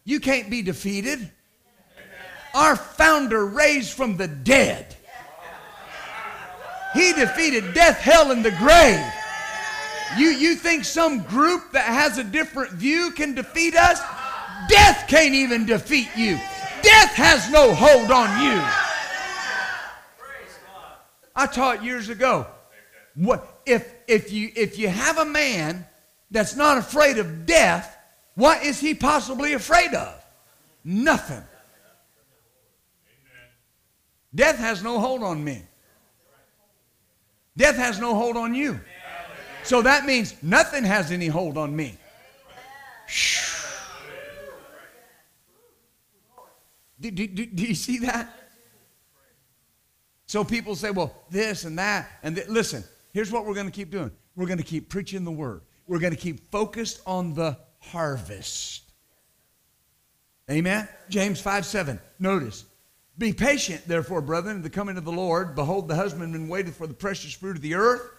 You 0.04 0.20
can't 0.20 0.50
be 0.50 0.62
defeated. 0.62 1.32
Our 2.54 2.76
founder 2.76 3.46
raised 3.46 3.94
from 3.94 4.18
the 4.18 4.28
dead. 4.28 4.96
He 6.94 7.14
defeated 7.14 7.74
death, 7.74 8.00
hell, 8.00 8.32
and 8.32 8.44
the 8.44 8.52
grave. 8.52 9.00
You, 10.18 10.28
you 10.28 10.56
think 10.56 10.84
some 10.84 11.24
group 11.24 11.72
that 11.72 11.86
has 11.86 12.18
a 12.18 12.24
different 12.24 12.74
view 12.74 13.12
can 13.12 13.34
defeat 13.34 13.76
us? 13.76 14.02
Death 14.68 15.06
can't 15.08 15.34
even 15.34 15.66
defeat 15.66 16.10
you. 16.18 16.36
Death 16.82 17.14
has 17.14 17.50
no 17.50 17.74
hold 17.74 18.12
on 18.12 18.44
you. 18.44 18.91
I 21.36 21.48
taught 21.48 21.84
years 21.84 22.10
ago. 22.10 22.48
What 23.16 23.62
if 23.66 23.94
if 24.08 24.32
you 24.32 24.52
if 24.56 24.78
you 24.78 24.88
have 24.88 25.18
a 25.18 25.26
man 25.26 25.86
that's 26.30 26.56
not 26.56 26.78
afraid 26.78 27.18
of 27.18 27.46
death, 27.46 27.98
what 28.36 28.64
is 28.64 28.80
he 28.80 28.94
possibly 28.94 29.54
afraid 29.54 29.94
of? 29.94 30.24
Nothing. 30.84 31.44
Death 34.34 34.58
has 34.58 34.82
no 34.82 35.00
hold 35.00 35.24
on 35.24 35.44
me. 35.44 35.64
Death 37.58 37.76
has 37.76 38.00
no 38.00 38.16
hold 38.16 38.38
on 38.38 38.56
you. 38.56 38.80
So 39.64 39.82
that 39.82 40.06
means 40.06 40.36
nothing 40.42 40.84
has 40.84 41.12
any 41.12 41.28
hold 41.28 41.58
on 41.58 41.76
me. 41.76 41.98
Do, 47.00 47.12
do, 47.12 47.28
do, 47.28 47.46
do 47.46 47.64
you 47.64 47.76
see 47.76 48.00
that? 48.00 48.41
So 50.32 50.46
people 50.46 50.78
say, 50.78 50.92
well, 50.92 51.14
this 51.30 51.66
and 51.66 51.78
that. 51.78 52.10
And 52.24 52.38
th-. 52.38 52.48
listen, 52.48 52.86
here's 53.12 53.34
what 53.34 53.46
we're 53.46 53.54
going 53.54 53.66
to 53.66 53.72
keep 53.72 53.92
doing 53.92 54.12
we're 54.38 54.46
going 54.46 54.60
to 54.60 54.64
keep 54.64 54.88
preaching 54.88 55.26
the 55.26 55.32
word, 55.32 55.60
we're 55.88 56.00
going 56.00 56.14
to 56.14 56.20
keep 56.20 56.50
focused 56.50 57.02
on 57.06 57.34
the 57.34 57.58
harvest. 57.80 58.84
Amen? 60.50 60.88
James 61.10 61.42
5 61.42 61.66
7. 61.66 62.00
Notice, 62.18 62.64
be 63.18 63.34
patient, 63.34 63.86
therefore, 63.86 64.22
brethren, 64.22 64.56
in 64.56 64.62
the 64.62 64.70
coming 64.70 64.96
of 64.96 65.04
the 65.04 65.12
Lord. 65.12 65.54
Behold, 65.54 65.90
the 65.90 65.96
husbandman 65.96 66.48
waited 66.48 66.76
for 66.76 66.88
the 66.88 66.94
precious 66.94 67.34
fruit 67.34 67.58
of 67.58 67.62
the 67.62 67.74
earth, 67.74 68.10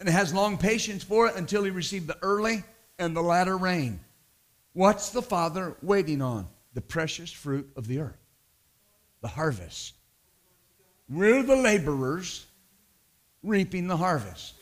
and 0.00 0.08
has 0.08 0.34
long 0.34 0.58
patience 0.58 1.04
for 1.04 1.28
it 1.28 1.36
until 1.36 1.62
he 1.62 1.70
receive 1.70 2.08
the 2.08 2.18
early 2.20 2.64
and 2.98 3.16
the 3.16 3.22
latter 3.22 3.56
rain. 3.56 4.00
What's 4.72 5.10
the 5.10 5.22
Father 5.22 5.76
waiting 5.82 6.20
on? 6.20 6.48
The 6.72 6.80
precious 6.80 7.30
fruit 7.30 7.70
of 7.76 7.86
the 7.86 8.00
earth, 8.00 8.18
the 9.20 9.28
harvest. 9.28 9.94
We're 11.08 11.42
the 11.42 11.56
laborers 11.56 12.46
reaping 13.42 13.86
the 13.86 13.96
harvest. 13.96 14.54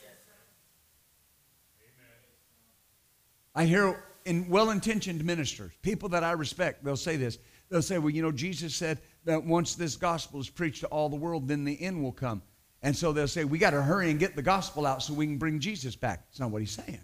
I 3.55 3.67
hear 3.67 4.03
in 4.25 4.49
well 4.49 4.71
intentioned 4.71 5.25
ministers, 5.25 5.73
people 5.83 6.09
that 6.11 6.25
I 6.25 6.33
respect, 6.33 6.85
they'll 6.85 6.97
say 6.97 7.17
this. 7.17 7.39
They'll 7.69 7.83
say, 7.83 7.99
well, 7.99 8.11
you 8.11 8.23
know, 8.23 8.33
Jesus 8.33 8.75
said 8.75 8.99
that 9.25 9.45
once 9.45 9.75
this 9.75 9.97
gospel 9.97 10.41
is 10.41 10.49
preached 10.49 10.81
to 10.81 10.87
all 10.89 11.09
the 11.09 11.17
world, 11.17 11.49
then 11.49 11.65
the 11.65 11.81
end 11.81 12.03
will 12.03 12.13
come. 12.13 12.43
And 12.83 12.97
so 12.97 13.13
they'll 13.13 13.29
say, 13.29 13.45
we 13.45 13.59
got 13.59 13.71
to 13.71 13.83
hurry 13.83 14.11
and 14.11 14.19
get 14.19 14.37
the 14.37 14.43
gospel 14.43 14.85
out 14.87 15.03
so 15.03 15.15
we 15.15 15.27
can 15.27 15.39
bring 15.39 15.61
Jesus 15.61 15.97
back. 15.97 16.25
It's 16.31 16.41
not 16.41 16.51
what 16.51 16.61
he's 16.61 16.73
saying. 16.73 17.01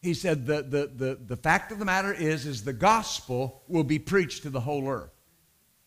He 0.00 0.14
said 0.14 0.46
the, 0.46 0.62
the, 0.62 0.90
the, 0.94 1.18
the 1.26 1.36
fact 1.36 1.70
of 1.70 1.78
the 1.78 1.84
matter 1.84 2.12
is, 2.12 2.44
is 2.44 2.64
the 2.64 2.72
gospel 2.72 3.62
will 3.68 3.84
be 3.84 4.00
preached 4.00 4.42
to 4.42 4.50
the 4.50 4.60
whole 4.60 4.88
earth. 4.88 5.11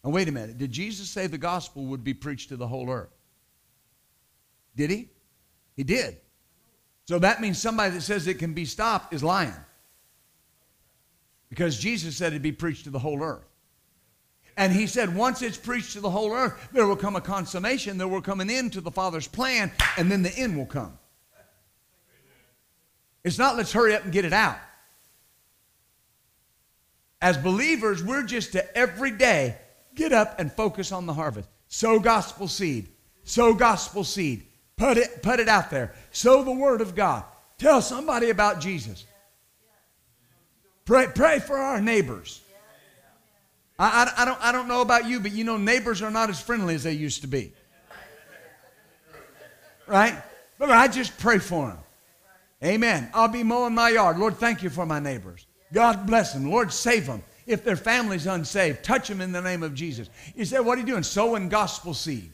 Now, 0.06 0.12
wait 0.12 0.28
a 0.28 0.32
minute. 0.32 0.60
Did 0.60 0.72
Jesus 0.72 1.10
say 1.10 1.26
the 1.26 1.40
gospel 1.40 1.86
would 1.86 2.04
be 2.04 2.14
preached 2.14 2.50
to 2.50 2.58
the 2.58 2.68
whole 2.68 2.92
earth? 2.92 3.10
Did 4.76 4.92
he? 4.92 5.10
He 5.76 5.84
did. 5.84 6.18
So 7.06 7.18
that 7.20 7.42
means 7.42 7.58
somebody 7.58 7.96
that 7.96 8.02
says 8.02 8.28
it 8.28 8.36
can 8.36 8.54
be 8.54 8.66
stopped 8.66 9.16
is 9.16 9.24
lying. 9.24 9.56
Because 11.50 11.80
Jesus 11.80 12.16
said 12.16 12.34
it'd 12.34 12.44
be 12.44 12.52
preached 12.52 12.84
to 12.84 12.92
the 12.92 13.00
whole 13.00 13.24
earth. 13.24 13.46
And 14.58 14.72
he 14.72 14.86
said, 14.86 15.16
once 15.16 15.42
it's 15.42 15.58
preached 15.58 15.94
to 15.94 16.02
the 16.02 16.10
whole 16.10 16.32
earth, 16.32 16.70
there 16.72 16.86
will 16.86 16.96
come 16.96 17.16
a 17.16 17.22
consummation, 17.22 17.98
there 17.98 18.08
will 18.08 18.22
come 18.22 18.42
an 18.42 18.50
end 18.50 18.74
to 18.74 18.82
the 18.82 18.92
Father's 18.92 19.28
plan, 19.28 19.72
and 19.98 20.12
then 20.12 20.22
the 20.22 20.34
end 20.38 20.56
will 20.56 20.68
come. 20.68 20.98
It's 23.24 23.40
not 23.40 23.58
let's 23.58 23.74
hurry 23.74 23.96
up 23.96 24.04
and 24.04 24.14
get 24.14 24.24
it 24.24 24.34
out. 24.34 24.58
As 27.22 27.38
believers, 27.38 28.04
we're 28.04 28.24
just 28.24 28.52
to 28.52 28.78
every 28.78 29.12
day 29.12 29.58
Get 29.96 30.12
up 30.12 30.40
and 30.40 30.52
focus 30.52 30.92
on 30.92 31.06
the 31.06 31.14
harvest. 31.14 31.50
Sow 31.68 32.00
gospel 32.00 32.48
seed. 32.48 32.90
Sow 33.24 33.54
gospel 33.54 34.04
seed. 34.04 34.46
Put 34.78 34.98
it, 34.98 35.24
put 35.24 35.40
it 35.40 35.48
out 35.48 35.70
there. 35.70 35.94
Sow 36.12 36.44
the 36.44 36.52
word 36.52 36.82
of 36.82 36.96
God. 36.96 37.24
Tell 37.58 37.82
somebody 37.82 38.30
about 38.30 38.60
Jesus. 38.60 39.06
Pray, 40.84 41.08
pray 41.16 41.40
for 41.40 41.58
our 41.58 41.82
neighbors. 41.82 42.42
I, 43.80 44.06
I, 44.18 44.22
I, 44.22 44.26
don't, 44.26 44.42
I 44.42 44.52
don't 44.52 44.68
know 44.68 44.82
about 44.82 45.08
you, 45.08 45.20
but 45.20 45.32
you 45.32 45.44
know, 45.44 45.58
neighbors 45.58 46.02
are 46.02 46.12
not 46.12 46.30
as 46.30 46.40
friendly 46.40 46.76
as 46.76 46.84
they 46.84 46.94
used 46.94 47.22
to 47.22 47.28
be. 47.28 47.54
Right? 49.88 50.16
But 50.58 50.72
I 50.72 50.88
just 50.88 51.18
pray 51.18 51.40
for 51.40 51.68
them. 51.70 51.78
Amen. 52.64 53.10
I'll 53.14 53.28
be 53.28 53.44
mowing 53.44 53.76
my 53.76 53.90
yard. 53.90 54.18
Lord, 54.18 54.38
thank 54.38 54.64
you 54.64 54.70
for 54.70 54.86
my 54.86 55.00
neighbors. 55.00 55.46
God 55.74 56.06
bless 56.06 56.34
them. 56.34 56.50
Lord, 56.50 56.72
save 56.72 57.06
them 57.06 57.24
if 57.46 57.64
their 57.64 57.76
family's 57.76 58.26
unsaved, 58.26 58.84
touch 58.84 59.08
them 59.08 59.22
in 59.22 59.32
the 59.32 59.42
name 59.42 59.64
of 59.64 59.74
Jesus. 59.74 60.10
You 60.36 60.46
say, 60.46 60.60
what 60.60 60.78
are 60.78 60.82
you 60.82 60.88
doing? 60.88 61.04
Sowing 61.04 61.50
gospel 61.50 61.94
seed. 61.94 62.32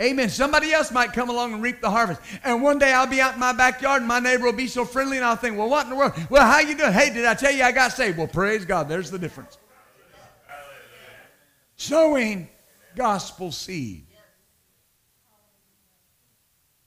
Amen. 0.00 0.28
Somebody 0.28 0.72
else 0.72 0.90
might 0.90 1.12
come 1.12 1.30
along 1.30 1.54
and 1.54 1.62
reap 1.62 1.80
the 1.80 1.90
harvest. 1.90 2.20
And 2.44 2.62
one 2.62 2.78
day 2.78 2.92
I'll 2.92 3.06
be 3.06 3.20
out 3.20 3.34
in 3.34 3.40
my 3.40 3.52
backyard 3.52 4.02
and 4.02 4.08
my 4.08 4.20
neighbor 4.20 4.44
will 4.44 4.52
be 4.52 4.66
so 4.66 4.84
friendly 4.84 5.16
and 5.16 5.24
I'll 5.24 5.36
think, 5.36 5.56
well, 5.56 5.70
what 5.70 5.84
in 5.84 5.90
the 5.90 5.96
world? 5.96 6.12
Well, 6.28 6.46
how 6.46 6.60
you 6.60 6.76
doing? 6.76 6.92
Hey, 6.92 7.12
did 7.12 7.24
I 7.24 7.34
tell 7.34 7.52
you 7.52 7.62
I 7.62 7.72
got 7.72 7.92
saved? 7.92 8.18
Well, 8.18 8.26
praise 8.26 8.64
God. 8.64 8.88
There's 8.88 9.10
the 9.10 9.18
difference. 9.18 9.56
Sowing 11.76 12.48
gospel 12.94 13.52
seed. 13.52 14.06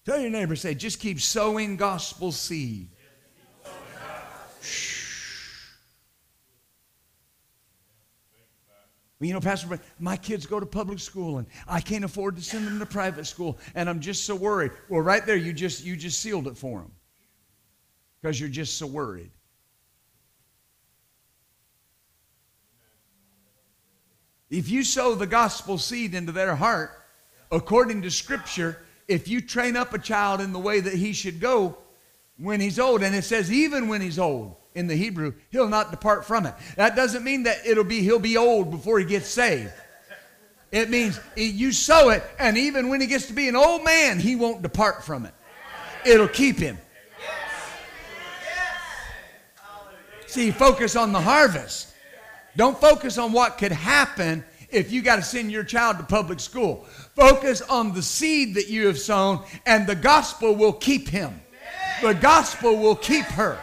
Tell 0.06 0.20
your 0.20 0.32
neighbor, 0.32 0.56
say, 0.56 0.74
just 0.74 1.00
keep 1.00 1.20
sowing 1.20 1.78
gospel 1.78 2.32
seed. 2.32 2.90
You 9.28 9.34
know, 9.34 9.42
Pastor, 9.42 9.80
my 10.00 10.16
kids 10.16 10.46
go 10.46 10.60
to 10.60 10.66
public 10.66 11.00
school 11.00 11.40
and 11.40 11.48
I 11.68 11.82
can't 11.82 12.06
afford 12.06 12.38
to 12.38 12.42
send 12.42 12.66
them 12.66 12.80
to 12.80 12.86
private 12.86 13.26
school 13.26 13.58
and 13.76 13.90
I'm 13.90 14.00
just 14.00 14.26
so 14.26 14.36
worried. 14.36 14.72
Well, 14.88 15.02
right 15.02 15.26
there, 15.26 15.36
you 15.36 15.52
just, 15.52 15.84
you 15.84 15.98
just 15.98 16.20
sealed 16.20 16.48
it 16.48 16.58
for 16.58 16.80
them 16.80 16.92
because 18.22 18.40
you're 18.40 18.50
just 18.50 18.78
so 18.78 18.88
worried. 18.88 19.32
If 24.50 24.70
you 24.70 24.84
sow 24.84 25.16
the 25.16 25.28
gospel 25.28 25.78
seed 25.78 26.16
into 26.16 26.32
their 26.32 26.56
heart, 26.56 26.92
according 27.52 28.02
to 28.04 28.12
Scripture, 28.12 28.82
if 29.08 29.28
you 29.28 29.42
train 29.42 29.76
up 29.76 29.94
a 29.94 30.00
child 30.00 30.40
in 30.40 30.54
the 30.54 30.60
way 30.60 30.80
that 30.80 30.94
he 30.94 31.14
should 31.14 31.40
go 31.40 31.78
when 32.38 32.62
he's 32.62 32.80
old, 32.80 33.04
and 33.04 33.14
it 33.16 33.24
says 33.26 33.52
even 33.52 33.90
when 33.90 34.02
he's 34.02 34.18
old, 34.18 34.56
in 34.76 34.88
the 34.88 34.96
Hebrew, 34.96 35.34
he'll 35.50 35.68
not 35.68 35.92
depart 35.92 36.26
from 36.26 36.46
it. 36.46 36.54
That 36.76 36.96
doesn't 36.96 37.24
mean 37.24 37.44
that 37.44 37.66
it'll 37.66 37.84
be 37.84 38.02
he'll 38.02 38.20
be 38.20 38.38
old 38.38 38.72
before 38.72 39.00
he 39.00 39.06
gets 39.06 39.28
saved. 39.28 39.72
It 40.72 40.90
means 40.90 41.20
you 41.36 41.72
sow 41.72 42.10
it, 42.10 42.24
and 42.38 42.58
even 42.58 42.90
when 42.90 43.02
he 43.02 43.08
gets 43.08 43.26
to 43.28 43.34
be 43.34 43.48
an 43.48 43.56
old 43.56 43.84
man, 43.84 44.20
he 44.20 44.36
won't 44.36 44.62
depart 44.62 45.04
from 45.04 45.26
it. 45.26 45.34
It'll 46.06 46.28
keep 46.28 46.60
him. 46.60 46.78
See, 50.28 50.52
focus 50.52 50.96
on 50.96 51.12
the 51.12 51.20
harvest. 51.20 51.96
Don't 52.56 52.80
focus 52.80 53.18
on 53.18 53.32
what 53.32 53.58
could 53.58 53.72
happen 53.72 54.44
if 54.70 54.92
you 54.92 55.02
got 55.02 55.16
to 55.16 55.24
send 55.24 55.52
your 55.52 55.64
child 55.64 55.98
to 55.98 56.04
public 56.04 56.40
school. 56.40 56.86
Focus 57.16 57.62
on 57.64 57.94
the 57.94 58.04
seed 58.04 58.54
that 58.54 58.68
you 58.68 58.86
have 58.86 59.00
sown, 59.00 59.44
and 59.66 59.88
the 59.88 59.96
gospel 59.96 60.56
will 60.56 60.74
keep 60.74 61.10
him. 61.10 61.42
The 62.04 62.14
gospel 62.14 62.78
will 62.78 62.96
keep 62.96 63.26
her. 63.26 63.60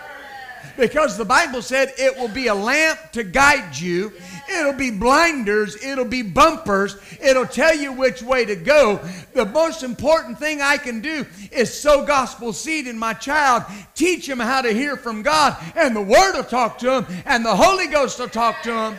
Because 0.76 1.16
the 1.16 1.24
Bible 1.24 1.62
said 1.62 1.94
it 1.98 2.16
will 2.16 2.28
be 2.28 2.48
a 2.48 2.54
lamp 2.54 2.98
to 3.12 3.22
guide 3.22 3.78
you. 3.78 4.12
It'll 4.48 4.72
be 4.72 4.90
blinders. 4.90 5.82
It'll 5.82 6.04
be 6.04 6.22
bumpers. 6.22 6.96
It'll 7.20 7.46
tell 7.46 7.74
you 7.74 7.92
which 7.92 8.22
way 8.22 8.44
to 8.44 8.56
go. 8.56 9.00
The 9.32 9.46
most 9.46 9.82
important 9.82 10.38
thing 10.38 10.60
I 10.60 10.76
can 10.76 11.00
do 11.00 11.26
is 11.50 11.72
sow 11.72 12.04
gospel 12.04 12.52
seed 12.52 12.86
in 12.86 12.98
my 12.98 13.14
child, 13.14 13.64
teach 13.94 14.28
him 14.28 14.38
how 14.38 14.62
to 14.62 14.72
hear 14.72 14.96
from 14.96 15.22
God, 15.22 15.56
and 15.74 15.96
the 15.96 16.02
Word 16.02 16.34
will 16.34 16.44
talk 16.44 16.78
to 16.78 16.98
him, 16.98 17.06
and 17.24 17.44
the 17.44 17.56
Holy 17.56 17.86
Ghost 17.86 18.18
will 18.18 18.28
talk 18.28 18.62
to 18.62 18.72
him, 18.72 18.98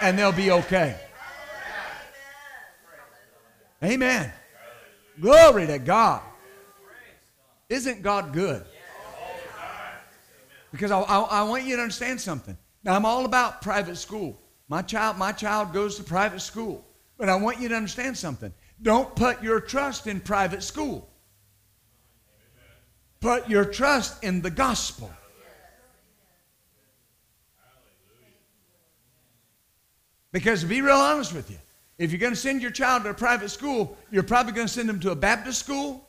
and 0.00 0.18
they'll 0.18 0.32
be 0.32 0.50
okay. 0.50 0.96
Amen. 3.82 4.32
Glory 5.20 5.66
to 5.66 5.78
God. 5.78 6.22
Isn't 7.68 8.02
God 8.02 8.32
good? 8.32 8.64
Because 10.70 10.90
I, 10.90 11.00
I, 11.00 11.20
I, 11.20 11.42
want 11.44 11.64
you 11.64 11.76
to 11.76 11.82
understand 11.82 12.20
something. 12.20 12.56
Now, 12.84 12.94
I'm 12.94 13.04
all 13.04 13.24
about 13.24 13.62
private 13.62 13.96
school. 13.96 14.40
My 14.68 14.82
child, 14.82 15.16
my 15.16 15.32
child 15.32 15.72
goes 15.72 15.96
to 15.96 16.02
private 16.02 16.40
school. 16.40 16.84
But 17.16 17.28
I 17.28 17.36
want 17.36 17.60
you 17.60 17.68
to 17.68 17.74
understand 17.74 18.16
something. 18.16 18.52
Don't 18.80 19.14
put 19.16 19.42
your 19.42 19.60
trust 19.60 20.06
in 20.06 20.20
private 20.20 20.62
school. 20.62 21.08
Put 23.20 23.48
your 23.48 23.64
trust 23.64 24.22
in 24.22 24.42
the 24.42 24.50
gospel. 24.50 25.10
Because 30.30 30.60
to 30.60 30.66
be 30.66 30.82
real 30.82 30.96
honest 30.96 31.34
with 31.34 31.50
you, 31.50 31.58
if 31.96 32.12
you're 32.12 32.20
going 32.20 32.32
to 32.32 32.38
send 32.38 32.62
your 32.62 32.70
child 32.70 33.02
to 33.02 33.10
a 33.10 33.14
private 33.14 33.48
school, 33.48 33.96
you're 34.10 34.22
probably 34.22 34.52
going 34.52 34.68
to 34.68 34.72
send 34.72 34.88
them 34.88 35.00
to 35.00 35.10
a 35.10 35.16
Baptist 35.16 35.58
school 35.58 36.06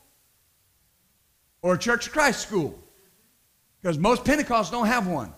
or 1.62 1.74
a 1.74 1.78
Church 1.78 2.06
of 2.06 2.12
Christ 2.12 2.46
school. 2.46 2.78
Because 3.80 3.98
most 3.98 4.24
Pentecosts 4.24 4.70
don't 4.70 4.86
have 4.86 5.06
one. 5.06 5.32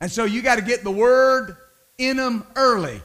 And 0.00 0.12
so 0.12 0.24
you 0.24 0.42
got 0.42 0.56
to 0.56 0.62
get 0.62 0.84
the 0.84 0.90
word 0.90 1.56
in 1.96 2.16
them 2.16 2.46
early. 2.54 3.02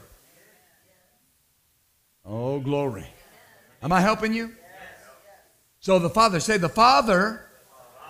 Oh, 2.24 2.60
glory. 2.60 3.06
Am 3.82 3.92
I 3.92 4.00
helping 4.00 4.32
you? 4.32 4.52
So 5.80 5.98
the 5.98 6.08
Father, 6.08 6.40
say, 6.40 6.56
the 6.56 6.68
Father 6.68 7.44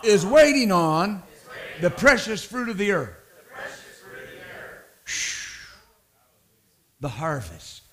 is 0.04 0.24
waiting 0.24 0.70
on 0.70 1.22
the 1.80 1.90
precious 1.90 2.44
fruit 2.44 2.68
of 2.68 2.78
the 2.78 2.92
earth. 2.92 3.16
The 7.00 7.08
harvest. 7.08 7.83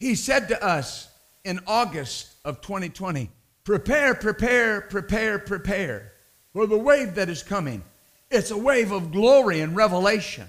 He 0.00 0.14
said 0.14 0.48
to 0.48 0.64
us 0.64 1.08
in 1.44 1.60
August 1.66 2.34
of 2.44 2.62
2020 2.62 3.30
prepare, 3.64 4.14
prepare, 4.14 4.80
prepare, 4.80 5.38
prepare 5.38 6.12
for 6.54 6.66
the 6.66 6.78
wave 6.78 7.14
that 7.14 7.28
is 7.28 7.42
coming. 7.42 7.84
It's 8.30 8.50
a 8.50 8.56
wave 8.56 8.92
of 8.92 9.12
glory 9.12 9.60
and 9.60 9.76
revelation, 9.76 10.46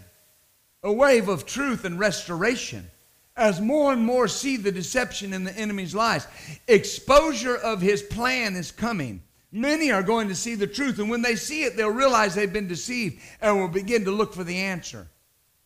a 0.81 0.91
wave 0.91 1.27
of 1.27 1.45
truth 1.45 1.83
and 1.83 1.99
restoration. 1.99 2.89
As 3.35 3.59
more 3.59 3.91
and 3.91 4.03
more 4.03 4.27
see 4.27 4.55
the 4.55 4.71
deception 4.71 5.33
in 5.33 5.43
the 5.43 5.57
enemy's 5.57 5.95
lies, 5.95 6.27
exposure 6.67 7.55
of 7.55 7.81
his 7.81 8.01
plan 8.01 8.55
is 8.55 8.71
coming. 8.71 9.21
Many 9.51 9.91
are 9.91 10.03
going 10.03 10.29
to 10.29 10.35
see 10.35 10.55
the 10.55 10.67
truth, 10.67 10.99
and 10.99 11.09
when 11.09 11.21
they 11.21 11.35
see 11.35 11.63
it, 11.63 11.75
they'll 11.75 11.89
realize 11.89 12.35
they've 12.35 12.51
been 12.51 12.67
deceived 12.67 13.21
and 13.41 13.59
will 13.59 13.67
begin 13.67 14.05
to 14.05 14.11
look 14.11 14.33
for 14.33 14.43
the 14.43 14.57
answer. 14.57 15.07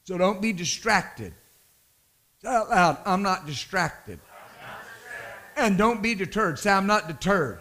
So 0.05 0.17
don't 0.17 0.41
be 0.41 0.53
distracted 0.53 1.33
out 2.45 2.69
loud, 2.69 2.97
I'm 3.05 3.21
not 3.21 3.45
distracted. 3.45 4.19
And 5.57 5.77
don't 5.77 6.01
be 6.01 6.15
deterred. 6.15 6.59
Say, 6.59 6.71
I'm 6.71 6.87
not 6.87 7.07
deterred. 7.07 7.59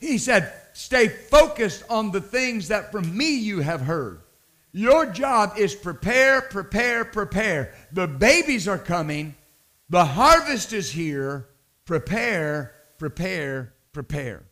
He 0.00 0.18
said, 0.18 0.52
stay 0.72 1.08
focused 1.08 1.84
on 1.88 2.10
the 2.10 2.20
things 2.20 2.68
that 2.68 2.92
from 2.92 3.16
me 3.16 3.36
you 3.36 3.60
have 3.60 3.80
heard. 3.80 4.22
Your 4.72 5.06
job 5.06 5.54
is 5.56 5.74
prepare, 5.74 6.42
prepare, 6.42 7.04
prepare. 7.04 7.74
The 7.92 8.06
babies 8.06 8.68
are 8.68 8.78
coming. 8.78 9.34
The 9.88 10.04
harvest 10.04 10.72
is 10.72 10.90
here. 10.90 11.48
Prepare, 11.84 12.74
prepare, 12.98 13.72
prepare. 13.92 14.44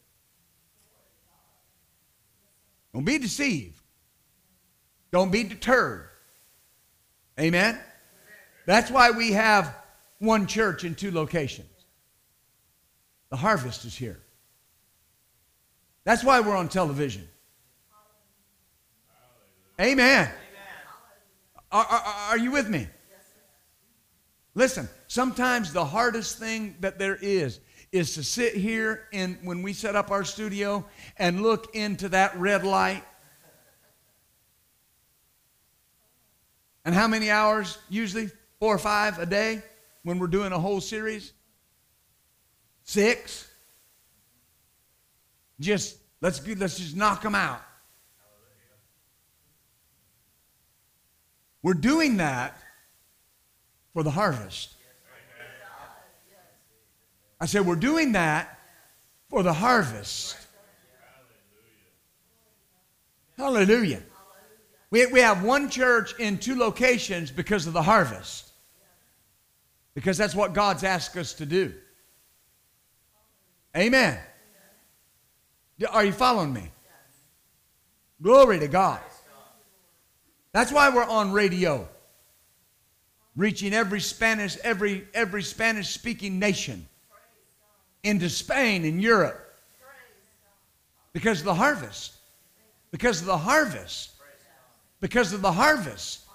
Don't 2.94 3.05
be 3.05 3.18
deceived. 3.18 3.80
Don't 5.12 5.30
be 5.30 5.44
deterred. 5.44 6.09
Amen? 7.38 7.78
That's 8.67 8.91
why 8.91 9.12
we 9.12 9.33
have 9.33 9.75
one 10.19 10.47
church 10.47 10.85
in 10.85 10.95
two 10.95 11.12
locations. 11.12 11.69
The 13.31 13.37
harvest 13.37 13.85
is 13.85 13.97
here. 13.97 14.21
That's 16.05 16.23
why 16.23 16.41
we're 16.41 16.57
on 16.57 16.69
television. 16.69 17.29
Amen. 19.81 20.31
Are, 21.71 21.85
are, 21.85 22.03
are, 22.31 22.39
you 22.39 22.51
with 22.51 22.69
me? 22.69 22.87
Listen, 24.55 24.89
sometimes 25.09 25.73
the 25.73 25.85
hardest 25.85 26.39
thing 26.39 26.77
that 26.81 26.99
there 26.99 27.19
is 27.21 27.61
is 27.93 28.14
to 28.14 28.25
sit 28.25 28.55
here 28.55 29.09
and 29.12 29.37
when 29.43 29.62
we 29.62 29.73
set 29.73 29.95
up 29.95 30.11
our 30.11 30.25
studio 30.25 30.85
and 31.19 31.43
look 31.43 31.75
into 31.75 32.09
that 32.09 32.37
red 32.37 32.64
light. 32.64 33.05
And 36.85 36.95
how 36.95 37.09
many 37.09 37.31
hours 37.31 37.79
usually? 37.91 38.31
Four 38.61 38.74
or 38.74 38.78
five 38.78 39.18
a 39.18 39.26
day 39.26 39.62
when 40.02 40.18
we're 40.18 40.26
doing 40.26 40.52
a 40.52 40.59
whole 40.59 40.80
series? 40.80 41.32
Six? 42.84 43.48
Just 45.61 45.96
let's 46.20 46.46
let's 46.57 46.78
just 46.78 46.96
knock 46.96 47.22
them 47.22 47.34
out. 47.34 47.62
We're 51.62 51.74
doing 51.74 52.18
that 52.18 52.57
for 53.92 54.02
the 54.02 54.11
harvest. 54.11 54.74
I 57.40 57.46
said, 57.46 57.66
we're 57.66 57.76
doing 57.76 58.12
that 58.12 58.59
for 59.28 59.42
the 59.42 59.52
harvest. 59.52 60.36
Hallelujah. 63.36 64.02
We, 64.90 65.07
we 65.07 65.20
have 65.20 65.42
one 65.42 65.68
church 65.68 66.14
in 66.18 66.38
two 66.38 66.57
locations 66.57 67.30
because 67.30 67.66
of 67.66 67.72
the 67.72 67.82
harvest. 67.82 68.45
Because 69.97 70.18
that's 70.18 70.34
what 70.34 70.53
God's 70.53 70.84
asked 70.84 71.16
us 71.16 71.32
to 71.32 71.47
do. 71.47 71.72
Amen. 73.74 74.18
Are 75.90 76.05
you 76.05 76.12
following 76.12 76.53
me? 76.53 76.70
Glory 78.20 78.59
to 78.59 78.68
God. 78.68 79.01
That's 80.53 80.70
why 80.70 80.90
we're 80.90 81.03
on 81.03 81.32
radio, 81.32 81.88
reaching 83.36 83.72
every 83.72 84.01
Spanish, 84.01 84.59
every, 84.62 85.09
every 85.14 85.42
Spanish 85.42 85.88
speaking 85.88 86.38
nation 86.38 86.86
into 88.03 88.28
Spain 88.28 88.84
and 88.84 89.03
Europe 89.03 89.55
because 91.14 91.38
of 91.38 91.47
the 91.47 91.55
harvest. 91.55 92.16
Because 92.90 93.22
of 93.22 93.26
the 93.26 93.38
harvest. 93.38 94.11
Because 95.01 95.32
of 95.32 95.40
the 95.40 95.53
harvest. 95.53 96.26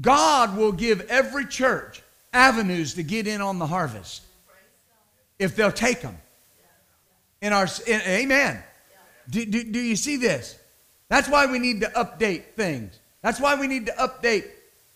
God 0.00 0.56
will 0.56 0.72
give 0.72 1.02
every 1.08 1.46
church 1.46 2.02
avenues 2.32 2.94
to 2.94 3.02
get 3.02 3.26
in 3.26 3.40
on 3.40 3.58
the 3.58 3.66
harvest 3.66 4.22
if 5.38 5.54
they'll 5.56 5.72
take 5.72 6.00
them. 6.00 6.16
In 7.40 7.52
our, 7.52 7.68
in, 7.86 8.00
amen. 8.02 8.62
Do, 9.30 9.44
do, 9.44 9.64
do 9.64 9.78
you 9.78 9.96
see 9.96 10.16
this? 10.16 10.58
That's 11.08 11.28
why 11.28 11.46
we 11.46 11.58
need 11.58 11.80
to 11.82 11.88
update 11.88 12.54
things. 12.56 12.98
That's 13.22 13.40
why 13.40 13.54
we 13.54 13.66
need 13.66 13.86
to 13.86 13.92
update 13.92 14.46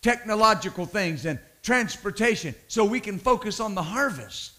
technological 0.03 0.85
things 0.85 1.27
and 1.27 1.39
transportation 1.63 2.55
so 2.67 2.85
we 2.85 3.01
can 3.01 3.19
focus 3.19 3.61
on 3.61 3.75
the 3.75 3.83
harvest. 3.83 4.53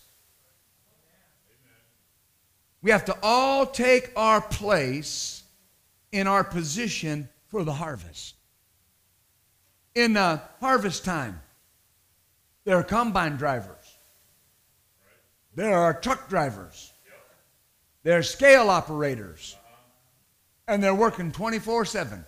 We 2.81 2.91
have 2.91 3.05
to 3.05 3.17
all 3.21 3.65
take 3.65 4.11
our 4.15 4.41
place 4.41 5.43
in 6.11 6.27
our 6.27 6.43
position 6.43 7.27
for 7.47 7.63
the 7.63 7.73
harvest. 7.73 8.35
In 9.95 10.17
uh, 10.17 10.39
harvest 10.59 11.03
time, 11.03 11.41
there 12.63 12.77
are 12.77 12.83
combine 12.83 13.37
drivers, 13.37 13.97
there 15.55 15.75
are 15.75 15.93
truck 15.93 16.29
drivers, 16.29 16.93
there 18.03 18.17
are 18.17 18.23
scale 18.23 18.69
operators, 18.69 19.55
and 20.67 20.83
they're 20.83 20.95
working 20.95 21.31
24 21.31 21.85
7. 21.85 22.25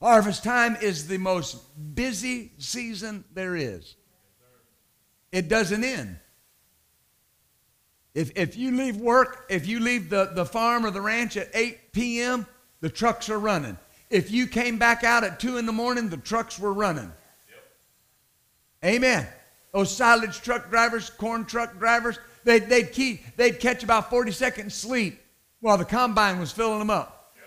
Harvest 0.00 0.42
time 0.42 0.76
is 0.82 1.06
the 1.06 1.18
most 1.18 1.58
busy 1.94 2.50
season 2.58 3.24
there 3.34 3.54
is. 3.54 3.94
It 5.30 5.48
doesn't 5.48 5.84
end. 5.84 6.18
If, 8.14 8.32
if 8.36 8.56
you 8.56 8.76
leave 8.76 8.96
work, 8.96 9.46
if 9.48 9.66
you 9.66 9.80
leave 9.80 10.10
the, 10.10 10.32
the 10.34 10.44
farm 10.44 10.84
or 10.84 10.90
the 10.90 11.00
ranch 11.00 11.36
at 11.36 11.48
8 11.54 11.92
p.m., 11.92 12.46
the 12.80 12.90
trucks 12.90 13.30
are 13.30 13.38
running. 13.38 13.78
If 14.12 14.30
you 14.30 14.46
came 14.46 14.76
back 14.76 15.04
out 15.04 15.24
at 15.24 15.40
2 15.40 15.56
in 15.56 15.64
the 15.64 15.72
morning, 15.72 16.10
the 16.10 16.18
trucks 16.18 16.58
were 16.58 16.74
running. 16.74 17.10
Yep. 17.48 18.94
Amen. 18.96 19.26
Those 19.72 19.90
silage 19.90 20.42
truck 20.42 20.68
drivers, 20.68 21.08
corn 21.08 21.46
truck 21.46 21.78
drivers, 21.78 22.18
they'd, 22.44 22.68
they'd, 22.68 22.92
keep, 22.92 23.36
they'd 23.36 23.58
catch 23.58 23.82
about 23.82 24.10
40 24.10 24.30
seconds 24.32 24.74
sleep 24.74 25.18
while 25.60 25.78
the 25.78 25.86
combine 25.86 26.38
was 26.38 26.52
filling 26.52 26.78
them 26.78 26.90
up. 26.90 27.32
Yep. 27.34 27.44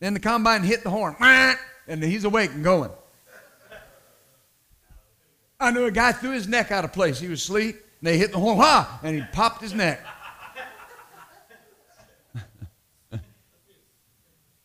Then 0.00 0.14
the 0.14 0.20
combine 0.20 0.62
hit 0.62 0.84
the 0.84 0.90
horn, 0.90 1.16
and 1.20 2.02
he's 2.02 2.24
awake 2.24 2.52
and 2.52 2.64
going. 2.64 2.90
I 5.60 5.70
knew 5.70 5.84
a 5.84 5.90
guy 5.90 6.12
threw 6.12 6.30
his 6.30 6.48
neck 6.48 6.72
out 6.72 6.84
of 6.84 6.94
place. 6.94 7.20
He 7.20 7.28
was 7.28 7.42
asleep. 7.42 7.76
And 8.00 8.06
they 8.08 8.16
hit 8.16 8.32
the 8.32 8.38
horn, 8.38 8.86
and 9.02 9.16
he 9.16 9.22
popped 9.32 9.60
his 9.60 9.74
neck. 9.74 10.00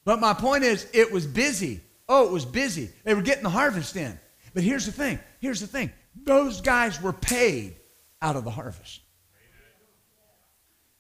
But 0.08 0.22
my 0.22 0.34
point 0.34 0.64
is, 0.64 0.88
it 0.94 1.12
was 1.12 1.28
busy. 1.28 1.82
Oh, 2.08 2.26
it 2.26 2.32
was 2.32 2.46
busy. 2.46 2.88
They 3.04 3.14
were 3.14 3.22
getting 3.22 3.44
the 3.44 3.50
harvest 3.50 3.98
in. 3.98 4.18
But 4.54 4.64
here's 4.64 4.86
the 4.86 4.92
thing 4.94 5.20
here's 5.42 5.60
the 5.60 5.68
thing 5.68 5.92
those 6.24 6.62
guys 6.62 7.02
were 7.02 7.12
paid 7.12 7.76
out 8.22 8.38
of 8.38 8.46
the 8.46 8.50
harvest. 8.50 9.02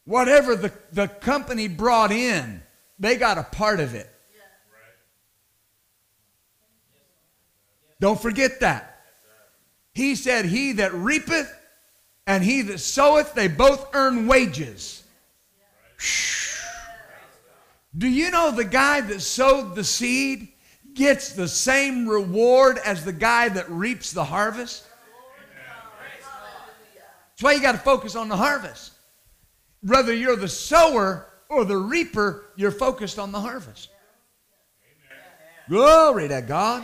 Whatever 0.03 0.58
the, 0.58 0.74
the 0.91 1.08
company 1.08 1.70
brought 1.70 2.12
in, 2.12 2.62
they 2.99 3.16
got 3.16 3.38
a 3.38 3.43
part 3.43 3.80
of 3.80 3.95
it. 3.95 4.14
Don't 8.01 8.22
forget 8.22 8.60
that. 8.60 9.05
He 9.93 10.16
said, 10.16 10.43
He 10.43 10.74
that 10.74 10.93
reapeth 10.93 11.49
and 12.26 12.43
he 12.43 12.62
that 12.64 12.80
soweth, 12.80 13.36
they 13.36 13.47
both 13.47 13.88
earn 13.93 14.28
wages. 14.28 15.01
Do 17.98 18.08
you 18.08 18.30
know 18.30 18.52
the 18.52 18.66
guy 18.66 19.02
that 19.02 19.22
sowed 19.22 19.76
the 19.76 19.84
seed 19.84 20.50
gets 20.93 21.34
the 21.34 21.48
same 21.48 22.08
reward 22.08 22.78
as 22.86 23.04
the 23.04 23.14
guy 23.14 23.50
that 23.50 23.70
reaps 23.70 24.12
the 24.12 24.24
harvest? 24.24 24.86
That's 27.30 27.43
why 27.43 27.54
you 27.54 27.62
got 27.62 27.74
to 27.74 27.78
focus 27.78 28.16
on 28.16 28.30
the 28.30 28.38
harvest. 28.38 28.93
Whether 29.82 30.14
you're 30.14 30.36
the 30.36 30.48
sower 30.48 31.28
or 31.50 31.66
the 31.66 31.78
reaper, 31.78 32.45
you're 32.56 32.72
focused 32.72 33.20
on 33.20 33.32
the 33.32 33.39
harvest. 33.39 33.89
Glory 35.70 36.28
to 36.28 36.41
God. 36.41 36.84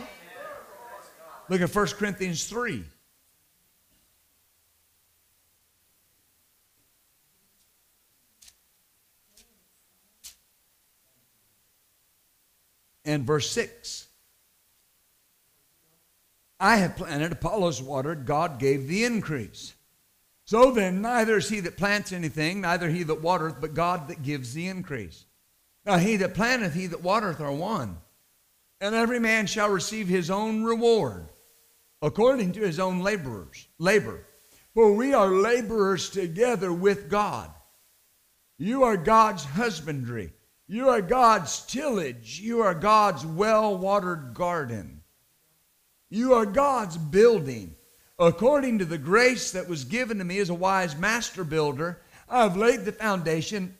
Look 1.48 1.60
at 1.60 1.74
1 1.74 1.86
Corinthians 1.98 2.46
3. 2.46 2.84
And 13.04 13.24
verse 13.24 13.50
6. 13.50 14.08
I 16.60 16.76
have 16.76 16.96
planted, 16.96 17.32
Apollos 17.32 17.82
watered, 17.82 18.26
God 18.26 18.58
gave 18.58 18.86
the 18.86 19.04
increase. 19.04 19.74
So 20.46 20.70
then, 20.70 21.00
neither 21.00 21.38
is 21.38 21.48
he 21.48 21.60
that 21.60 21.76
plants 21.76 22.12
anything, 22.12 22.60
neither 22.60 22.88
he 22.88 23.02
that 23.04 23.22
watereth, 23.22 23.60
but 23.60 23.74
God 23.74 24.08
that 24.08 24.22
gives 24.22 24.54
the 24.54 24.68
increase. 24.68 25.24
Now, 25.86 25.98
he 25.98 26.16
that 26.16 26.34
planteth, 26.34 26.74
he 26.74 26.86
that 26.86 27.02
watereth 27.02 27.40
are 27.40 27.52
one. 27.52 27.98
And 28.80 28.94
every 28.94 29.18
man 29.18 29.46
shall 29.46 29.70
receive 29.70 30.08
his 30.08 30.30
own 30.30 30.64
reward 30.64 31.28
according 32.02 32.52
to 32.52 32.60
his 32.60 32.78
own 32.78 33.00
laborers, 33.00 33.66
labor. 33.78 34.26
For 34.74 34.92
we 34.92 35.14
are 35.14 35.28
laborers 35.28 36.10
together 36.10 36.70
with 36.70 37.08
God. 37.08 37.50
You 38.58 38.82
are 38.82 38.98
God's 38.98 39.44
husbandry. 39.44 40.33
You 40.66 40.88
are 40.88 41.02
God's 41.02 41.60
tillage. 41.66 42.40
You 42.40 42.62
are 42.62 42.74
God's 42.74 43.24
well 43.24 43.76
watered 43.76 44.34
garden. 44.34 45.02
You 46.08 46.34
are 46.34 46.46
God's 46.46 46.96
building. 46.96 47.74
According 48.18 48.78
to 48.78 48.84
the 48.84 48.98
grace 48.98 49.52
that 49.52 49.68
was 49.68 49.84
given 49.84 50.18
to 50.18 50.24
me 50.24 50.38
as 50.38 50.48
a 50.48 50.54
wise 50.54 50.96
master 50.96 51.44
builder, 51.44 52.00
I've 52.28 52.56
laid 52.56 52.84
the 52.84 52.92
foundation. 52.92 53.76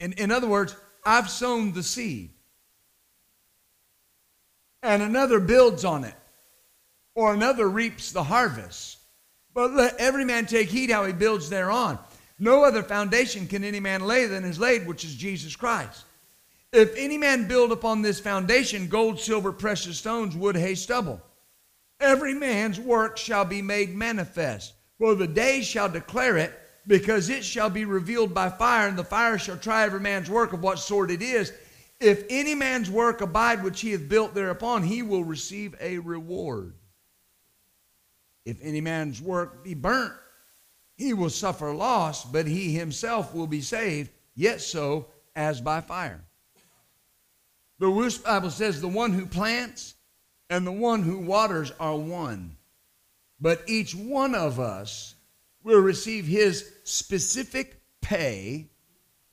In, 0.00 0.12
in 0.14 0.32
other 0.32 0.48
words, 0.48 0.74
I've 1.04 1.28
sown 1.28 1.72
the 1.72 1.82
seed. 1.82 2.30
And 4.82 5.02
another 5.02 5.40
builds 5.40 5.84
on 5.84 6.04
it, 6.04 6.14
or 7.14 7.34
another 7.34 7.68
reaps 7.68 8.12
the 8.12 8.22
harvest. 8.22 8.98
But 9.52 9.72
let 9.72 9.96
every 9.98 10.24
man 10.24 10.46
take 10.46 10.70
heed 10.70 10.90
how 10.90 11.04
he 11.04 11.12
builds 11.12 11.50
thereon. 11.50 11.98
No 12.40 12.64
other 12.64 12.82
foundation 12.82 13.46
can 13.46 13.62
any 13.62 13.80
man 13.80 14.00
lay 14.00 14.24
than 14.24 14.44
is 14.44 14.58
laid, 14.58 14.86
which 14.86 15.04
is 15.04 15.14
Jesus 15.14 15.54
Christ. 15.54 16.04
If 16.72 16.96
any 16.96 17.18
man 17.18 17.46
build 17.46 17.70
upon 17.70 18.00
this 18.00 18.18
foundation 18.18 18.88
gold, 18.88 19.20
silver, 19.20 19.52
precious 19.52 19.98
stones, 19.98 20.34
wood, 20.34 20.56
hay, 20.56 20.74
stubble, 20.74 21.20
every 22.00 22.32
man's 22.32 22.80
work 22.80 23.18
shall 23.18 23.44
be 23.44 23.60
made 23.60 23.94
manifest. 23.94 24.72
For 24.98 25.14
the 25.14 25.26
day 25.26 25.60
shall 25.60 25.88
declare 25.88 26.38
it, 26.38 26.58
because 26.86 27.28
it 27.28 27.44
shall 27.44 27.68
be 27.68 27.84
revealed 27.84 28.32
by 28.32 28.48
fire, 28.48 28.88
and 28.88 28.96
the 28.96 29.04
fire 29.04 29.38
shall 29.38 29.58
try 29.58 29.84
every 29.84 30.00
man's 30.00 30.30
work 30.30 30.54
of 30.54 30.62
what 30.62 30.78
sort 30.78 31.10
it 31.10 31.20
is. 31.20 31.52
If 32.00 32.24
any 32.30 32.54
man's 32.54 32.90
work 32.90 33.20
abide 33.20 33.62
which 33.62 33.82
he 33.82 33.92
hath 33.92 34.08
built 34.08 34.34
thereupon, 34.34 34.82
he 34.82 35.02
will 35.02 35.24
receive 35.24 35.74
a 35.78 35.98
reward. 35.98 36.72
If 38.46 38.58
any 38.62 38.80
man's 38.80 39.20
work 39.20 39.62
be 39.62 39.74
burnt, 39.74 40.14
he 41.00 41.14
will 41.14 41.30
suffer 41.30 41.72
loss, 41.72 42.26
but 42.26 42.46
he 42.46 42.74
himself 42.74 43.34
will 43.34 43.46
be 43.46 43.62
saved, 43.62 44.10
yet 44.34 44.60
so 44.60 45.06
as 45.34 45.58
by 45.58 45.80
fire. 45.80 46.20
The 47.78 48.20
Bible 48.22 48.50
says 48.50 48.82
the 48.82 48.88
one 48.88 49.14
who 49.14 49.24
plants 49.24 49.94
and 50.50 50.66
the 50.66 50.72
one 50.72 51.02
who 51.02 51.16
waters 51.16 51.72
are 51.80 51.96
one. 51.96 52.58
But 53.40 53.62
each 53.66 53.94
one 53.94 54.34
of 54.34 54.60
us 54.60 55.14
will 55.62 55.80
receive 55.80 56.26
his 56.26 56.70
specific 56.84 57.80
pay 58.02 58.68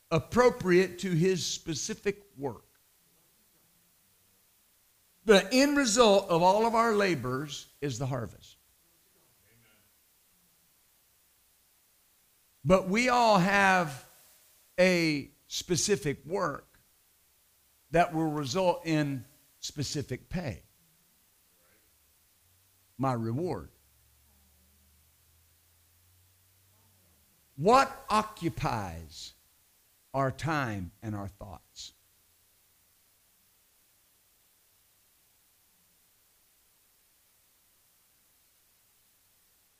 appropriate 0.09 0.99
to 0.99 1.11
his 1.11 1.45
specific 1.45 2.23
work. 2.37 2.63
The 5.25 5.45
end 5.51 5.75
result 5.75 6.29
of 6.29 6.41
all 6.41 6.65
of 6.65 6.75
our 6.75 6.93
labors 6.93 7.67
is 7.81 7.99
the 7.99 8.05
harvest. 8.05 8.46
But 12.67 12.89
we 12.89 13.07
all 13.07 13.37
have 13.37 14.05
a 14.77 15.31
specific 15.47 16.17
work 16.25 16.67
that 17.91 18.13
will 18.13 18.29
result 18.29 18.81
in 18.85 19.23
specific 19.61 20.27
pay. 20.27 20.63
My 22.97 23.13
reward. 23.13 23.69
What 27.55 27.89
occupies 28.09 29.31
our 30.13 30.29
time 30.29 30.91
and 31.01 31.15
our 31.15 31.29
thoughts? 31.29 31.66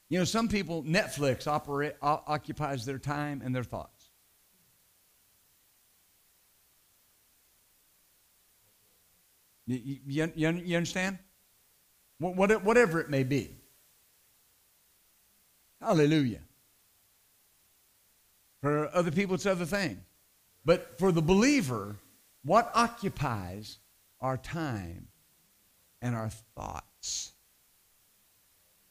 You 0.10 0.20
know, 0.20 0.26
some 0.26 0.47
people, 0.47 0.84
Netflix 0.84 1.47
operate, 1.47 1.95
o- 2.01 2.24
occupies 2.28 2.86
their 2.86 2.99
time 2.99 3.41
and 3.43 3.53
their 3.53 3.64
thoughts. 3.64 4.10
You, 9.66 9.99
you, 10.08 10.32
you, 10.36 10.78
understand? 10.78 11.20
What, 12.20 12.64
whatever 12.64 13.01
it 13.01 13.10
may 13.10 13.24
be. 13.24 13.58
Hallelujah. 15.82 16.39
For 18.62 18.89
other 18.95 19.12
people, 19.12 19.36
it's 19.36 19.45
other 19.45 19.66
things. 19.66 19.99
But 20.64 20.97
for 20.97 21.12
the 21.12 21.22
believer, 21.22 21.97
what 22.43 22.72
occupies 22.74 23.78
our 24.22 24.38
time 24.38 25.10
and 26.01 26.16
our 26.16 26.30
thoughts? 26.55 27.34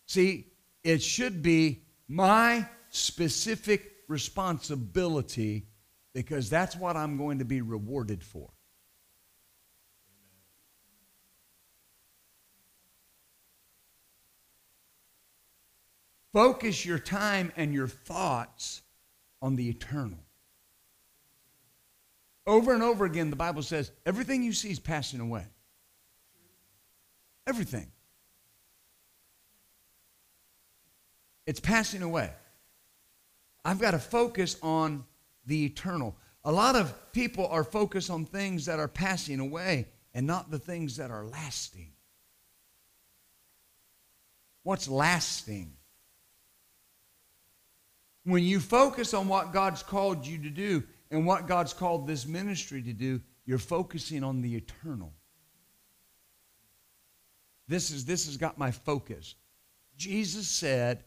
See, 0.07 0.47
it 0.87 1.03
should 1.03 1.43
be 1.43 1.83
my 2.07 2.65
specific 2.91 3.93
responsibility 4.07 5.67
because 6.15 6.49
that's 6.49 6.77
what 6.77 6.97
I'm 6.97 7.17
going 7.17 7.41
to 7.41 7.45
be 7.45 7.61
rewarded 7.61 8.23
for. 8.23 8.49
Focus 16.33 16.87
your 16.87 17.01
time 17.01 17.53
and 17.57 17.75
your 17.75 17.89
thoughts 17.89 18.83
on 19.43 19.57
the 19.57 19.69
eternal. 19.69 20.21
Over 22.47 22.75
and 22.75 22.83
over 22.85 23.05
again, 23.07 23.31
the 23.31 23.37
Bible 23.37 23.63
says 23.63 23.91
everything 24.07 24.45
you 24.45 24.53
see 24.53 24.71
is 24.71 24.79
passing 24.79 25.19
away. 25.19 25.47
Everything. 27.45 27.91
It's 31.47 31.61
passing 31.61 32.03
away. 32.03 32.31
I've 33.65 33.79
got 33.79 33.93
to 33.93 33.99
focus 33.99 34.57
on 34.63 35.05
the 35.47 35.65
eternal. 35.65 36.17
A 36.45 36.53
lot 36.53 36.77
of 36.77 37.13
people 37.13 37.47
are 37.49 37.65
focused 37.65 38.11
on 38.11 38.25
things 38.25 38.67
that 38.67 38.79
are 38.79 38.89
passing 38.89 39.41
away 39.41 39.89
and 40.15 40.27
not 40.27 40.51
the 40.51 40.59
things 40.59 40.97
that 40.97 41.11
are 41.11 41.25
lasting. 41.25 41.93
What's 44.63 44.89
lasting? 44.89 45.73
When 48.25 48.43
you 48.43 48.59
focus 48.59 49.15
on 49.15 49.29
what 49.29 49.53
God's 49.53 49.83
called 49.85 50.27
you 50.27 50.39
to 50.39 50.51
do 50.51 50.83
and 51.13 51.25
what 51.25 51.47
God's 51.47 51.73
called 51.73 52.07
this 52.07 52.27
ministry 52.27 52.83
to 52.83 52.93
do, 52.93 53.21
you're 53.45 53.59
focusing 53.59 54.25
on 54.25 54.43
the 54.43 54.57
eternal. 54.57 55.13
This, 57.69 57.91
is, 57.91 58.05
this 58.05 58.27
has 58.27 58.37
got 58.37 58.59
my 58.59 58.71
focus. 58.71 59.37
Jesus 59.97 60.49
said, 60.49 61.05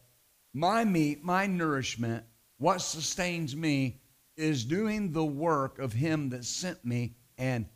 My 0.52 0.84
meat, 0.84 1.22
my 1.22 1.46
nourishment, 1.46 2.24
what 2.58 2.80
sustains 2.82 3.54
me 3.54 4.00
is 4.36 4.64
doing 4.64 5.12
the 5.12 5.24
work 5.24 5.78
of 5.78 5.92
Him 5.92 6.30
that 6.30 6.44
sent 6.44 6.84
me 6.84 7.14
and 7.38 7.66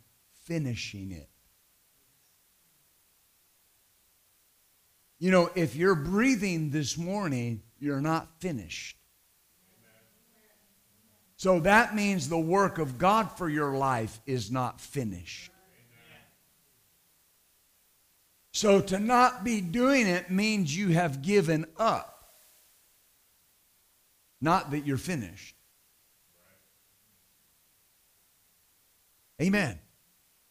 finishing 0.43 1.11
it. 1.11 1.29
You 5.19 5.31
know, 5.31 5.49
if 5.55 5.75
you're 5.75 5.95
breathing 5.95 6.71
this 6.71 6.97
morning, 6.97 7.63
you're 7.79 8.01
not 8.01 8.27
finished. 8.39 8.97
So 11.37 11.59
that 11.61 11.95
means 11.95 12.29
the 12.29 12.37
work 12.37 12.77
of 12.77 12.97
God 12.97 13.31
for 13.31 13.49
your 13.49 13.77
life 13.77 14.19
is 14.25 14.51
not 14.51 14.79
finished. 14.79 15.51
So 18.51 18.79
to 18.81 18.99
not 18.99 19.43
be 19.43 19.59
doing 19.61 20.07
it 20.07 20.31
means 20.31 20.75
you 20.75 20.89
have 20.89 21.21
given 21.21 21.65
up, 21.77 22.14
not 24.41 24.71
that 24.71 24.85
you're 24.85 24.97
finished. 24.97 25.55
Amen. 29.41 29.79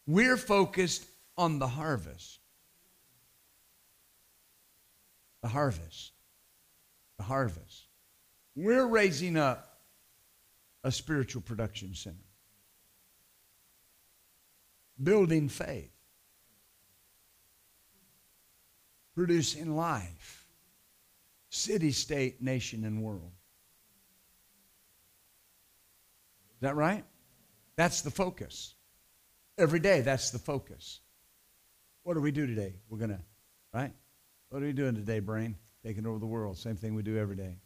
We're 0.07 0.37
focused 0.37 1.05
on 1.37 1.59
the 1.59 1.67
harvest. 1.67 2.39
The 5.41 5.49
harvest. 5.49 6.11
The 7.17 7.23
harvest. 7.23 7.85
We're 8.55 8.85
raising 8.85 9.37
up 9.37 9.79
a 10.83 10.91
spiritual 10.91 11.41
production 11.41 11.95
center. 11.95 12.17
Building 15.01 15.49
faith. 15.49 15.91
Producing 19.15 19.75
life. 19.75 20.47
City, 21.49 21.91
state, 21.91 22.41
nation, 22.41 22.85
and 22.85 23.01
world. 23.01 23.31
Is 26.43 26.44
that 26.61 26.75
right? 26.75 27.03
That's 27.75 28.01
the 28.01 28.11
focus. 28.11 28.73
Every 29.57 29.79
day, 29.79 30.01
that's 30.01 30.31
the 30.31 30.39
focus. 30.39 30.99
What 32.03 32.13
do 32.13 32.21
we 32.21 32.31
do 32.31 32.45
today? 32.45 32.75
We're 32.89 32.97
going 32.97 33.11
to, 33.11 33.19
right? 33.73 33.91
What 34.49 34.61
are 34.61 34.65
we 34.65 34.73
doing 34.73 34.95
today, 34.95 35.19
brain? 35.19 35.55
Taking 35.83 36.05
over 36.05 36.19
the 36.19 36.25
world. 36.25 36.57
Same 36.57 36.75
thing 36.75 36.95
we 36.95 37.03
do 37.03 37.17
every 37.17 37.35
day 37.35 37.57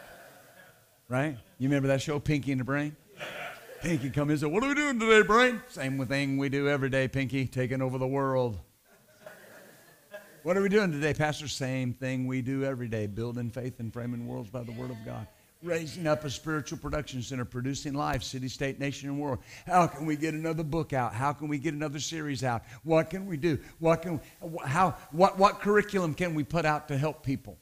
right? 1.08 1.36
You 1.58 1.68
remember 1.68 1.88
that 1.88 2.02
show, 2.02 2.18
Pinky 2.18 2.52
and 2.52 2.60
the 2.60 2.64
Brain? 2.64 2.96
Pinky 3.82 4.10
come 4.10 4.28
in 4.28 4.32
and 4.32 4.40
said, 4.40 4.52
What 4.52 4.62
are 4.62 4.68
we 4.68 4.74
doing 4.74 5.00
today, 5.00 5.22
Brain? 5.22 5.62
Same 5.68 6.04
thing 6.06 6.36
we 6.36 6.48
do 6.48 6.68
every 6.68 6.90
day, 6.90 7.08
Pinky, 7.08 7.46
taking 7.46 7.80
over 7.80 7.98
the 7.98 8.06
world. 8.06 8.58
What 10.42 10.56
are 10.56 10.62
we 10.62 10.68
doing 10.68 10.92
today, 10.92 11.14
Pastor? 11.14 11.48
Same 11.48 11.92
thing 11.92 12.26
we 12.26 12.42
do 12.42 12.64
every 12.64 12.88
day, 12.88 13.06
building 13.06 13.50
faith 13.50 13.78
and 13.80 13.92
framing 13.92 14.26
worlds 14.26 14.50
by 14.50 14.62
the 14.62 14.72
Word 14.72 14.90
of 14.90 14.96
God. 15.04 15.26
Raising 15.62 16.06
up 16.06 16.24
a 16.24 16.30
spiritual 16.30 16.78
production 16.78 17.20
center, 17.20 17.44
producing 17.44 17.92
life, 17.92 18.22
city, 18.22 18.48
state, 18.48 18.80
nation, 18.80 19.10
and 19.10 19.20
world. 19.20 19.40
How 19.66 19.86
can 19.86 20.06
we 20.06 20.16
get 20.16 20.32
another 20.32 20.62
book 20.62 20.94
out? 20.94 21.12
How 21.12 21.34
can 21.34 21.48
we 21.48 21.58
get 21.58 21.74
another 21.74 22.00
series 22.00 22.42
out? 22.42 22.62
What 22.82 23.10
can 23.10 23.26
we 23.26 23.36
do? 23.36 23.58
What 23.78 24.00
can 24.00 24.20
how 24.64 24.96
what 25.10 25.38
what 25.38 25.60
curriculum 25.60 26.14
can 26.14 26.34
we 26.34 26.44
put 26.44 26.64
out 26.64 26.88
to 26.88 26.96
help 26.96 27.22
people? 27.22 27.58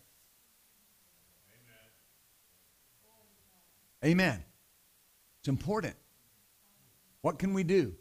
Amen. 4.04 4.44
It's 5.40 5.48
important. 5.48 5.96
What 7.22 7.38
can 7.38 7.52
we 7.52 7.64
do? 7.64 7.94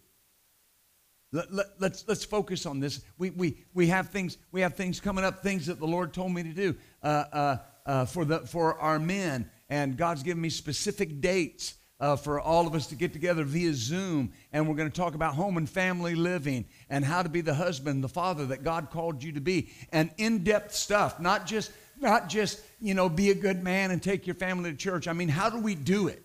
Let, 1.31 1.53
let, 1.53 1.65
let's, 1.79 2.07
let's 2.07 2.23
focus 2.23 2.65
on 2.65 2.79
this. 2.79 3.01
We, 3.17 3.31
we, 3.31 3.57
we, 3.73 3.87
have 3.87 4.09
things, 4.09 4.37
we 4.51 4.61
have 4.61 4.75
things 4.75 4.99
coming 4.99 5.25
up, 5.25 5.43
things 5.43 5.65
that 5.65 5.79
the 5.79 5.87
Lord 5.87 6.13
told 6.13 6.31
me 6.31 6.43
to 6.43 6.53
do 6.53 6.75
uh, 7.03 7.05
uh, 7.05 7.57
uh, 7.85 8.05
for, 8.05 8.25
the, 8.25 8.39
for 8.41 8.79
our 8.79 8.99
men. 8.99 9.49
And 9.69 9.97
God's 9.97 10.23
given 10.23 10.41
me 10.41 10.49
specific 10.49 11.21
dates 11.21 11.75
uh, 11.99 12.15
for 12.15 12.39
all 12.39 12.67
of 12.67 12.75
us 12.75 12.87
to 12.87 12.95
get 12.95 13.13
together 13.13 13.43
via 13.43 13.73
Zoom. 13.73 14.31
And 14.53 14.67
we're 14.67 14.75
going 14.75 14.89
to 14.89 14.95
talk 14.95 15.15
about 15.15 15.35
home 15.35 15.57
and 15.57 15.69
family 15.69 16.15
living 16.15 16.65
and 16.89 17.03
how 17.03 17.23
to 17.23 17.29
be 17.29 17.41
the 17.41 17.53
husband, 17.53 18.03
the 18.03 18.09
father 18.09 18.45
that 18.47 18.63
God 18.63 18.89
called 18.91 19.23
you 19.23 19.33
to 19.33 19.41
be. 19.41 19.71
And 19.91 20.11
in 20.17 20.43
depth 20.43 20.73
stuff, 20.73 21.19
not 21.19 21.45
just 21.45 21.71
not 21.99 22.29
just, 22.29 22.61
you 22.79 22.93
know, 22.93 23.09
be 23.09 23.31
a 23.31 23.35
good 23.35 23.63
man 23.63 23.89
and 23.91 24.01
take 24.01 24.27
your 24.27 24.35
family 24.35 24.71
to 24.71 24.77
church. 24.77 25.07
I 25.07 25.13
mean, 25.13 25.29
how 25.29 25.49
do 25.49 25.59
we 25.59 25.73
do 25.73 26.07
it? 26.07 26.23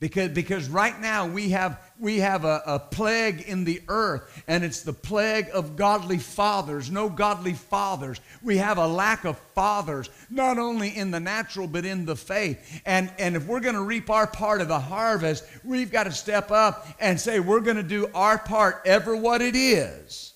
Because, 0.00 0.28
because 0.28 0.68
right 0.68 0.98
now 1.00 1.26
we 1.26 1.50
have, 1.50 1.80
we 1.98 2.18
have 2.18 2.44
a, 2.44 2.62
a 2.66 2.78
plague 2.78 3.40
in 3.48 3.64
the 3.64 3.82
earth, 3.88 4.44
and 4.46 4.62
it's 4.62 4.82
the 4.82 4.92
plague 4.92 5.48
of 5.52 5.74
godly 5.74 6.18
fathers, 6.18 6.88
no 6.88 7.08
godly 7.08 7.54
fathers. 7.54 8.20
We 8.40 8.58
have 8.58 8.78
a 8.78 8.86
lack 8.86 9.24
of 9.24 9.36
fathers, 9.56 10.08
not 10.30 10.56
only 10.56 10.96
in 10.96 11.10
the 11.10 11.18
natural, 11.18 11.66
but 11.66 11.84
in 11.84 12.06
the 12.06 12.14
faith. 12.14 12.80
And, 12.86 13.10
and 13.18 13.34
if 13.34 13.46
we're 13.46 13.58
going 13.58 13.74
to 13.74 13.82
reap 13.82 14.08
our 14.08 14.28
part 14.28 14.60
of 14.60 14.68
the 14.68 14.78
harvest, 14.78 15.44
we've 15.64 15.90
got 15.90 16.04
to 16.04 16.12
step 16.12 16.52
up 16.52 16.86
and 17.00 17.18
say, 17.18 17.40
we're 17.40 17.58
going 17.58 17.76
to 17.76 17.82
do 17.82 18.08
our 18.14 18.38
part, 18.38 18.82
ever 18.84 19.16
what 19.16 19.42
it 19.42 19.56
is. 19.56 20.32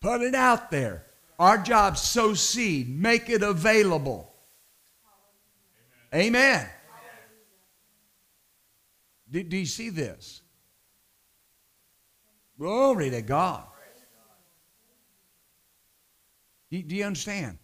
Put 0.00 0.22
it 0.22 0.34
out 0.34 0.70
there. 0.70 1.04
Our 1.38 1.58
job, 1.58 1.98
sow 1.98 2.32
seed, 2.32 2.88
make 2.88 3.28
it 3.28 3.42
available. 3.42 4.32
Amen. 6.14 6.26
Amen. 6.26 6.68
Do, 9.34 9.42
do 9.42 9.56
you 9.56 9.66
see 9.66 9.90
this? 9.90 10.42
Glory 12.56 13.10
to 13.10 13.20
God. 13.20 13.64
Do, 16.70 16.80
do 16.80 16.94
you 16.94 17.04
understand? 17.04 17.58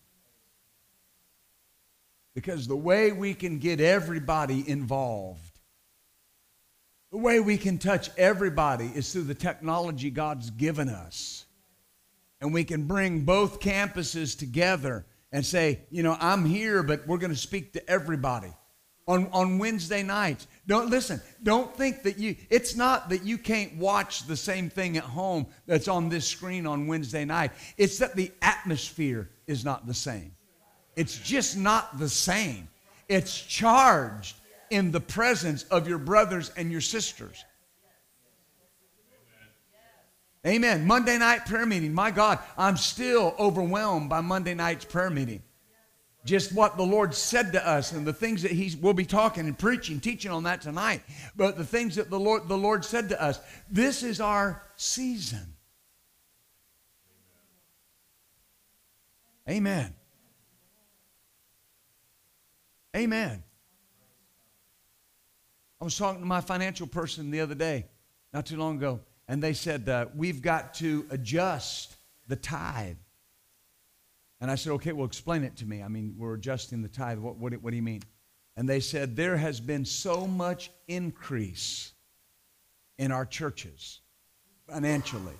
Because 2.34 2.66
the 2.66 2.76
way 2.76 3.12
we 3.12 3.34
can 3.34 3.60
get 3.60 3.80
everybody 3.80 4.68
involved, 4.68 5.60
the 7.12 7.18
way 7.18 7.38
we 7.38 7.56
can 7.56 7.78
touch 7.78 8.10
everybody 8.18 8.90
is 8.92 9.12
through 9.12 9.24
the 9.24 9.34
technology 9.34 10.10
God's 10.10 10.50
given 10.50 10.88
us 10.88 11.46
and 12.40 12.52
we 12.52 12.64
can 12.64 12.88
bring 12.88 13.20
both 13.20 13.60
campuses 13.60 14.36
together 14.36 15.06
and 15.30 15.46
say, 15.46 15.82
you 15.90 16.02
know, 16.02 16.16
I'm 16.18 16.44
here, 16.44 16.82
but 16.82 17.06
we're 17.06 17.18
going 17.18 17.30
to 17.30 17.38
speak 17.38 17.74
to 17.74 17.88
everybody 17.88 18.52
on, 19.06 19.28
on 19.32 19.58
Wednesday 19.58 20.02
nights. 20.02 20.46
Don't 20.66 20.90
listen, 20.90 21.20
don't 21.42 21.74
think 21.76 22.02
that 22.02 22.18
you, 22.18 22.36
it's 22.48 22.76
not 22.76 23.08
that 23.10 23.24
you 23.24 23.38
can't 23.38 23.76
watch 23.76 24.26
the 24.26 24.36
same 24.36 24.70
thing 24.70 24.96
at 24.96 25.04
home 25.04 25.46
that's 25.66 25.88
on 25.88 26.08
this 26.08 26.26
screen 26.26 26.66
on 26.66 26.86
Wednesday 26.86 27.24
night. 27.24 27.50
It's 27.76 27.98
that 27.98 28.14
the 28.14 28.30
atmosphere 28.40 29.30
is 29.46 29.64
not 29.64 29.86
the 29.86 29.94
same. 29.94 30.32
It's 30.96 31.18
just 31.18 31.56
not 31.56 31.98
the 31.98 32.08
same. 32.08 32.68
It's 33.08 33.40
charged 33.40 34.36
in 34.70 34.92
the 34.92 35.00
presence 35.00 35.64
of 35.64 35.88
your 35.88 35.98
brothers 35.98 36.52
and 36.56 36.70
your 36.70 36.80
sisters. 36.80 37.44
Amen. 40.46 40.86
Monday 40.86 41.18
night 41.18 41.44
prayer 41.44 41.66
meeting. 41.66 41.92
My 41.92 42.10
God, 42.10 42.38
I'm 42.56 42.76
still 42.76 43.34
overwhelmed 43.38 44.08
by 44.08 44.20
Monday 44.22 44.54
night's 44.54 44.84
prayer 44.84 45.10
meeting. 45.10 45.42
Just 46.24 46.52
what 46.52 46.76
the 46.76 46.82
Lord 46.82 47.14
said 47.14 47.52
to 47.52 47.66
us 47.66 47.92
and 47.92 48.06
the 48.06 48.12
things 48.12 48.42
that 48.42 48.50
He 48.50 48.76
will 48.80 48.92
be 48.92 49.06
talking 49.06 49.46
and 49.46 49.58
preaching, 49.58 50.00
teaching 50.00 50.30
on 50.30 50.42
that 50.42 50.60
tonight. 50.60 51.02
But 51.34 51.56
the 51.56 51.64
things 51.64 51.96
that 51.96 52.10
the 52.10 52.20
Lord, 52.20 52.46
the 52.46 52.58
Lord 52.58 52.84
said 52.84 53.08
to 53.08 53.22
us. 53.22 53.40
This 53.70 54.02
is 54.02 54.20
our 54.20 54.62
season. 54.76 55.54
Amen. 59.48 59.94
Amen. 62.94 63.42
I 65.80 65.84
was 65.84 65.96
talking 65.96 66.20
to 66.20 66.26
my 66.26 66.42
financial 66.42 66.86
person 66.86 67.30
the 67.30 67.40
other 67.40 67.54
day, 67.54 67.86
not 68.34 68.44
too 68.44 68.58
long 68.58 68.76
ago, 68.76 69.00
and 69.26 69.42
they 69.42 69.54
said, 69.54 69.88
uh, 69.88 70.06
We've 70.14 70.42
got 70.42 70.74
to 70.74 71.06
adjust 71.10 71.96
the 72.28 72.36
tithe. 72.36 72.96
And 74.40 74.50
I 74.50 74.54
said, 74.54 74.72
Okay, 74.72 74.92
well, 74.92 75.06
explain 75.06 75.44
it 75.44 75.56
to 75.58 75.66
me. 75.66 75.82
I 75.82 75.88
mean, 75.88 76.14
we're 76.16 76.34
adjusting 76.34 76.82
the 76.82 76.88
tithe. 76.88 77.18
What, 77.18 77.36
what, 77.36 77.52
what 77.54 77.70
do 77.70 77.76
you 77.76 77.82
mean? 77.82 78.02
And 78.56 78.68
they 78.68 78.80
said, 78.80 79.16
There 79.16 79.36
has 79.36 79.60
been 79.60 79.84
so 79.84 80.26
much 80.26 80.70
increase 80.88 81.92
in 82.98 83.12
our 83.12 83.26
churches 83.26 84.00
financially 84.68 85.34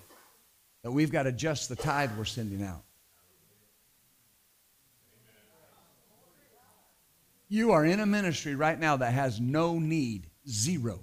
that 0.83 0.91
we've 0.91 1.11
got 1.11 1.23
to 1.23 1.29
adjust 1.29 1.69
the 1.69 1.75
tithe 1.75 2.11
we're 2.17 2.25
sending 2.25 2.63
out. 2.63 2.83
You 7.47 7.71
are 7.73 7.85
in 7.85 7.99
a 7.99 8.05
ministry 8.05 8.55
right 8.55 8.79
now 8.79 8.97
that 8.97 9.13
has 9.13 9.39
no 9.41 9.77
need, 9.77 10.27
zero. 10.47 11.01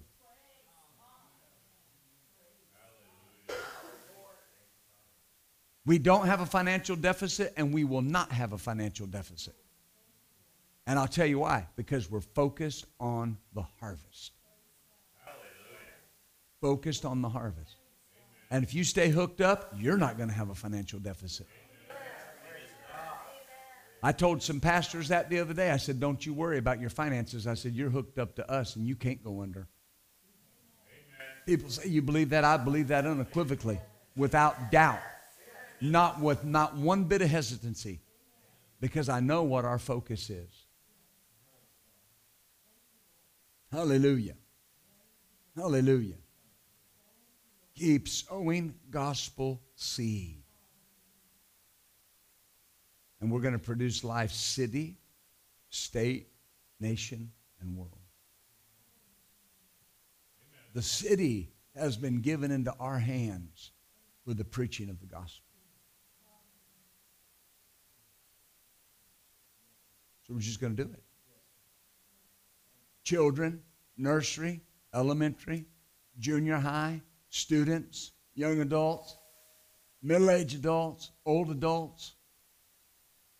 We 5.88 5.98
don't 5.98 6.26
have 6.26 6.42
a 6.42 6.46
financial 6.46 6.96
deficit 6.96 7.54
and 7.56 7.72
we 7.72 7.82
will 7.82 8.02
not 8.02 8.30
have 8.30 8.52
a 8.52 8.58
financial 8.58 9.06
deficit. 9.06 9.54
And 10.86 10.98
I'll 10.98 11.08
tell 11.08 11.24
you 11.24 11.38
why 11.38 11.66
because 11.76 12.10
we're 12.10 12.20
focused 12.20 12.84
on 13.00 13.38
the 13.54 13.64
harvest. 13.80 14.32
Focused 16.60 17.06
on 17.06 17.22
the 17.22 17.30
harvest. 17.30 17.76
And 18.50 18.62
if 18.62 18.74
you 18.74 18.84
stay 18.84 19.08
hooked 19.08 19.40
up, 19.40 19.72
you're 19.78 19.96
not 19.96 20.18
going 20.18 20.28
to 20.28 20.34
have 20.34 20.50
a 20.50 20.54
financial 20.54 20.98
deficit. 20.98 21.46
I 24.02 24.12
told 24.12 24.42
some 24.42 24.60
pastors 24.60 25.08
that 25.08 25.30
the 25.30 25.40
other 25.40 25.54
day. 25.54 25.70
I 25.70 25.78
said, 25.78 25.98
Don't 25.98 26.24
you 26.26 26.34
worry 26.34 26.58
about 26.58 26.80
your 26.82 26.90
finances. 26.90 27.46
I 27.46 27.54
said, 27.54 27.74
You're 27.74 27.88
hooked 27.88 28.18
up 28.18 28.36
to 28.36 28.50
us 28.50 28.76
and 28.76 28.86
you 28.86 28.94
can't 28.94 29.24
go 29.24 29.40
under. 29.40 29.66
Amen. 30.90 31.28
People 31.46 31.70
say, 31.70 31.88
You 31.88 32.02
believe 32.02 32.28
that? 32.28 32.44
I 32.44 32.58
believe 32.58 32.88
that 32.88 33.06
unequivocally, 33.06 33.80
without 34.16 34.70
doubt. 34.70 35.00
Not 35.80 36.20
with 36.20 36.44
not 36.44 36.76
one 36.76 37.04
bit 37.04 37.22
of 37.22 37.28
hesitancy. 37.28 38.00
Because 38.80 39.08
I 39.08 39.20
know 39.20 39.42
what 39.42 39.64
our 39.64 39.78
focus 39.78 40.30
is. 40.30 40.66
Hallelujah. 43.72 44.34
Hallelujah. 45.56 46.14
Keep 47.74 48.08
sowing 48.08 48.74
gospel 48.90 49.60
seed 49.74 50.42
and 53.20 53.30
we're 53.30 53.40
going 53.40 53.52
to 53.52 53.58
produce 53.58 54.04
life 54.04 54.32
city, 54.32 54.96
state, 55.70 56.28
nation, 56.80 57.30
and 57.60 57.76
world. 57.76 57.92
Amen. 60.40 60.60
The 60.74 60.82
city 60.82 61.52
has 61.74 61.96
been 61.96 62.20
given 62.20 62.50
into 62.50 62.72
our 62.78 62.98
hands 62.98 63.72
with 64.24 64.36
the 64.36 64.44
preaching 64.44 64.88
of 64.88 65.00
the 65.00 65.06
gospel. 65.06 65.47
So 70.28 70.34
we're 70.34 70.40
just 70.40 70.60
going 70.60 70.76
to 70.76 70.84
do 70.84 70.90
it. 70.92 71.02
Children, 73.02 73.62
nursery, 73.96 74.60
elementary, 74.94 75.64
junior 76.18 76.58
high, 76.58 77.00
students, 77.30 78.12
young 78.34 78.60
adults, 78.60 79.16
middle 80.02 80.30
aged 80.30 80.56
adults, 80.56 81.12
old 81.24 81.50
adults, 81.50 82.14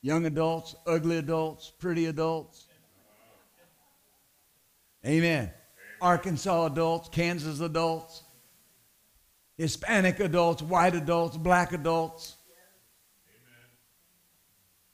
young 0.00 0.24
adults, 0.24 0.74
ugly 0.86 1.18
adults, 1.18 1.70
pretty 1.78 2.06
adults. 2.06 2.66
Amen. 5.04 5.52
Arkansas 6.00 6.66
adults, 6.66 7.10
Kansas 7.10 7.60
adults, 7.60 8.22
Hispanic 9.58 10.20
adults, 10.20 10.62
white 10.62 10.94
adults, 10.94 11.36
black 11.36 11.72
adults. 11.72 12.36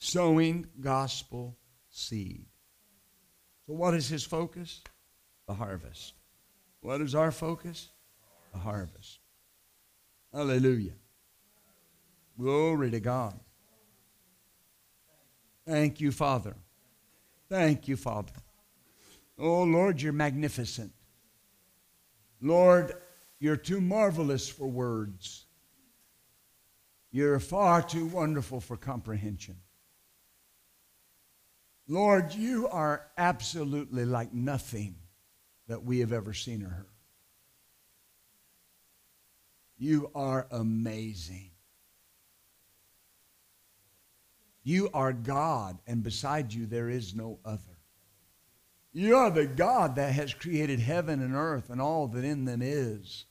Sowing 0.00 0.66
gospel 0.80 1.56
seed. 1.94 2.46
So, 3.66 3.74
what 3.74 3.94
is 3.94 4.08
his 4.08 4.24
focus? 4.24 4.82
The 5.46 5.54
harvest. 5.54 6.14
What 6.80 7.00
is 7.00 7.14
our 7.14 7.30
focus? 7.30 7.88
The 8.52 8.58
harvest. 8.58 9.20
Hallelujah. 10.32 10.94
Glory 12.38 12.90
to 12.90 13.00
God. 13.00 13.38
Thank 15.66 16.00
you, 16.00 16.10
Father. 16.10 16.56
Thank 17.48 17.88
you, 17.88 17.96
Father. 17.96 18.32
Oh, 19.38 19.62
Lord, 19.62 20.02
you're 20.02 20.12
magnificent. 20.12 20.92
Lord, 22.40 22.94
you're 23.38 23.56
too 23.56 23.80
marvelous 23.80 24.48
for 24.48 24.66
words. 24.66 25.46
You're 27.10 27.38
far 27.40 27.82
too 27.82 28.06
wonderful 28.06 28.60
for 28.60 28.76
comprehension. 28.76 29.56
Lord, 31.86 32.34
you 32.34 32.68
are 32.68 33.06
absolutely 33.18 34.04
like 34.04 34.32
nothing 34.32 34.96
that 35.68 35.84
we 35.84 36.00
have 36.00 36.12
ever 36.12 36.32
seen 36.32 36.62
or 36.62 36.68
heard. 36.68 36.86
You 39.76 40.10
are 40.14 40.46
amazing. 40.50 41.50
You 44.62 44.88
are 44.94 45.12
God, 45.12 45.78
and 45.86 46.02
beside 46.02 46.54
you 46.54 46.64
there 46.64 46.88
is 46.88 47.14
no 47.14 47.38
other. 47.44 47.60
You 48.94 49.16
are 49.16 49.30
the 49.30 49.46
God 49.46 49.96
that 49.96 50.12
has 50.12 50.32
created 50.32 50.80
heaven 50.80 51.20
and 51.20 51.34
earth 51.34 51.68
and 51.68 51.82
all 51.82 52.06
that 52.08 52.24
in 52.24 52.46
them 52.46 52.62
is. 52.62 53.26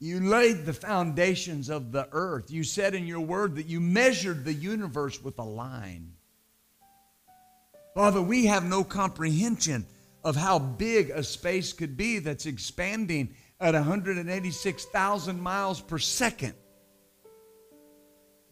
You 0.00 0.20
laid 0.20 0.66
the 0.66 0.72
foundations 0.72 1.70
of 1.70 1.90
the 1.90 2.08
earth. 2.12 2.50
You 2.50 2.64
said 2.64 2.94
in 2.94 3.06
your 3.06 3.20
word 3.20 3.56
that 3.56 3.66
you 3.66 3.80
measured 3.80 4.44
the 4.44 4.52
universe 4.52 5.22
with 5.22 5.38
a 5.38 5.44
line. 5.44 6.12
Father, 7.94 8.22
we 8.22 8.46
have 8.46 8.64
no 8.64 8.84
comprehension 8.84 9.86
of 10.24 10.36
how 10.36 10.58
big 10.58 11.10
a 11.10 11.22
space 11.22 11.72
could 11.72 11.96
be 11.96 12.18
that's 12.18 12.46
expanding 12.46 13.34
at 13.60 13.74
186,000 13.74 15.40
miles 15.40 15.80
per 15.80 15.98
second. 15.98 16.54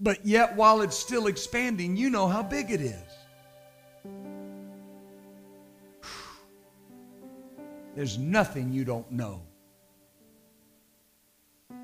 But 0.00 0.26
yet, 0.26 0.56
while 0.56 0.82
it's 0.82 0.96
still 0.96 1.26
expanding, 1.26 1.96
you 1.96 2.10
know 2.10 2.28
how 2.28 2.42
big 2.42 2.70
it 2.70 2.80
is. 2.80 2.94
There's 7.94 8.18
nothing 8.18 8.72
you 8.72 8.84
don't 8.84 9.10
know. 9.10 9.42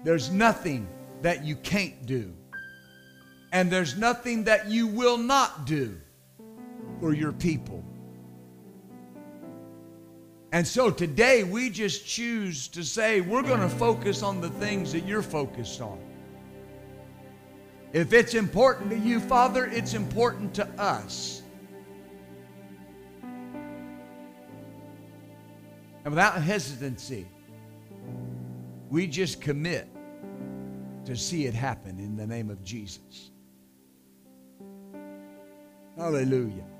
There's 0.04 0.30
nothing 0.30 0.86
that 1.22 1.44
you 1.44 1.56
can't 1.56 2.04
do. 2.04 2.34
And 3.52 3.70
there's 3.70 3.96
nothing 3.96 4.44
that 4.44 4.68
you 4.68 4.86
will 4.86 5.16
not 5.16 5.64
do 5.64 5.98
for 7.02 7.12
your 7.12 7.32
people. 7.32 7.82
And 10.52 10.64
so 10.64 10.88
today 10.88 11.42
we 11.42 11.68
just 11.68 12.06
choose 12.06 12.68
to 12.68 12.84
say 12.84 13.20
we're 13.20 13.42
going 13.42 13.58
to 13.58 13.68
focus 13.68 14.22
on 14.22 14.40
the 14.40 14.50
things 14.50 14.92
that 14.92 15.00
you're 15.00 15.20
focused 15.20 15.80
on. 15.80 15.98
If 17.92 18.12
it's 18.12 18.34
important 18.34 18.90
to 18.90 18.98
you, 18.98 19.18
Father, 19.18 19.66
it's 19.66 19.94
important 19.94 20.54
to 20.54 20.68
us. 20.80 21.42
And 26.04 26.14
without 26.14 26.40
hesitancy, 26.40 27.26
we 28.90 29.08
just 29.08 29.40
commit 29.40 29.88
to 31.06 31.16
see 31.16 31.46
it 31.46 31.54
happen 31.54 31.98
in 31.98 32.16
the 32.16 32.28
name 32.28 32.48
of 32.48 32.62
Jesus. 32.62 33.32
Hallelujah. 35.96 36.71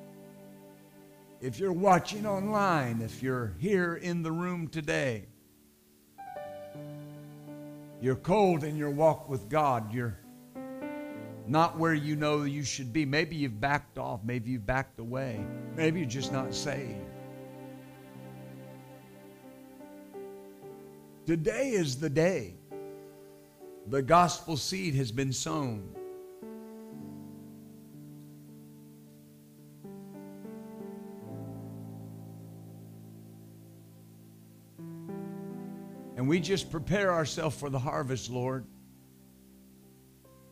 If 1.43 1.59
you're 1.59 1.72
watching 1.72 2.24
online, 2.24 3.03
if 3.03 3.20
you're 3.20 3.53
here 3.59 3.97
in 3.97 4.22
the 4.22 4.30
room 4.30 4.68
today, 4.68 5.24
you're 8.01 8.14
cold 8.14 8.62
in 8.62 8.76
your 8.76 8.90
walk 8.90 9.28
with 9.28 9.49
God, 9.49 9.93
you're 9.93 10.16
not 11.49 11.76
where 11.76 11.95
you 11.95 12.14
know 12.14 12.45
you 12.45 12.62
should 12.62 12.93
be. 12.93 13.05
Maybe 13.05 13.34
you've 13.34 13.61
backed 13.61 13.99
off. 13.99 14.20
Maybe 14.22 14.53
you've 14.53 14.64
backed 14.64 15.01
away. 15.01 15.45
Maybe 15.74 15.99
you're 15.99 16.09
just 16.09 16.32
not 16.32 16.55
saved. 16.55 17.01
Today 21.26 21.70
is 21.70 21.99
the 21.99 22.09
day. 22.09 22.55
The 23.88 24.01
gospel 24.01 24.57
seed 24.57 24.95
has 24.95 25.11
been 25.11 25.32
sown. 25.32 25.93
And 36.22 36.28
we 36.28 36.38
just 36.38 36.70
prepare 36.70 37.12
ourselves 37.12 37.58
for 37.58 37.68
the 37.68 37.80
harvest, 37.80 38.30
Lord, 38.30 38.64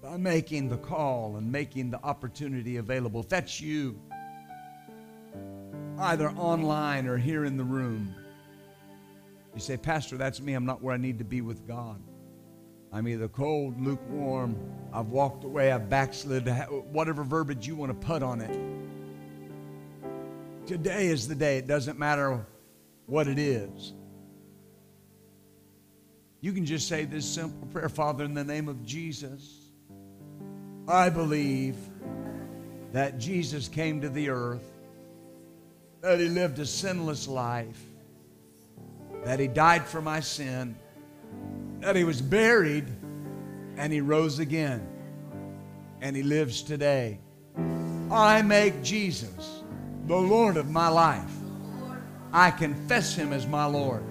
by 0.02 0.16
making 0.16 0.68
the 0.68 0.78
call 0.78 1.36
and 1.36 1.52
making 1.52 1.92
the 1.92 2.02
opportunity 2.02 2.78
available. 2.78 3.20
If 3.20 3.28
that's 3.28 3.60
you, 3.60 3.96
either 5.96 6.28
online 6.30 7.06
or 7.06 7.16
here 7.16 7.44
in 7.44 7.56
the 7.56 7.62
room, 7.62 8.12
you 9.54 9.60
say, 9.60 9.76
Pastor, 9.76 10.16
that's 10.16 10.40
me. 10.40 10.54
I'm 10.54 10.66
not 10.66 10.82
where 10.82 10.92
I 10.92 10.96
need 10.96 11.18
to 11.18 11.24
be 11.24 11.40
with 11.40 11.68
God. 11.68 12.02
I'm 12.92 13.06
either 13.06 13.28
cold, 13.28 13.80
lukewarm, 13.80 14.56
I've 14.92 15.10
walked 15.10 15.44
away, 15.44 15.70
I've 15.70 15.88
backslid, 15.88 16.48
whatever 16.90 17.22
verbiage 17.22 17.64
you 17.64 17.76
want 17.76 17.92
to 17.92 18.06
put 18.08 18.24
on 18.24 18.40
it. 18.40 18.58
Today 20.66 21.06
is 21.06 21.28
the 21.28 21.36
day. 21.36 21.58
It 21.58 21.68
doesn't 21.68 21.96
matter 21.96 22.44
what 23.06 23.28
it 23.28 23.38
is. 23.38 23.92
You 26.42 26.52
can 26.52 26.64
just 26.64 26.88
say 26.88 27.04
this 27.04 27.26
simple 27.26 27.66
prayer 27.68 27.88
Father, 27.88 28.24
in 28.24 28.32
the 28.32 28.44
name 28.44 28.68
of 28.68 28.84
Jesus, 28.84 29.70
I 30.88 31.10
believe 31.10 31.76
that 32.92 33.18
Jesus 33.18 33.68
came 33.68 34.00
to 34.00 34.08
the 34.08 34.30
earth, 34.30 34.64
that 36.00 36.18
he 36.18 36.28
lived 36.28 36.58
a 36.58 36.66
sinless 36.66 37.28
life, 37.28 37.80
that 39.24 39.38
he 39.38 39.48
died 39.48 39.84
for 39.84 40.00
my 40.00 40.20
sin, 40.20 40.76
that 41.80 41.94
he 41.94 42.04
was 42.04 42.22
buried, 42.22 42.86
and 43.76 43.92
he 43.92 44.00
rose 44.00 44.38
again, 44.38 44.86
and 46.00 46.16
he 46.16 46.22
lives 46.22 46.62
today. 46.62 47.20
I 48.10 48.40
make 48.40 48.82
Jesus 48.82 49.62
the 50.06 50.16
Lord 50.16 50.56
of 50.56 50.70
my 50.70 50.88
life. 50.88 51.30
I 52.32 52.50
confess 52.50 53.14
him 53.14 53.34
as 53.34 53.46
my 53.46 53.66
Lord 53.66 54.02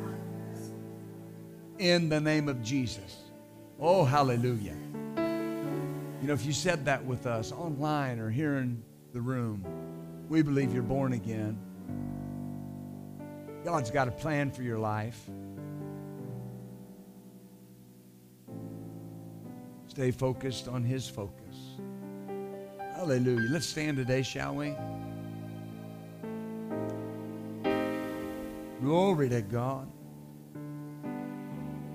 in 1.80 2.10
the 2.10 2.20
name 2.20 2.50
of 2.50 2.62
Jesus. 2.62 3.24
Oh, 3.80 4.04
hallelujah. 4.04 4.76
You 6.22 6.28
know, 6.28 6.34
if 6.34 6.46
you 6.46 6.52
said 6.52 6.86
that 6.86 7.04
with 7.04 7.26
us 7.26 7.54
online 7.54 8.20
or 8.20 8.30
here 8.30 8.58
in 8.58 8.84
the 9.14 9.22
room, 9.22 9.66
we 10.28 10.42
believe 10.42 10.74
you're 10.74 10.84
born 10.84 11.14
again. 11.14 11.58
God's 13.64 13.90
got 13.90 14.08
a 14.10 14.12
plan 14.12 14.52
for 14.52 14.62
your 14.62 14.78
life. 14.78 15.20
Stay 19.88 20.12
focused 20.12 20.68
on 20.68 20.84
His 20.84 21.08
focus. 21.08 21.56
Hallelujah. 22.96 23.50
Let's 23.50 23.66
stand 23.66 23.98
today, 23.98 24.22
shall 24.22 24.56
we? 24.56 24.76
Glory 28.82 29.30
to 29.30 29.42
God. 29.42 29.90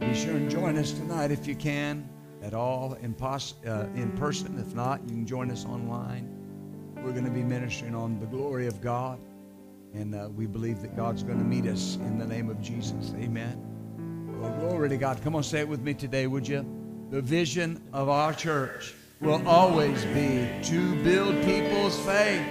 Be 0.01 0.15
sure 0.15 0.37
and 0.37 0.51
join 0.51 0.77
us 0.77 0.93
tonight 0.93 1.31
if 1.31 1.47
you 1.47 1.55
can 1.55 2.09
at 2.43 2.53
all 2.55 2.95
in, 2.95 3.15
pos- 3.15 3.55
uh, 3.67 3.87
in 3.95 4.11
person. 4.13 4.59
If 4.59 4.75
not, 4.75 5.03
you 5.05 5.11
can 5.11 5.27
join 5.27 5.51
us 5.51 5.65
online. 5.65 6.29
We're 6.97 7.13
going 7.13 7.25
to 7.25 7.31
be 7.31 7.43
ministering 7.43 7.95
on 7.95 8.19
the 8.19 8.27
glory 8.27 8.67
of 8.67 8.81
God. 8.81 9.21
And 9.95 10.15
uh, 10.15 10.29
we 10.35 10.47
believe 10.47 10.83
that 10.83 10.97
God's 10.97 11.23
going 11.23 11.39
to 11.39 11.45
meet 11.45 11.67
us 11.67 11.97
in 11.97 12.19
the 12.19 12.27
name 12.27 12.51
of 12.51 12.61
Jesus. 12.61 13.15
Amen. 13.17 14.39
Well, 14.41 14.53
glory 14.59 14.89
to 14.89 14.97
God. 14.97 15.23
Come 15.23 15.37
on, 15.37 15.43
say 15.43 15.61
it 15.61 15.69
with 15.69 15.81
me 15.81 15.95
today, 15.95 16.27
would 16.27 16.49
you? 16.49 16.67
The 17.11 17.23
vision 17.23 17.81
of 17.93 18.09
our 18.09 18.35
church 18.35 18.95
will 19.21 19.47
always 19.47 20.05
be 20.07 20.49
to 20.65 21.03
build 21.05 21.35
people's 21.45 21.99
faith 22.01 22.43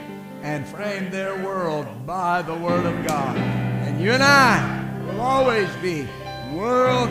and 0.42 0.66
frame 0.68 1.12
their 1.12 1.44
world 1.44 2.06
by 2.06 2.42
the 2.42 2.56
Word 2.56 2.86
of 2.86 3.06
God. 3.06 3.36
And 3.38 4.02
you 4.02 4.12
and 4.12 4.24
I 4.24 5.04
will 5.08 5.22
always 5.22 5.70
be 5.82 6.08
world 6.54 7.10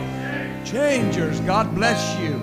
changers. 0.65 1.39
God 1.41 1.73
bless 1.75 2.19
you. 2.19 2.39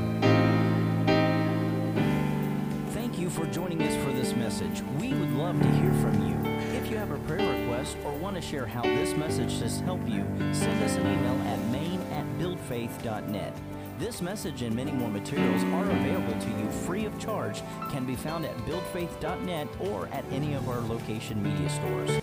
Thank 2.92 3.18
you 3.18 3.30
for 3.30 3.46
joining 3.46 3.82
us 3.82 3.96
for 4.04 4.12
this 4.12 4.34
message. 4.34 4.82
We 4.98 5.14
would 5.14 5.32
love 5.32 5.60
to 5.60 5.68
hear 5.68 5.92
from 5.94 6.26
you. 6.28 6.50
If 6.76 6.90
you 6.90 6.96
have 6.96 7.10
a 7.10 7.18
prayer 7.20 7.60
request 7.60 7.96
or 8.04 8.12
want 8.12 8.36
to 8.36 8.42
share 8.42 8.66
how 8.66 8.82
this 8.82 9.14
message 9.14 9.60
has 9.60 9.80
helped 9.80 10.08
you, 10.08 10.24
send 10.52 10.82
us 10.82 10.96
an 10.96 11.06
email 11.06 11.40
at 11.48 11.58
main 11.70 12.00
at 12.12 12.26
buildfaith.net. 12.38 13.54
This 13.98 14.22
message 14.22 14.62
and 14.62 14.74
many 14.74 14.92
more 14.92 15.10
materials 15.10 15.62
are 15.64 15.90
available 15.90 16.40
to 16.40 16.48
you 16.48 16.70
free 16.70 17.04
of 17.04 17.18
charge, 17.18 17.62
can 17.90 18.06
be 18.06 18.16
found 18.16 18.46
at 18.46 18.56
buildfaith.net 18.58 19.68
or 19.78 20.08
at 20.08 20.24
any 20.32 20.54
of 20.54 20.68
our 20.68 20.80
location 20.80 21.42
media 21.42 21.68
stores. 21.68 22.19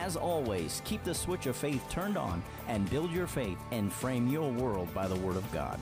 As 0.00 0.16
always, 0.16 0.80
keep 0.86 1.04
the 1.04 1.14
switch 1.14 1.44
of 1.44 1.54
faith 1.54 1.86
turned 1.90 2.16
on 2.16 2.42
and 2.68 2.88
build 2.88 3.12
your 3.12 3.26
faith 3.26 3.58
and 3.70 3.92
frame 3.92 4.28
your 4.28 4.50
world 4.50 4.92
by 4.94 5.06
the 5.06 5.16
Word 5.16 5.36
of 5.36 5.52
God. 5.52 5.78